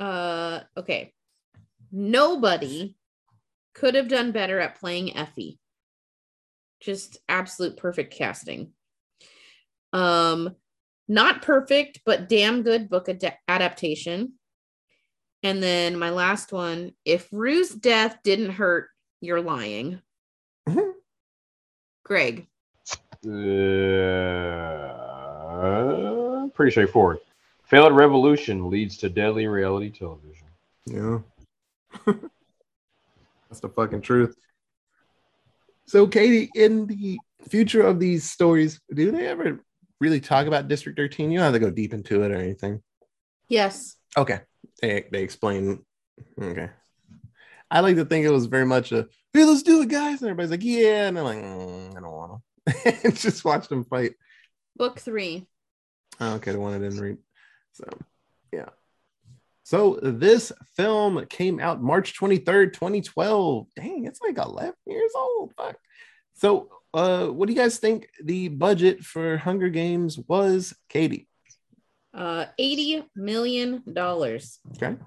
uh 0.00 0.60
okay 0.76 1.12
nobody 1.90 2.94
could 3.74 3.94
have 3.94 4.08
done 4.08 4.32
better 4.32 4.60
at 4.60 4.78
playing 4.78 5.16
effie 5.16 5.58
just 6.80 7.18
absolute 7.28 7.76
perfect 7.76 8.14
casting 8.14 8.72
um 9.92 10.54
not 11.08 11.42
perfect 11.42 12.00
but 12.04 12.28
damn 12.28 12.62
good 12.62 12.88
book 12.90 13.08
ad- 13.08 13.38
adaptation 13.48 14.32
and 15.42 15.62
then 15.62 15.98
my 15.98 16.10
last 16.10 16.52
one 16.52 16.92
if 17.04 17.28
rue's 17.32 17.70
death 17.70 18.18
didn't 18.22 18.50
hurt 18.50 18.88
you're 19.20 19.40
lying 19.40 20.00
Mhm. 20.68 20.92
greg 22.04 22.46
uh, 25.48 26.48
pretty 26.54 26.70
straightforward 26.70 27.18
failed 27.64 27.94
revolution 27.94 28.68
leads 28.70 28.96
to 28.98 29.08
deadly 29.08 29.46
reality 29.46 29.90
television 29.90 30.46
Yeah. 30.86 31.18
That's 33.48 33.60
the 33.60 33.68
fucking 33.70 34.02
truth. 34.02 34.36
So, 35.86 36.06
Katie, 36.06 36.50
in 36.54 36.86
the 36.86 37.18
future 37.48 37.80
of 37.80 37.98
these 37.98 38.28
stories, 38.28 38.78
do 38.92 39.10
they 39.10 39.26
ever 39.26 39.64
really 40.00 40.20
talk 40.20 40.46
about 40.46 40.68
District 40.68 40.98
13? 40.98 41.30
You 41.30 41.38
don't 41.38 41.44
have 41.44 41.54
to 41.54 41.58
go 41.58 41.70
deep 41.70 41.92
into 41.92 42.22
it 42.22 42.30
or 42.30 42.36
anything. 42.36 42.82
yes 43.48 43.96
Okay. 44.16 44.40
They, 44.80 45.04
they 45.10 45.22
explain. 45.22 45.84
Okay. 46.40 46.70
I 47.70 47.80
like 47.80 47.96
to 47.96 48.04
think 48.04 48.24
it 48.24 48.30
was 48.30 48.46
very 48.46 48.64
much 48.64 48.92
a, 48.92 49.06
hey, 49.32 49.44
let's 49.44 49.62
do 49.62 49.82
it, 49.82 49.88
guys. 49.88 50.22
And 50.22 50.30
everybody's 50.30 50.50
like, 50.50 50.64
yeah. 50.64 51.08
And 51.08 51.16
they're 51.16 51.24
like, 51.24 51.38
"Mm, 51.38 51.96
I 51.96 52.00
don't 52.00 52.12
want 52.12 52.42
to. 52.68 53.12
just 53.12 53.44
watch 53.44 53.68
them 53.68 53.84
fight. 53.84 54.12
book 54.76 54.98
three 54.98 55.46
Oh, 56.20 56.34
okay, 56.34 56.52
the 56.52 56.58
one 56.58 56.74
I 56.74 56.78
didn't 56.78 56.98
read. 56.98 57.18
So, 57.74 57.84
yeah. 58.52 58.70
So 59.62 60.00
this 60.02 60.50
film 60.76 61.24
came 61.26 61.60
out 61.60 61.80
March 61.80 62.18
23rd, 62.18 62.72
2012. 62.72 63.66
Dang, 63.76 64.04
it's 64.04 64.20
like 64.20 64.36
11 64.36 64.74
years 64.86 65.12
old. 65.14 65.52
Fuck. 65.56 65.76
So, 66.34 66.70
uh, 66.94 67.26
what 67.26 67.46
do 67.46 67.52
you 67.54 67.58
guys 67.58 67.78
think 67.78 68.08
the 68.22 68.48
budget 68.48 69.04
for 69.04 69.36
Hunger 69.36 69.68
Games 69.68 70.18
was, 70.18 70.74
Katie? 70.88 71.26
uh 72.14 72.46
80 72.58 73.04
million 73.14 73.82
dollars 73.92 74.60
Okay. 74.76 74.96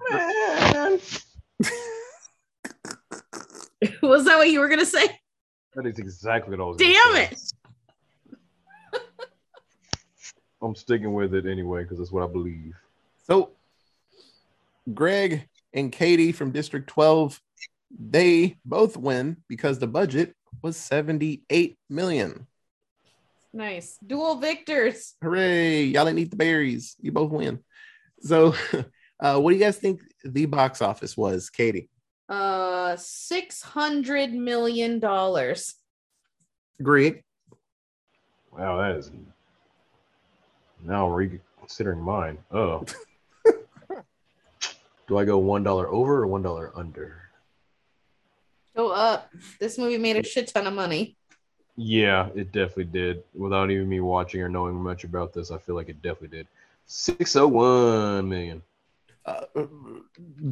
Was 4.02 4.24
that 4.24 4.38
what 4.38 4.48
you 4.50 4.60
were 4.60 4.68
gonna 4.68 4.86
say? 4.86 5.06
That 5.74 5.86
is 5.86 5.98
exactly 5.98 6.56
what 6.56 6.62
I 6.62 6.68
was. 6.68 6.76
Damn 6.76 7.14
say. 7.14 7.24
it! 7.24 7.38
I'm 10.62 10.74
sticking 10.76 11.12
with 11.12 11.34
it 11.34 11.46
anyway 11.46 11.82
because 11.82 11.98
that's 11.98 12.12
what 12.12 12.22
I 12.22 12.30
believe. 12.30 12.74
So, 13.26 13.50
Greg 14.94 15.48
and 15.72 15.90
Katie 15.90 16.30
from 16.32 16.52
District 16.52 16.86
12, 16.88 17.40
they 17.98 18.56
both 18.64 18.96
win 18.96 19.38
because 19.48 19.78
the 19.78 19.86
budget 19.86 20.36
was 20.62 20.76
78 20.76 21.76
million. 21.90 22.46
Nice. 23.52 23.98
Dual 24.06 24.36
victors. 24.36 25.14
Hooray! 25.22 25.84
Y'all 25.84 26.06
didn't 26.06 26.20
eat 26.20 26.30
the 26.30 26.36
berries. 26.36 26.96
You 27.00 27.12
both 27.12 27.30
win. 27.30 27.58
So, 28.20 28.54
uh, 29.20 29.38
what 29.38 29.50
do 29.50 29.56
you 29.56 29.62
guys 29.62 29.76
think 29.76 30.00
the 30.24 30.46
box 30.46 30.80
office 30.80 31.16
was, 31.16 31.50
Katie? 31.50 31.88
Uh 32.28 32.96
six 32.96 33.60
hundred 33.60 34.32
million 34.32 35.00
dollars. 35.00 35.74
Greg, 36.82 37.22
Wow, 38.52 38.76
that 38.76 38.96
is 38.96 39.10
now 40.84 41.08
reconsidering 41.08 42.00
mine. 42.00 42.38
Oh. 42.50 42.84
Do 45.08 45.18
I 45.18 45.24
go 45.24 45.38
one 45.38 45.62
dollar 45.62 45.88
over 45.88 46.22
or 46.22 46.26
one 46.26 46.42
dollar 46.42 46.70
under? 46.74 47.21
Go 48.76 48.90
up. 48.90 49.30
This 49.60 49.78
movie 49.78 49.98
made 49.98 50.16
a 50.16 50.22
shit 50.22 50.48
ton 50.48 50.66
of 50.66 50.74
money. 50.74 51.16
Yeah, 51.76 52.28
it 52.34 52.52
definitely 52.52 52.84
did. 52.84 53.22
Without 53.34 53.70
even 53.70 53.88
me 53.88 54.00
watching 54.00 54.40
or 54.42 54.48
knowing 54.48 54.74
much 54.74 55.04
about 55.04 55.32
this, 55.32 55.50
I 55.50 55.56
feel 55.58 55.74
like 55.74 55.88
it 55.88 56.02
definitely 56.02 56.36
did. 56.38 56.46
Six 56.86 57.34
oh 57.36 57.48
one 57.48 58.28
million. 58.28 58.62
uh, 59.24 59.44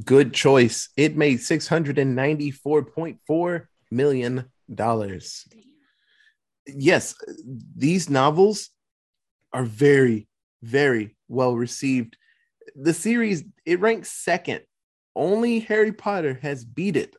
good 0.05 0.33
choice. 0.33 0.89
It 0.97 1.17
made 1.17 1.39
694.4 1.41 3.67
million 3.91 4.45
dollars. 4.73 5.47
Yes, 6.67 7.15
these 7.77 8.09
novels 8.09 8.71
are 9.53 9.65
very, 9.65 10.29
very 10.63 11.17
well 11.29 11.55
received. 11.57 12.17
The 12.77 12.95
series 12.95 13.43
it 13.67 13.81
ranks 13.81 14.11
second. 14.13 14.61
Only 15.17 15.59
Harry 15.61 15.93
Potter 15.93 16.39
has 16.43 16.65
beat 16.65 16.97
it 16.97 17.17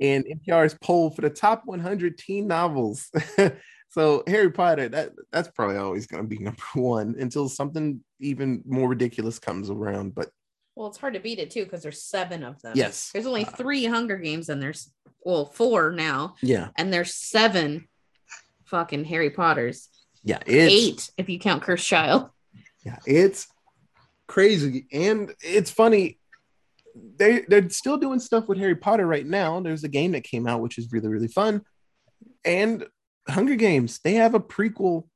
in 0.00 0.24
NPR's 0.24 0.76
poll 0.82 1.10
for 1.10 1.20
the 1.20 1.30
top 1.30 1.62
100 1.66 2.18
teen 2.18 2.46
novels. 2.48 3.10
so 3.90 4.22
Harry 4.26 4.50
Potter, 4.50 4.88
that 4.88 5.12
that's 5.30 5.50
probably 5.50 5.76
always 5.76 6.06
going 6.06 6.22
to 6.22 6.28
be 6.28 6.38
number 6.42 6.62
one 6.74 7.14
until 7.18 7.48
something 7.48 8.00
even 8.18 8.62
more 8.66 8.88
ridiculous 8.88 9.38
comes 9.38 9.70
around. 9.70 10.14
But 10.14 10.30
Well, 10.74 10.88
it's 10.88 10.98
hard 10.98 11.14
to 11.14 11.20
beat 11.20 11.38
it 11.38 11.50
too 11.50 11.64
because 11.64 11.82
there's 11.82 12.02
seven 12.02 12.42
of 12.42 12.60
them. 12.62 12.72
yes, 12.74 13.10
There's 13.12 13.26
only 13.26 13.44
uh, 13.44 13.50
three 13.50 13.84
Hunger 13.84 14.16
Games 14.16 14.48
and 14.48 14.60
there's 14.62 14.90
well 15.22 15.44
four 15.46 15.92
now, 15.92 16.34
yeah, 16.42 16.68
and 16.76 16.90
there's 16.92 17.14
seven 17.14 17.86
fucking 18.64 19.04
Harry 19.04 19.30
Potters. 19.30 19.88
yeah, 20.24 20.38
it's 20.46 20.72
Eight 20.72 21.10
if 21.18 21.28
you 21.28 21.38
count 21.38 21.62
Cursed 21.62 21.86
Child. 21.86 22.30
Yeah, 22.86 22.96
it's 23.06 23.46
crazy 24.28 24.86
and 24.92 25.34
it's 25.42 25.70
funny. 25.70 26.19
They 27.16 27.40
they're 27.48 27.68
still 27.70 27.96
doing 27.96 28.20
stuff 28.20 28.48
with 28.48 28.58
Harry 28.58 28.76
Potter 28.76 29.06
right 29.06 29.26
now. 29.26 29.60
There's 29.60 29.84
a 29.84 29.88
game 29.88 30.12
that 30.12 30.24
came 30.24 30.46
out 30.46 30.60
which 30.60 30.78
is 30.78 30.90
really 30.92 31.08
really 31.08 31.28
fun, 31.28 31.62
and 32.44 32.86
Hunger 33.28 33.56
Games. 33.56 34.00
They 34.02 34.14
have 34.14 34.34
a 34.34 34.40
prequel 34.40 35.06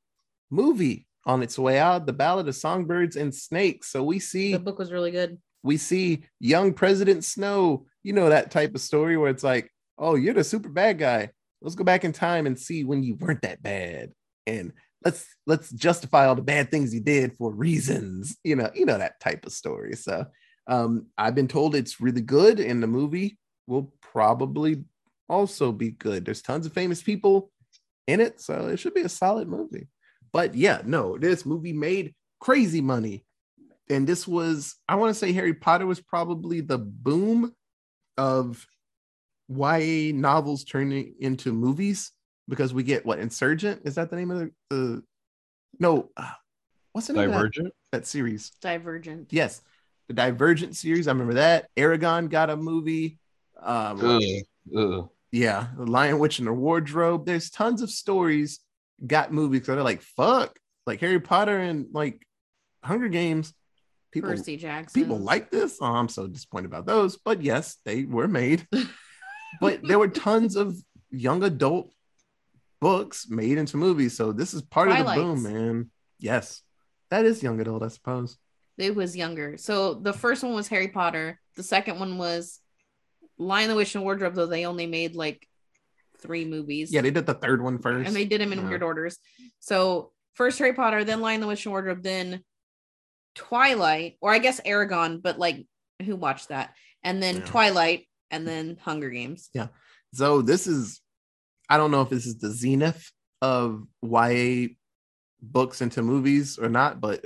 movie 0.49 1.07
on 1.25 1.41
its 1.41 1.57
way 1.57 1.79
out, 1.79 2.05
The 2.05 2.13
Ballad 2.13 2.47
of 2.47 2.55
Songbirds 2.55 3.15
and 3.15 3.33
Snakes. 3.33 3.91
So 3.91 4.03
we 4.03 4.19
see 4.19 4.53
The 4.53 4.59
book 4.59 4.79
was 4.79 4.91
really 4.91 5.11
good. 5.11 5.39
we 5.63 5.77
see 5.77 6.23
young 6.39 6.73
President 6.73 7.23
Snow. 7.23 7.87
You 8.03 8.13
know 8.13 8.29
that 8.29 8.51
type 8.51 8.75
of 8.75 8.81
story 8.81 9.17
where 9.17 9.31
it's 9.31 9.43
like, 9.43 9.71
oh, 9.97 10.15
you're 10.15 10.35
the 10.35 10.43
super 10.43 10.69
bad 10.69 10.99
guy. 10.99 11.31
Let's 11.61 11.75
go 11.75 11.83
back 11.83 12.03
in 12.05 12.11
time 12.11 12.45
and 12.45 12.59
see 12.59 12.83
when 12.83 13.01
you 13.01 13.15
weren't 13.15 13.41
that 13.41 13.63
bad, 13.63 14.11
and 14.45 14.71
let's 15.03 15.25
let's 15.47 15.71
justify 15.71 16.27
all 16.27 16.35
the 16.35 16.41
bad 16.43 16.69
things 16.69 16.93
you 16.93 17.01
did 17.01 17.35
for 17.37 17.51
reasons. 17.51 18.37
You 18.43 18.55
know, 18.55 18.69
you 18.75 18.85
know 18.85 18.99
that 18.99 19.19
type 19.19 19.45
of 19.47 19.51
story. 19.51 19.95
So, 19.95 20.25
um, 20.67 21.07
I've 21.17 21.35
been 21.35 21.47
told 21.47 21.75
it's 21.75 22.01
really 22.01 22.21
good, 22.21 22.59
and 22.59 22.81
the 22.81 22.87
movie 22.87 23.37
will 23.67 23.93
probably 24.01 24.83
also 25.29 25.71
be 25.71 25.91
good. 25.91 26.25
There's 26.25 26.41
tons 26.41 26.65
of 26.65 26.73
famous 26.73 27.01
people 27.01 27.51
in 28.07 28.19
it, 28.19 28.41
so 28.41 28.67
it 28.67 28.77
should 28.77 28.93
be 28.93 29.01
a 29.01 29.09
solid 29.09 29.47
movie. 29.47 29.87
But 30.31 30.55
yeah, 30.55 30.81
no, 30.85 31.17
this 31.17 31.45
movie 31.45 31.73
made 31.73 32.13
crazy 32.39 32.81
money 32.81 33.25
and 33.89 34.07
this 34.07 34.27
was 34.27 34.75
i 34.87 34.95
want 34.95 35.09
to 35.09 35.17
say 35.19 35.31
harry 35.31 35.53
potter 35.53 35.85
was 35.85 36.01
probably 36.01 36.61
the 36.61 36.77
boom 36.77 37.53
of 38.17 38.65
YA 39.49 40.11
novels 40.13 40.63
turning 40.63 41.15
into 41.19 41.51
movies 41.53 42.11
because 42.47 42.73
we 42.73 42.83
get 42.83 43.05
what 43.05 43.19
insurgent 43.19 43.81
is 43.85 43.95
that 43.95 44.09
the 44.09 44.15
name 44.15 44.31
of 44.31 44.39
the, 44.39 44.51
the 44.69 45.03
no 45.79 46.09
uh, 46.17 46.31
what's 46.93 47.07
the 47.07 47.13
name 47.13 47.25
of 47.25 47.31
that, 47.31 47.37
Divergent. 47.37 47.73
that 47.91 48.07
series 48.07 48.51
Divergent. 48.61 49.27
yes 49.31 49.61
the 50.07 50.13
divergent 50.13 50.75
series 50.75 51.07
i 51.07 51.11
remember 51.11 51.35
that 51.35 51.69
eragon 51.75 52.29
got 52.29 52.49
a 52.49 52.55
movie 52.55 53.17
um 53.61 53.99
Ugh. 54.03 54.23
Ugh. 54.77 55.09
yeah 55.31 55.67
the 55.77 55.85
lion 55.85 56.19
witch 56.19 56.39
and 56.39 56.47
the 56.47 56.53
wardrobe 56.53 57.25
there's 57.25 57.49
tons 57.49 57.81
of 57.81 57.89
stories 57.89 58.59
got 59.05 59.31
movies 59.31 59.65
that 59.65 59.77
are 59.77 59.83
like 59.83 60.01
fuck 60.01 60.57
like 60.85 60.99
harry 60.99 61.19
potter 61.19 61.57
and 61.57 61.87
like 61.93 62.25
hunger 62.83 63.09
games 63.09 63.53
people 64.15 64.29
Percy 64.29 64.55
Jackson. 64.55 65.01
people 65.01 65.17
like 65.17 65.51
this. 65.51 65.77
Oh, 65.81 65.87
I'm 65.87 66.07
so 66.07 66.25
disappointed 66.25 66.67
about 66.67 66.85
those, 66.85 67.17
but 67.17 67.41
yes, 67.41 67.77
they 67.83 68.05
were 68.05 68.29
made. 68.29 68.65
but 69.59 69.81
there 69.83 69.99
were 69.99 70.07
tons 70.07 70.55
of 70.55 70.77
young 71.11 71.43
adult 71.43 71.91
books 72.79 73.27
made 73.29 73.57
into 73.57 73.75
movies, 73.75 74.15
so 74.15 74.31
this 74.31 74.53
is 74.53 74.61
part 74.61 74.89
of 74.89 74.97
the 74.97 75.13
boom, 75.15 75.43
man. 75.43 75.91
Yes, 76.17 76.61
that 77.09 77.25
is 77.25 77.43
young 77.43 77.59
adult, 77.59 77.83
I 77.83 77.89
suppose. 77.89 78.37
It 78.77 78.95
was 78.95 79.15
younger. 79.15 79.57
So 79.57 79.93
the 79.93 80.13
first 80.13 80.43
one 80.43 80.53
was 80.53 80.67
Harry 80.67 80.89
Potter. 80.89 81.39
The 81.55 81.63
second 81.63 81.99
one 81.99 82.17
was 82.17 82.59
Lion 83.37 83.69
the 83.69 83.75
Witch 83.75 83.95
and 83.95 84.03
Wardrobe, 84.03 84.35
though 84.35 84.45
they 84.47 84.65
only 84.65 84.85
made 84.87 85.15
like 85.15 85.47
three 86.19 86.45
movies. 86.45 86.91
Yeah, 86.91 87.01
they 87.01 87.11
did 87.11 87.25
the 87.25 87.33
third 87.33 87.61
one 87.61 87.79
first. 87.79 88.07
and 88.07 88.15
they 88.15 88.25
did 88.25 88.41
them 88.41 88.51
in 88.53 88.59
Yeah. 88.59 88.69
weird 88.69 88.83
orders. 88.83 89.17
So 89.59 90.11
first 90.33 90.59
Harry 90.59 90.73
Potter, 90.73 91.03
then 91.03 91.21
Lion 91.21 91.41
the 91.41 91.47
Witch 91.47 91.65
and 91.65 91.71
Wardrobe, 91.71 92.03
then 92.03 92.43
Twilight, 93.35 94.17
or 94.21 94.31
I 94.33 94.39
guess 94.39 94.59
Eragon, 94.61 95.21
but 95.21 95.37
like 95.39 95.65
who 96.03 96.15
watched 96.15 96.49
that? 96.49 96.73
And 97.03 97.21
then 97.21 97.37
Yeah. 97.37 97.45
Twilight, 97.45 98.07
and 98.31 98.47
then 98.47 98.77
Hunger 98.81 99.09
Games. 99.09 99.49
Yeah. 99.53 99.67
So 100.13 100.41
this 100.41 100.67
is, 100.67 100.99
I 101.69 101.77
don't 101.77 101.91
know 101.91 102.01
if 102.01 102.09
this 102.09 102.25
is 102.25 102.37
the 102.39 102.49
zenith 102.51 103.11
of 103.41 103.85
YA 104.01 104.69
books 105.41 105.81
into 105.81 106.01
movies 106.01 106.57
or 106.57 106.69
not, 106.69 106.99
but 106.99 107.23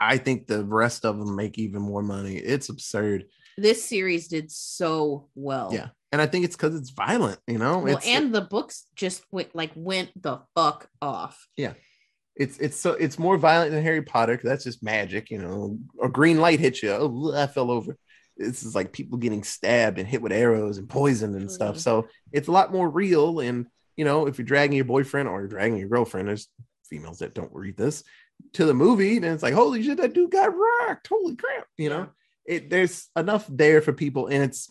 I 0.00 0.18
think 0.18 0.46
the 0.46 0.64
rest 0.64 1.04
of 1.04 1.18
them 1.18 1.36
make 1.36 1.58
even 1.58 1.82
more 1.82 2.02
money. 2.02 2.36
It's 2.36 2.68
absurd. 2.68 3.26
This 3.56 3.84
series 3.84 4.28
did 4.28 4.50
so 4.50 5.28
well. 5.34 5.70
Yeah. 5.72 5.88
And 6.12 6.20
I 6.20 6.26
think 6.26 6.44
it's 6.44 6.56
because 6.56 6.74
it's 6.74 6.90
violent, 6.90 7.38
you 7.46 7.58
know? 7.58 7.78
Well, 7.78 7.96
it's, 7.96 8.06
and 8.06 8.34
the 8.34 8.40
books 8.40 8.86
just 8.94 9.24
went 9.32 9.54
like 9.54 9.70
went 9.74 10.10
the 10.20 10.40
fuck 10.54 10.88
off. 11.00 11.46
Yeah. 11.56 11.74
It's 12.36 12.58
it's 12.58 12.78
so 12.78 12.92
it's 12.92 13.18
more 13.18 13.38
violent 13.38 13.70
than 13.70 13.82
Harry 13.82 14.02
Potter 14.02 14.40
that's 14.42 14.64
just 14.64 14.82
magic, 14.82 15.30
you 15.30 15.38
know. 15.38 15.78
A 16.02 16.08
green 16.08 16.40
light 16.40 16.58
hits 16.58 16.82
you, 16.82 16.90
oh, 16.90 17.32
I 17.32 17.46
fell 17.46 17.70
over. 17.70 17.96
This 18.36 18.64
is 18.64 18.74
like 18.74 18.92
people 18.92 19.18
getting 19.18 19.44
stabbed 19.44 20.00
and 20.00 20.08
hit 20.08 20.20
with 20.20 20.32
arrows 20.32 20.78
and 20.78 20.88
poison 20.88 21.36
and 21.36 21.50
stuff. 21.50 21.76
Mhm. 21.76 21.80
So 21.80 22.08
it's 22.32 22.48
a 22.48 22.52
lot 22.52 22.72
more 22.72 22.88
real. 22.88 23.38
And 23.38 23.66
you 23.96 24.04
know, 24.04 24.26
if 24.26 24.36
you're 24.38 24.44
dragging 24.44 24.74
your 24.74 24.84
boyfriend 24.84 25.28
or 25.28 25.40
you're 25.40 25.48
dragging 25.48 25.78
your 25.78 25.88
girlfriend, 25.88 26.26
there's 26.26 26.48
females 26.90 27.18
that 27.18 27.34
don't 27.34 27.54
read 27.54 27.76
this 27.76 28.02
to 28.54 28.66
the 28.66 28.74
movie, 28.74 29.16
and 29.16 29.24
it's 29.24 29.42
like, 29.42 29.54
holy 29.54 29.82
shit, 29.82 29.98
that 29.98 30.14
dude 30.14 30.30
got 30.30 30.52
rocked. 30.54 31.08
Holy 31.08 31.36
crap, 31.36 31.66
you 31.76 31.88
know. 31.88 32.08
It 32.46 32.70
there's 32.70 33.08
enough 33.16 33.46
there 33.48 33.80
for 33.80 33.92
people, 33.92 34.26
and 34.28 34.42
it's 34.42 34.70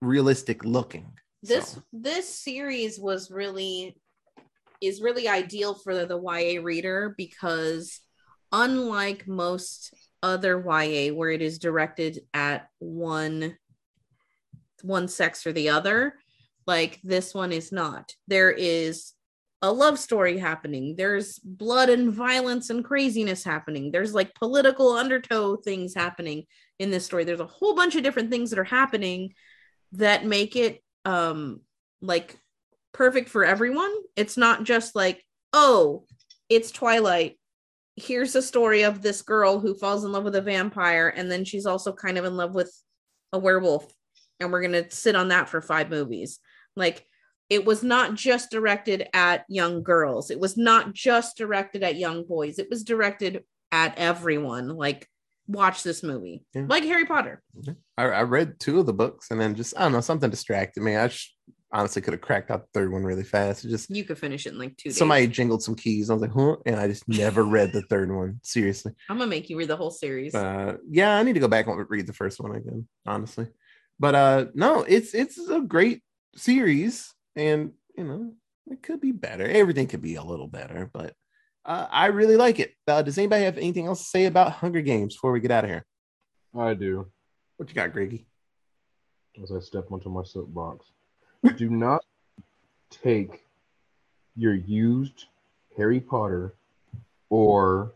realistic 0.00 0.64
looking. 0.64 1.12
This 1.42 1.70
So, 1.70 1.82
this 1.92 2.28
series 2.28 2.98
was 2.98 3.30
really 3.30 3.96
is 4.80 5.00
really 5.00 5.28
ideal 5.28 5.74
for 5.74 5.94
the, 5.94 6.06
the 6.06 6.20
YA 6.20 6.60
reader 6.60 7.14
because 7.16 8.00
unlike 8.50 9.28
most 9.28 9.94
other 10.22 10.58
YA 10.58 11.12
where 11.14 11.30
it 11.30 11.40
is 11.40 11.58
directed 11.58 12.20
at 12.34 12.68
one 12.78 13.56
one 14.82 15.06
sex 15.08 15.46
or 15.46 15.52
the 15.52 15.68
other, 15.68 16.14
like 16.66 17.00
this 17.04 17.34
one 17.34 17.52
is 17.52 17.72
not. 17.72 18.14
There 18.26 18.50
is 18.50 19.12
a 19.62 19.72
love 19.72 19.98
story 19.98 20.38
happening. 20.38 20.96
There's 20.96 21.38
blood 21.38 21.88
and 21.88 22.12
violence 22.12 22.68
and 22.68 22.84
craziness 22.84 23.44
happening. 23.44 23.92
There's 23.92 24.12
like 24.12 24.34
political 24.34 24.92
undertow 24.92 25.56
things 25.56 25.94
happening 25.94 26.44
in 26.80 26.90
this 26.90 27.06
story. 27.06 27.22
There's 27.22 27.40
a 27.40 27.46
whole 27.46 27.76
bunch 27.76 27.94
of 27.94 28.02
different 28.02 28.30
things 28.30 28.50
that 28.50 28.58
are 28.58 28.64
happening 28.64 29.34
that 29.92 30.26
make 30.26 30.56
it 30.56 30.82
um 31.04 31.60
like 32.00 32.36
perfect 32.92 33.28
for 33.28 33.44
everyone. 33.44 33.94
It's 34.16 34.36
not 34.36 34.64
just 34.64 34.96
like, 34.96 35.24
oh, 35.52 36.04
it's 36.48 36.72
Twilight. 36.72 37.38
Here's 37.94 38.34
a 38.34 38.42
story 38.42 38.82
of 38.82 39.00
this 39.00 39.22
girl 39.22 39.60
who 39.60 39.74
falls 39.74 40.04
in 40.04 40.12
love 40.12 40.24
with 40.24 40.34
a 40.34 40.42
vampire 40.42 41.12
and 41.14 41.30
then 41.30 41.44
she's 41.44 41.66
also 41.66 41.92
kind 41.92 42.18
of 42.18 42.24
in 42.24 42.36
love 42.36 42.54
with 42.54 42.74
a 43.32 43.38
werewolf 43.38 43.86
and 44.40 44.50
we're 44.50 44.60
going 44.60 44.72
to 44.72 44.90
sit 44.90 45.14
on 45.14 45.28
that 45.28 45.48
for 45.48 45.62
5 45.62 45.88
movies. 45.88 46.40
Like 46.74 47.06
it 47.52 47.64
was 47.66 47.82
not 47.82 48.14
just 48.14 48.50
directed 48.50 49.06
at 49.12 49.44
young 49.48 49.82
girls. 49.82 50.30
It 50.30 50.40
was 50.40 50.56
not 50.56 50.94
just 50.94 51.36
directed 51.36 51.82
at 51.82 51.96
young 51.96 52.24
boys. 52.24 52.58
It 52.58 52.70
was 52.70 52.82
directed 52.82 53.44
at 53.70 53.92
everyone. 53.98 54.68
Like 54.68 55.06
watch 55.46 55.82
this 55.82 56.02
movie. 56.02 56.44
Yeah. 56.54 56.64
Like 56.66 56.84
Harry 56.84 57.04
Potter. 57.04 57.42
I, 57.98 58.04
I 58.04 58.22
read 58.22 58.58
two 58.58 58.80
of 58.80 58.86
the 58.86 58.94
books 58.94 59.30
and 59.30 59.38
then 59.40 59.54
just 59.54 59.76
I 59.76 59.82
don't 59.82 59.92
know 59.92 60.00
something 60.00 60.30
distracted 60.30 60.82
me. 60.82 60.96
I 60.96 61.08
sh- 61.08 61.34
honestly 61.74 62.00
could 62.00 62.14
have 62.14 62.22
cracked 62.22 62.50
out 62.50 62.62
the 62.62 62.68
third 62.78 62.90
one 62.92 63.02
really 63.02 63.22
fast. 63.24 63.64
It 63.64 63.68
just 63.68 63.90
You 63.90 64.04
could 64.04 64.18
finish 64.18 64.46
it 64.46 64.52
in 64.54 64.58
like 64.58 64.76
two 64.78 64.88
days. 64.88 64.96
somebody 64.96 65.26
jingled 65.26 65.62
some 65.62 65.74
keys. 65.74 66.08
I 66.08 66.14
was 66.14 66.22
like, 66.22 66.32
huh? 66.32 66.56
And 66.64 66.76
I 66.76 66.88
just 66.88 67.06
never 67.06 67.44
read 67.44 67.72
the 67.74 67.82
third 67.82 68.10
one. 68.14 68.40
Seriously. 68.42 68.92
I'm 69.10 69.18
gonna 69.18 69.28
make 69.28 69.50
you 69.50 69.58
read 69.58 69.68
the 69.68 69.76
whole 69.76 69.90
series. 69.90 70.34
Uh, 70.34 70.76
yeah, 70.88 71.16
I 71.18 71.22
need 71.22 71.34
to 71.34 71.40
go 71.40 71.48
back 71.48 71.66
and 71.66 71.84
read 71.90 72.06
the 72.06 72.12
first 72.14 72.40
one 72.40 72.54
again, 72.56 72.88
honestly. 73.06 73.46
But 74.00 74.14
uh, 74.14 74.46
no, 74.54 74.84
it's 74.88 75.14
it's 75.14 75.38
a 75.50 75.60
great 75.60 76.02
series, 76.34 77.12
and 77.36 77.72
you 77.96 78.04
know 78.04 78.32
it 78.66 78.82
could 78.82 79.00
be 79.00 79.12
better. 79.12 79.46
Everything 79.46 79.86
could 79.86 80.02
be 80.02 80.16
a 80.16 80.22
little 80.22 80.46
better, 80.46 80.90
but 80.92 81.14
uh, 81.64 81.86
I 81.90 82.06
really 82.06 82.36
like 82.36 82.58
it. 82.58 82.74
Uh, 82.86 83.02
does 83.02 83.18
anybody 83.18 83.44
have 83.44 83.58
anything 83.58 83.86
else 83.86 84.00
to 84.00 84.08
say 84.08 84.26
about 84.26 84.52
Hunger 84.52 84.80
Games 84.80 85.14
before 85.14 85.32
we 85.32 85.40
get 85.40 85.50
out 85.50 85.64
of 85.64 85.70
here? 85.70 85.84
I 86.56 86.74
do. 86.74 87.06
What 87.56 87.68
you 87.68 87.74
got, 87.74 87.92
Greggy? 87.92 88.26
As 89.42 89.52
I 89.52 89.60
step 89.60 89.90
onto 89.90 90.08
my 90.08 90.22
soapbox, 90.22 90.86
do 91.56 91.70
not 91.70 92.04
take 92.90 93.44
your 94.36 94.54
used 94.54 95.26
Harry 95.76 96.00
Potter 96.00 96.54
or 97.30 97.92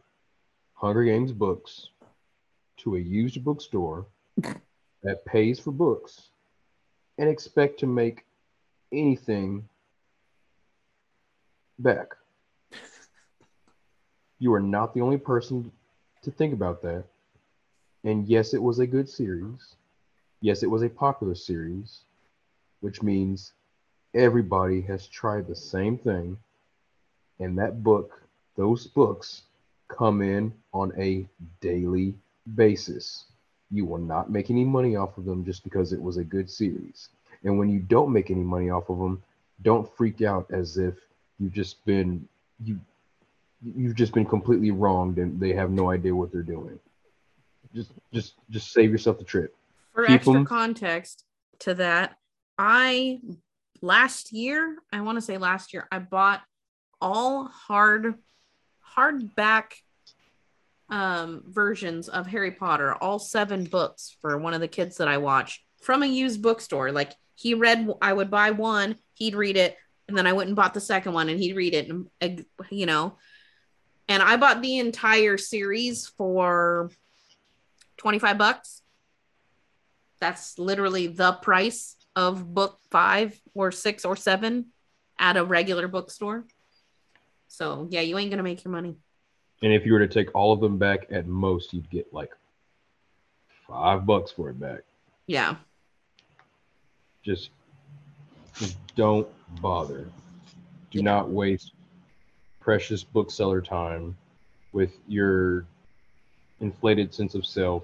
Hunger 0.75 1.05
Games 1.05 1.33
books 1.33 1.89
to 2.79 2.97
a 2.97 2.99
used 2.99 3.43
bookstore 3.43 4.07
that 5.03 5.25
pays 5.27 5.59
for 5.59 5.73
books 5.73 6.29
and 7.19 7.29
expect 7.29 7.81
to 7.81 7.87
make 7.87 8.26
anything 8.93 9.69
back. 11.79 12.09
You 14.39 14.53
are 14.55 14.61
not 14.61 14.95
the 14.95 15.01
only 15.01 15.19
person 15.19 15.73
to 16.23 16.31
think 16.31 16.53
about 16.53 16.83
that. 16.83 17.05
And 18.05 18.27
yes, 18.27 18.55
it 18.55 18.63
was 18.63 18.79
a 18.79 18.87
good 18.87 19.09
series. 19.09 19.77
Yes, 20.41 20.63
it 20.63 20.71
was 20.71 20.83
a 20.83 20.89
popular 20.89 21.35
series, 21.35 22.03
which 22.81 23.03
means 23.03 23.53
everybody 24.15 24.81
has 24.83 25.07
tried 25.09 25.47
the 25.47 25.57
same 25.57 25.99
thing. 25.99 26.39
And 27.41 27.59
that 27.59 27.83
book, 27.83 28.23
those 28.57 28.87
books 28.87 29.43
come 29.89 30.23
in 30.23 30.53
on 30.73 30.93
a 30.99 31.29
daily 31.61 32.15
basis. 32.55 33.25
You 33.71 33.85
will 33.85 33.99
not 33.99 34.31
make 34.31 34.51
any 34.51 34.65
money 34.65 34.97
off 34.97 35.19
of 35.19 35.25
them 35.25 35.45
just 35.45 35.65
because 35.65 35.93
it 35.93 36.01
was 36.01 36.17
a 36.17 36.25
good 36.25 36.51
series. 36.51 37.09
And 37.47 37.59
when 37.59 37.71
you 37.71 37.79
don't 37.79 38.13
make 38.13 38.31
any 38.31 38.43
money 38.43 38.71
off 38.71 38.91
of 38.91 38.99
them, 38.99 39.23
don't 39.63 39.89
freak 39.97 40.21
out 40.21 40.47
as 40.51 40.77
if 40.79 40.95
you've 41.39 41.53
just 41.53 41.83
been 41.87 42.29
you 42.63 42.79
you've 43.63 43.95
just 43.95 44.13
been 44.13 44.27
completely 44.27 44.71
wronged 44.71 45.19
and 45.19 45.41
they 45.41 45.53
have 45.55 45.71
no 45.71 45.91
idea 45.91 46.15
what 46.15 46.31
they're 46.33 46.43
doing. 46.43 46.79
Just 47.75 47.93
just 48.13 48.35
just 48.51 48.73
save 48.73 48.91
yourself 48.91 49.19
the 49.19 49.25
trip. 49.25 49.55
For 49.95 50.03
keep 50.05 50.17
extra 50.17 50.35
'em- 50.35 50.45
context 50.45 51.25
to 51.61 51.75
that, 51.75 52.17
I 52.59 53.21
last 53.81 54.33
year, 54.33 54.77
I 54.93 55.01
want 55.03 55.17
to 55.17 55.23
say 55.23 55.39
last 55.39 55.73
year, 55.73 55.87
I 55.93 56.01
bought 56.01 56.43
all 57.01 57.45
hard 57.47 58.15
hardback 58.97 59.73
um 60.89 61.45
versions 61.47 62.09
of 62.09 62.27
Harry 62.27 62.51
Potter, 62.51 62.95
all 62.95 63.19
seven 63.21 63.65
books 63.65 64.17
for 64.21 64.37
one 64.37 64.53
of 64.55 64.61
the 64.61 64.69
kids 64.69 64.97
that 64.97 65.07
I 65.09 65.19
watch 65.19 65.65
from 65.81 66.03
a 66.03 66.07
used 66.07 66.43
bookstore. 66.43 66.91
Like 66.91 67.13
he 67.37 67.55
read 67.55 67.89
I 68.03 68.13
would 68.13 68.31
buy 68.31 68.51
one, 68.51 68.97
he'd 69.15 69.37
read 69.37 69.57
it, 69.57 69.77
and 70.09 70.19
then 70.19 70.27
I 70.27 70.33
went 70.33 70.49
and 70.49 70.57
bought 70.57 70.75
the 70.75 70.81
second 70.81 71.13
one 71.13 71.29
and 71.29 71.39
he'd 71.39 71.57
read 71.57 71.75
it 71.75 71.89
and 72.21 72.45
you 72.71 72.87
know. 72.87 73.17
And 74.09 74.23
I 74.23 74.37
bought 74.37 74.63
the 74.63 74.79
entire 74.79 75.37
series 75.37 76.07
for 76.07 76.91
25 77.99 78.39
bucks 78.39 78.83
that's 80.21 80.59
literally 80.59 81.07
the 81.07 81.33
price 81.33 81.97
of 82.15 82.55
book 82.55 82.79
five 82.91 83.39
or 83.55 83.71
six 83.71 84.05
or 84.05 84.17
seven 84.17 84.67
at 85.19 85.37
a 85.37 85.45
regular 85.45 85.89
bookstore. 85.89 86.45
So 87.49 87.87
yeah, 87.91 88.01
you 88.01 88.19
ain't 88.19 88.31
gonna 88.31 88.43
make 88.43 88.65
your 88.65 88.73
money. 88.73 88.97
And 89.63 89.73
if 89.73 89.87
you 89.87 89.93
were 89.93 90.07
to 90.07 90.09
take 90.09 90.35
all 90.35 90.53
of 90.53 90.61
them 90.61 90.79
back 90.79 91.07
at 91.11 91.27
most, 91.27 91.73
you'd 91.73 91.91
get 91.91 92.13
like 92.13 92.31
five 93.67 94.07
bucks 94.07 94.31
for 94.31 94.51
it 94.51 94.61
back. 94.61 94.81
Yeah. 95.27 95.57
Just, 97.27 97.51
just 98.57 98.77
don't 98.95 99.27
bother. 99.61 100.05
Do 100.93 100.99
Yeah. 100.99 101.03
not 101.03 101.29
waste 101.29 101.73
precious 102.61 103.03
bookseller 103.03 103.61
time 103.61 104.17
with 104.73 104.93
your 105.09 105.67
inflated 106.61 107.13
sense 107.13 107.35
of 107.35 107.45
self 107.45 107.83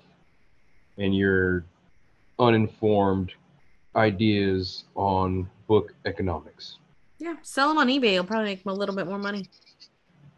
and 0.97 1.17
your 1.17 1.65
uninformed 2.39 3.33
ideas 3.97 4.85
on 4.95 5.51
book 5.67 5.93
economics. 6.07 6.79
Yeah. 7.19 7.35
Sell 7.43 7.69
them 7.69 7.79
on 7.79 7.89
eBay. 7.89 8.13
You'll 8.15 8.25
probably 8.25 8.45
make 8.47 8.65
a 8.65 8.73
little 8.73 8.95
bit 8.95 9.07
more 9.09 9.19
money. 9.19 9.49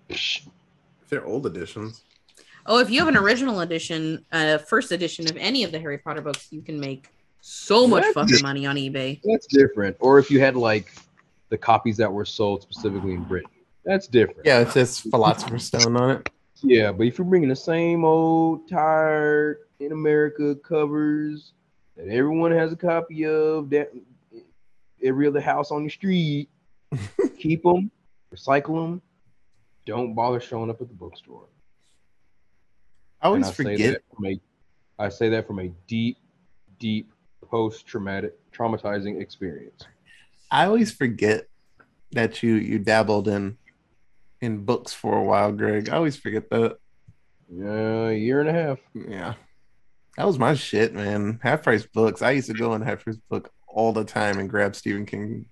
If 0.08 0.46
they're 1.10 1.26
old 1.26 1.44
editions, 1.46 2.02
Oh, 2.66 2.78
if 2.78 2.88
you 2.88 2.98
have 3.00 3.08
an 3.08 3.16
original 3.18 3.60
edition, 3.60 4.24
uh, 4.32 4.56
first 4.56 4.90
edition 4.90 5.28
of 5.28 5.36
any 5.36 5.64
of 5.64 5.72
the 5.72 5.78
Harry 5.78 5.98
Potter 5.98 6.22
books, 6.22 6.48
you 6.50 6.62
can 6.62 6.80
make 6.80 7.08
so 7.46 7.86
much 7.86 8.02
That's 8.04 8.14
fucking 8.14 8.36
it. 8.36 8.42
money 8.42 8.64
on 8.64 8.76
eBay. 8.76 9.20
That's 9.22 9.46
different. 9.46 9.96
Or 10.00 10.18
if 10.18 10.30
you 10.30 10.40
had 10.40 10.56
like 10.56 10.90
the 11.50 11.58
copies 11.58 11.98
that 11.98 12.10
were 12.10 12.24
sold 12.24 12.62
specifically 12.62 13.12
in 13.12 13.22
Britain, 13.24 13.50
that's 13.84 14.06
different. 14.08 14.40
yeah, 14.46 14.60
it 14.60 14.70
says 14.70 14.98
Philosopher's 15.00 15.66
Stone 15.66 15.94
on 15.96 16.10
it. 16.12 16.30
Yeah, 16.62 16.90
but 16.90 17.06
if 17.06 17.18
you're 17.18 17.26
bringing 17.26 17.50
the 17.50 17.56
same 17.56 18.02
old 18.02 18.66
tired 18.66 19.58
in 19.78 19.92
America 19.92 20.54
covers 20.54 21.52
that 21.98 22.08
everyone 22.08 22.50
has 22.52 22.72
a 22.72 22.76
copy 22.76 23.26
of, 23.26 23.68
that 23.70 23.92
every 25.02 25.26
other 25.26 25.40
house 25.42 25.70
on 25.70 25.84
the 25.84 25.90
street, 25.90 26.48
keep 27.38 27.62
them, 27.62 27.90
recycle 28.34 28.82
them. 28.82 29.02
Don't 29.84 30.14
bother 30.14 30.40
showing 30.40 30.70
up 30.70 30.80
at 30.80 30.88
the 30.88 30.94
bookstore. 30.94 31.44
I 33.20 33.26
always 33.26 33.46
And 33.46 33.52
I 33.52 33.54
say 33.54 33.62
forget. 33.64 33.92
that 33.92 34.02
from 34.16 34.26
a, 34.26 34.40
I 34.98 35.08
say 35.10 35.28
that 35.28 35.46
from 35.46 35.58
a 35.58 35.68
deep, 35.86 36.16
deep 36.78 37.12
post-traumatic, 37.44 38.34
traumatizing 38.52 39.20
experience. 39.20 39.84
I 40.50 40.66
always 40.66 40.92
forget 40.92 41.46
that 42.12 42.42
you 42.42 42.54
you 42.54 42.78
dabbled 42.78 43.28
in 43.28 43.58
in 44.40 44.64
books 44.64 44.92
for 44.92 45.16
a 45.18 45.24
while, 45.24 45.52
Greg. 45.52 45.88
I 45.88 45.96
always 45.96 46.16
forget 46.16 46.50
that. 46.50 46.78
Yeah, 47.50 48.08
a 48.08 48.12
year 48.12 48.40
and 48.40 48.48
a 48.48 48.52
half. 48.52 48.78
Yeah. 48.94 49.34
That 50.16 50.26
was 50.26 50.38
my 50.38 50.54
shit, 50.54 50.94
man. 50.94 51.40
Half 51.42 51.64
price 51.64 51.86
books. 51.86 52.22
I 52.22 52.32
used 52.32 52.48
to 52.48 52.54
go 52.54 52.74
in 52.74 52.82
half 52.82 53.02
price 53.04 53.18
book 53.28 53.50
all 53.66 53.92
the 53.92 54.04
time 54.04 54.38
and 54.38 54.48
grab 54.48 54.76
Stephen 54.76 55.06
King. 55.06 55.46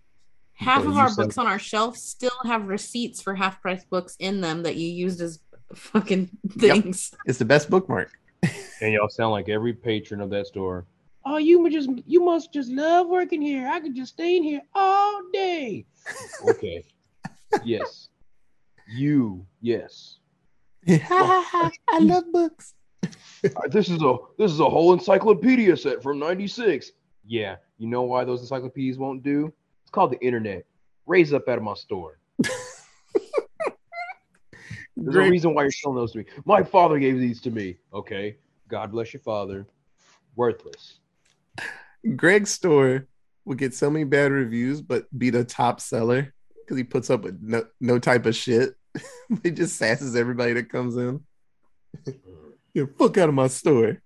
Half 0.54 0.86
of 0.86 0.96
our 0.96 1.08
said- 1.08 1.22
books 1.22 1.38
on 1.38 1.46
our 1.46 1.58
shelf 1.58 1.96
still 1.96 2.30
have 2.44 2.68
receipts 2.68 3.20
for 3.20 3.34
half 3.34 3.60
price 3.60 3.84
books 3.84 4.16
in 4.20 4.40
them 4.40 4.62
that 4.62 4.76
you 4.76 4.88
used 4.88 5.20
as 5.20 5.40
fucking 5.74 6.30
things. 6.50 7.12
It's 7.26 7.38
the 7.38 7.44
best 7.44 7.68
bookmark. 7.68 8.12
And 8.80 8.92
y'all 8.92 9.08
sound 9.08 9.32
like 9.32 9.48
every 9.48 9.72
patron 9.72 10.20
of 10.20 10.30
that 10.30 10.46
store. 10.46 10.86
Oh, 11.24 11.36
you 11.38 11.60
must 11.60 11.74
just 11.74 11.88
you 12.06 12.24
must 12.24 12.52
just 12.52 12.70
love 12.70 13.08
working 13.08 13.40
here. 13.42 13.68
I 13.68 13.80
could 13.80 13.94
just 13.94 14.12
stay 14.14 14.36
in 14.36 14.42
here 14.42 14.62
all 14.74 15.22
day. 15.32 15.86
Okay. 16.48 16.84
yes. 17.64 18.08
You, 18.88 19.46
yes. 19.60 20.18
I 20.88 21.70
love 22.00 22.24
books. 22.32 22.74
Uh, 23.44 23.66
This 23.68 23.88
is 23.88 24.00
a 24.02 24.16
this 24.38 24.52
is 24.52 24.60
a 24.60 24.68
whole 24.70 24.92
encyclopedia 24.92 25.76
set 25.76 26.00
from 26.00 26.18
96. 26.20 26.92
Yeah, 27.26 27.56
you 27.76 27.88
know 27.88 28.02
why 28.02 28.24
those 28.24 28.40
encyclopedias 28.40 28.98
won't 28.98 29.24
do? 29.24 29.52
It's 29.82 29.90
called 29.90 30.12
the 30.12 30.20
internet. 30.20 30.64
Raise 31.06 31.32
up 31.32 31.48
out 31.48 31.58
of 31.58 31.64
my 31.64 31.74
store. 31.74 32.20
There's 34.96 35.16
a 35.16 35.18
Greg, 35.18 35.30
reason 35.32 35.54
why 35.54 35.62
you're 35.62 35.72
showing 35.72 35.96
those 35.96 36.12
to 36.12 36.18
me. 36.18 36.24
My 36.44 36.62
father 36.62 36.98
gave 37.00 37.18
these 37.18 37.40
to 37.42 37.50
me. 37.50 37.78
Okay. 37.92 38.36
God 38.68 38.92
bless 38.92 39.12
your 39.12 39.22
father. 39.22 39.66
Worthless. 40.36 41.00
Greg's 42.16 42.50
store 42.50 43.06
would 43.44 43.58
get 43.58 43.74
so 43.74 43.90
many 43.90 44.04
bad 44.04 44.32
reviews, 44.32 44.80
but 44.80 45.06
be 45.16 45.30
the 45.30 45.44
top 45.44 45.80
seller 45.80 46.32
because 46.60 46.76
he 46.76 46.84
puts 46.84 47.10
up 47.10 47.22
with 47.22 47.38
no, 47.42 47.64
no 47.80 47.98
type 47.98 48.26
of 48.26 48.34
shit. 48.34 48.74
he 49.42 49.50
just 49.50 49.80
sasses 49.80 50.16
everybody 50.16 50.52
that 50.54 50.70
comes 50.70 50.96
in. 50.96 51.20
Mm. 52.06 52.18
yeah, 52.74 52.84
fuck 52.98 53.18
out 53.18 53.28
of 53.28 53.34
my 53.34 53.48
store. 53.48 54.00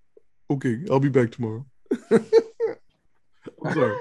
Okay, 0.51 0.79
I'll 0.91 1.01
be 1.01 1.09
back 1.09 1.33
tomorrow. 1.33 1.67
I'm 2.11 3.73
sorry. 3.73 3.99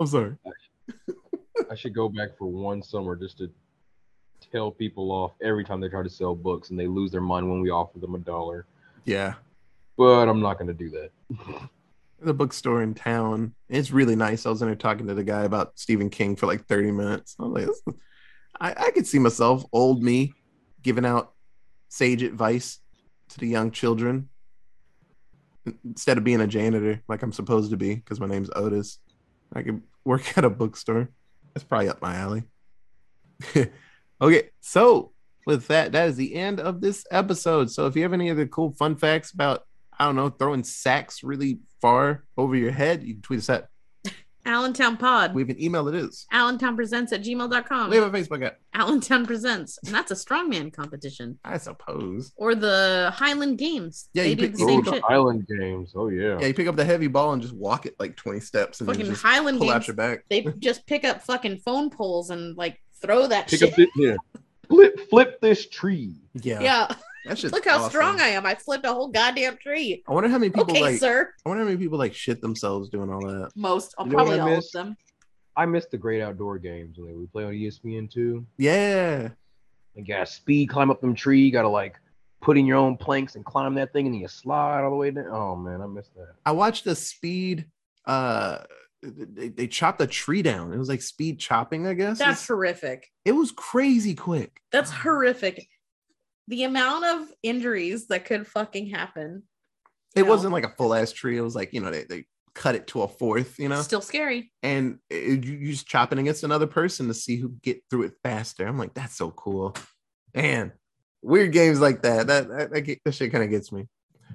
I'm 0.00 0.06
sorry. 0.06 0.36
I 1.70 1.74
should 1.74 1.94
go 1.94 2.08
back 2.08 2.36
for 2.36 2.46
one 2.46 2.82
summer 2.82 3.14
just 3.14 3.38
to 3.38 3.50
tell 4.50 4.70
people 4.70 5.12
off 5.12 5.32
every 5.42 5.64
time 5.64 5.80
they 5.80 5.88
try 5.88 6.02
to 6.02 6.10
sell 6.10 6.34
books 6.34 6.70
and 6.70 6.78
they 6.78 6.86
lose 6.86 7.12
their 7.12 7.20
mind 7.20 7.48
when 7.48 7.60
we 7.60 7.70
offer 7.70 7.98
them 7.98 8.14
a 8.14 8.18
dollar. 8.18 8.66
Yeah. 9.04 9.34
But 9.96 10.28
I'm 10.28 10.40
not 10.40 10.58
going 10.58 10.68
to 10.68 10.74
do 10.74 10.90
that. 10.90 11.10
the 12.22 12.34
bookstore 12.34 12.82
in 12.82 12.94
town. 12.94 13.54
It's 13.68 13.90
really 13.90 14.16
nice. 14.16 14.46
I 14.46 14.50
was 14.50 14.62
in 14.62 14.68
there 14.68 14.76
talking 14.76 15.06
to 15.06 15.14
the 15.14 15.24
guy 15.24 15.42
about 15.42 15.78
Stephen 15.78 16.10
King 16.10 16.36
for 16.36 16.46
like 16.46 16.66
30 16.66 16.92
minutes. 16.92 17.36
I 17.38 17.44
was 17.44 17.82
like, 17.86 17.96
I, 18.60 18.86
I 18.86 18.90
could 18.90 19.06
see 19.06 19.18
myself, 19.18 19.64
old 19.72 20.02
me, 20.02 20.34
giving 20.82 21.06
out 21.06 21.32
sage 21.88 22.22
advice 22.22 22.78
to 23.30 23.38
the 23.38 23.48
young 23.48 23.70
children 23.70 24.28
instead 25.84 26.18
of 26.18 26.24
being 26.24 26.40
a 26.40 26.46
janitor 26.46 27.02
like 27.08 27.22
I'm 27.22 27.32
supposed 27.32 27.70
to 27.70 27.76
be 27.76 27.94
because 27.94 28.20
my 28.20 28.26
name's 28.26 28.50
Otis. 28.54 28.98
I 29.52 29.62
could 29.62 29.82
work 30.04 30.22
at 30.38 30.44
a 30.44 30.50
bookstore. 30.50 31.10
That's 31.54 31.64
probably 31.64 31.88
up 31.88 32.02
my 32.02 32.16
alley. 32.16 32.44
okay, 34.20 34.50
so 34.60 35.12
with 35.46 35.66
that, 35.68 35.92
that 35.92 36.08
is 36.08 36.16
the 36.16 36.34
end 36.34 36.60
of 36.60 36.80
this 36.80 37.04
episode. 37.10 37.70
So 37.70 37.86
if 37.86 37.96
you 37.96 38.02
have 38.02 38.12
any 38.12 38.30
other 38.30 38.46
cool 38.46 38.72
fun 38.72 38.96
facts 38.96 39.32
about, 39.32 39.64
I 40.00 40.04
don't 40.06 40.16
know, 40.16 40.30
throwing 40.30 40.64
sacks 40.64 41.22
really 41.22 41.58
far 41.80 42.24
over 42.36 42.56
your 42.56 42.72
head, 42.72 43.02
you 43.02 43.14
can 43.14 43.22
tweet 43.22 43.38
us 43.40 43.50
at. 43.50 43.68
Allentown 44.46 44.96
Pod. 44.96 45.34
We 45.34 45.42
have 45.42 45.50
an 45.50 45.62
email 45.62 45.84
that 45.84 45.94
is. 45.94 46.26
Allentown 46.32 46.74
Presents 46.74 47.12
at 47.12 47.22
gmail.com. 47.22 47.90
We 47.90 47.96
have 47.96 48.12
a 48.12 48.18
Facebook 48.18 48.42
at. 48.42 48.58
Allentown 48.72 49.26
Presents. 49.26 49.78
And 49.84 49.94
that's 49.94 50.10
a 50.10 50.14
strongman 50.14 50.72
competition. 50.72 51.38
I 51.44 51.58
suppose. 51.58 52.32
Or 52.36 52.54
the 52.54 53.12
Highland 53.14 53.58
Games. 53.58 54.08
Yeah, 54.14 54.22
they 54.22 54.30
you 54.30 54.36
do 54.36 54.42
pick- 54.48 54.56
the 54.56 54.64
Oh, 54.64 54.66
same 54.66 54.82
the 54.84 54.92
shit. 54.92 55.04
Island 55.06 55.46
games. 55.46 55.92
Oh 55.94 56.08
yeah. 56.08 56.38
Yeah, 56.40 56.46
you 56.46 56.54
pick 56.54 56.66
up 56.68 56.76
the 56.76 56.84
heavy 56.86 57.06
ball 57.06 57.34
and 57.34 57.42
just 57.42 57.54
walk 57.54 57.84
it 57.84 57.94
like 58.00 58.16
20 58.16 58.40
steps 58.40 58.80
and 58.80 58.88
Fucking 58.88 59.02
then 59.04 59.12
just 59.12 59.22
Highland 59.22 59.58
pull 59.58 59.70
out 59.70 59.86
your 59.86 59.94
back. 59.94 60.24
They 60.30 60.46
just 60.58 60.86
pick 60.86 61.04
up 61.04 61.22
fucking 61.22 61.58
phone 61.58 61.90
poles 61.90 62.30
and 62.30 62.56
like 62.56 62.80
throw 63.02 63.26
that 63.26 63.46
Pick 63.48 63.60
shit. 63.60 63.68
up 63.70 63.76
the 63.76 63.88
yeah. 63.96 64.16
Flip 64.70 64.98
flip 65.10 65.40
this 65.42 65.68
tree. 65.68 66.14
Yeah. 66.34 66.60
yeah. 66.62 66.94
That's 67.26 67.40
just 67.40 67.52
Look 67.54 67.66
how 67.66 67.76
awesome. 67.78 67.90
strong 67.90 68.20
I 68.20 68.28
am. 68.28 68.46
I 68.46 68.54
flipped 68.54 68.86
a 68.86 68.92
whole 68.92 69.08
goddamn 69.08 69.56
tree. 69.58 70.02
I 70.08 70.12
wonder 70.12 70.28
how 70.28 70.38
many 70.38 70.50
people 70.50 70.70
okay, 70.72 70.80
like. 70.80 70.98
sir. 70.98 71.32
I 71.44 71.48
wonder 71.48 71.64
how 71.64 71.68
many 71.68 71.78
people 71.78 71.98
like 71.98 72.14
shit 72.14 72.40
themselves 72.40 72.88
doing 72.88 73.10
all 73.12 73.20
that. 73.26 73.50
Most, 73.54 73.94
uh, 73.98 74.04
You 74.04 74.10
know 74.10 74.16
probably 74.16 74.36
I 74.40 74.42
all 74.42 74.48
of 74.48 74.56
miss? 74.56 74.72
them. 74.72 74.96
I 75.56 75.66
miss 75.66 75.86
the 75.86 75.98
great 75.98 76.22
outdoor 76.22 76.58
games 76.58 76.98
when 76.98 77.18
we 77.18 77.26
play 77.26 77.44
on 77.44 77.52
ESPN 77.52 78.10
two. 78.10 78.46
Yeah. 78.56 79.28
Like, 79.94 80.06
you 80.08 80.14
gotta 80.14 80.26
speed 80.26 80.68
climb 80.70 80.90
up 80.90 81.00
them 81.00 81.14
tree. 81.14 81.42
You 81.42 81.52
gotta 81.52 81.68
like 81.68 81.96
put 82.40 82.56
in 82.56 82.64
your 82.64 82.78
own 82.78 82.96
planks 82.96 83.34
and 83.34 83.44
climb 83.44 83.74
that 83.74 83.92
thing, 83.92 84.06
and 84.06 84.14
then 84.14 84.22
you 84.22 84.28
slide 84.28 84.82
all 84.82 84.90
the 84.90 84.96
way 84.96 85.10
down. 85.10 85.26
Oh 85.30 85.56
man, 85.56 85.82
I 85.82 85.86
miss 85.86 86.08
that. 86.16 86.28
I 86.46 86.52
watched 86.52 86.84
the 86.84 86.94
speed. 86.94 87.66
Uh, 88.06 88.58
they, 89.02 89.48
they 89.48 89.66
chopped 89.66 90.00
a 90.00 90.06
tree 90.06 90.40
down. 90.42 90.72
It 90.72 90.78
was 90.78 90.88
like 90.88 91.02
speed 91.02 91.38
chopping, 91.38 91.86
I 91.86 91.94
guess. 91.94 92.18
That's 92.18 92.30
It's- 92.42 92.46
horrific. 92.48 93.10
it 93.24 93.32
was 93.32 93.50
crazy 93.52 94.14
quick. 94.14 94.60
That's 94.72 94.90
horrific. 94.90 95.68
The 96.50 96.64
amount 96.64 97.04
of 97.04 97.28
injuries 97.42 98.08
that 98.08 98.24
could 98.24 98.46
fucking 98.46 98.86
happen. 98.90 99.44
It 100.16 100.24
No. 100.24 100.28
wasn't 100.28 100.52
like 100.52 100.64
a 100.64 100.74
full 100.76 100.92
ass 100.94 101.12
tree. 101.12 101.38
It 101.38 101.42
was 101.42 101.54
like 101.54 101.72
you 101.72 101.80
know 101.80 101.90
they, 101.90 102.04
they 102.04 102.26
cut 102.54 102.74
it 102.74 102.88
to 102.88 103.02
a 103.02 103.08
fourth, 103.08 103.58
you 103.60 103.68
know, 103.68 103.80
Still 103.80 104.00
scary. 104.00 104.52
and 104.62 104.98
it, 105.08 105.44
you 105.44 105.52
you 105.56 105.70
just 105.70 105.86
chopping 105.86 106.18
against 106.18 106.42
another 106.42 106.66
person 106.66 107.06
to 107.06 107.14
see 107.14 107.36
who 107.36 107.50
get 107.62 107.80
through 107.88 108.02
it 108.02 108.14
faster. 108.24 108.66
I'm 108.66 108.76
like, 108.78 108.92
that's 108.94 109.14
so 109.16 109.30
cool, 109.30 109.76
man. 110.34 110.72
Weird 111.22 111.52
games 111.52 111.80
like 111.80 112.02
that. 112.02 112.26
That 112.26 112.48
that, 112.48 112.70
that, 112.72 112.98
that 113.04 113.12
shit 113.14 113.30
kind 113.30 113.44
of 113.44 113.50
gets 113.50 113.70
me. 113.70 113.86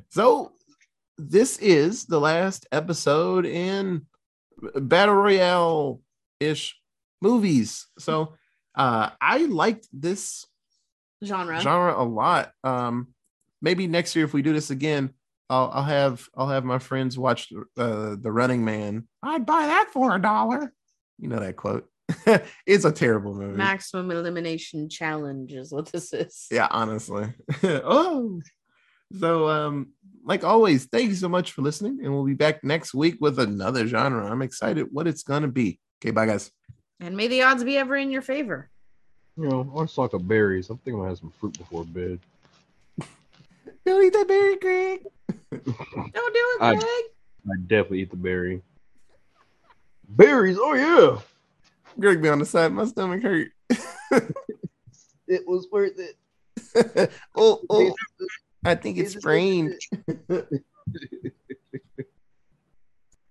So 0.10 0.54
this 1.18 1.58
is 1.60 2.06
the 2.06 2.20
last 2.20 2.66
episode 2.72 3.46
in 3.46 4.06
battle 4.76 5.16
royale 5.16 6.00
ish 6.40 6.80
movies. 7.22 7.88
So 8.00 8.36
uh 8.76 9.10
I 9.20 9.40
liked 9.46 9.88
this 9.92 10.46
Genre. 11.24 11.60
genre 11.62 12.02
a 12.02 12.04
lot. 12.04 12.52
Um, 12.64 13.14
maybe 13.62 13.88
next 13.88 14.16
year 14.16 14.26
if 14.26 14.34
we 14.34 14.42
do 14.42 14.54
this 14.54 14.70
again, 14.70 15.12
I'll, 15.50 15.70
I'll 15.74 15.84
have 15.84 16.28
I'll 16.36 16.50
have 16.50 16.66
my 16.66 16.80
friends 16.80 17.18
watch 17.18 17.52
uh, 17.78 18.16
the 18.20 18.32
Running 18.32 18.66
Man. 18.66 19.08
I'd 19.22 19.46
buy 19.46 19.68
that 19.68 19.90
for 19.92 20.16
a 20.16 20.22
dollar. 20.22 20.74
You 21.20 21.30
know 21.30 21.40
that 21.40 21.56
quote. 21.56 21.88
it's 22.68 22.86
a 22.86 22.92
terrible 22.92 23.34
movie. 23.34 23.58
Maximum 23.58 24.12
elimination 24.12 24.90
challenge 24.90 25.54
is 25.54 25.72
what 25.72 25.88
this 25.88 26.14
is. 26.14 26.48
Yeah, 26.52 26.68
honestly. 26.70 27.34
oh, 27.64 28.42
so 29.20 29.50
um, 29.50 29.94
like 30.24 30.44
always, 30.44 30.86
thank 30.86 31.10
you 31.10 31.16
so 31.16 31.30
much 31.30 31.52
for 31.52 31.62
listening, 31.62 32.00
and 32.04 32.14
we'll 32.14 32.26
be 32.26 32.34
back 32.34 32.64
next 32.64 32.94
week 32.94 33.18
with 33.20 33.40
another 33.40 33.88
genre. 33.88 34.30
I'm 34.30 34.42
excited 34.42 34.88
what 34.92 35.08
it's 35.08 35.24
gonna 35.24 35.48
be. 35.48 35.80
Okay, 36.02 36.12
bye 36.12 36.26
guys. 36.26 36.52
And 37.00 37.18
may 37.18 37.28
the 37.28 37.44
odds 37.44 37.64
be 37.64 37.78
ever 37.78 37.96
in 37.96 38.10
your 38.10 38.22
favor. 38.22 38.70
You 39.38 39.50
know, 39.50 39.70
on 39.74 39.88
stock 39.88 40.14
of 40.14 40.28
berries. 40.28 40.70
I'm 40.70 40.78
thinking 40.78 40.94
I'm 40.94 41.00
gonna 41.00 41.10
have 41.10 41.18
some 41.20 41.32
fruit 41.32 41.58
before 41.58 41.84
bed. 41.86 42.20
Don't 43.86 44.04
eat 44.04 44.14
that 44.14 44.28
berry, 44.28 44.56
Greg. 44.58 45.04
Don't 45.52 45.64
do 45.64 46.14
it, 46.14 46.62
I- 46.62 46.76
Greg. 46.76 47.04
I 47.48 47.62
definitely 47.68 48.02
eat 48.02 48.10
the 48.12 48.18
berry. 48.18 48.62
Berries. 50.10 50.58
Oh 50.60 50.74
yeah. 50.74 51.20
Greg 52.00 52.22
be 52.22 52.30
on 52.30 52.40
the 52.40 52.46
side. 52.46 52.72
My 52.74 52.86
stomach 52.86 53.22
hurt. 53.22 53.52
It 55.28 55.42
was 55.48 55.68
worth 55.72 55.98
it. 55.98 57.12
oh, 57.36 57.60
oh, 57.68 57.96
I 58.64 58.76
think 58.76 59.00
it's 59.00 59.14
sprained. 59.14 59.74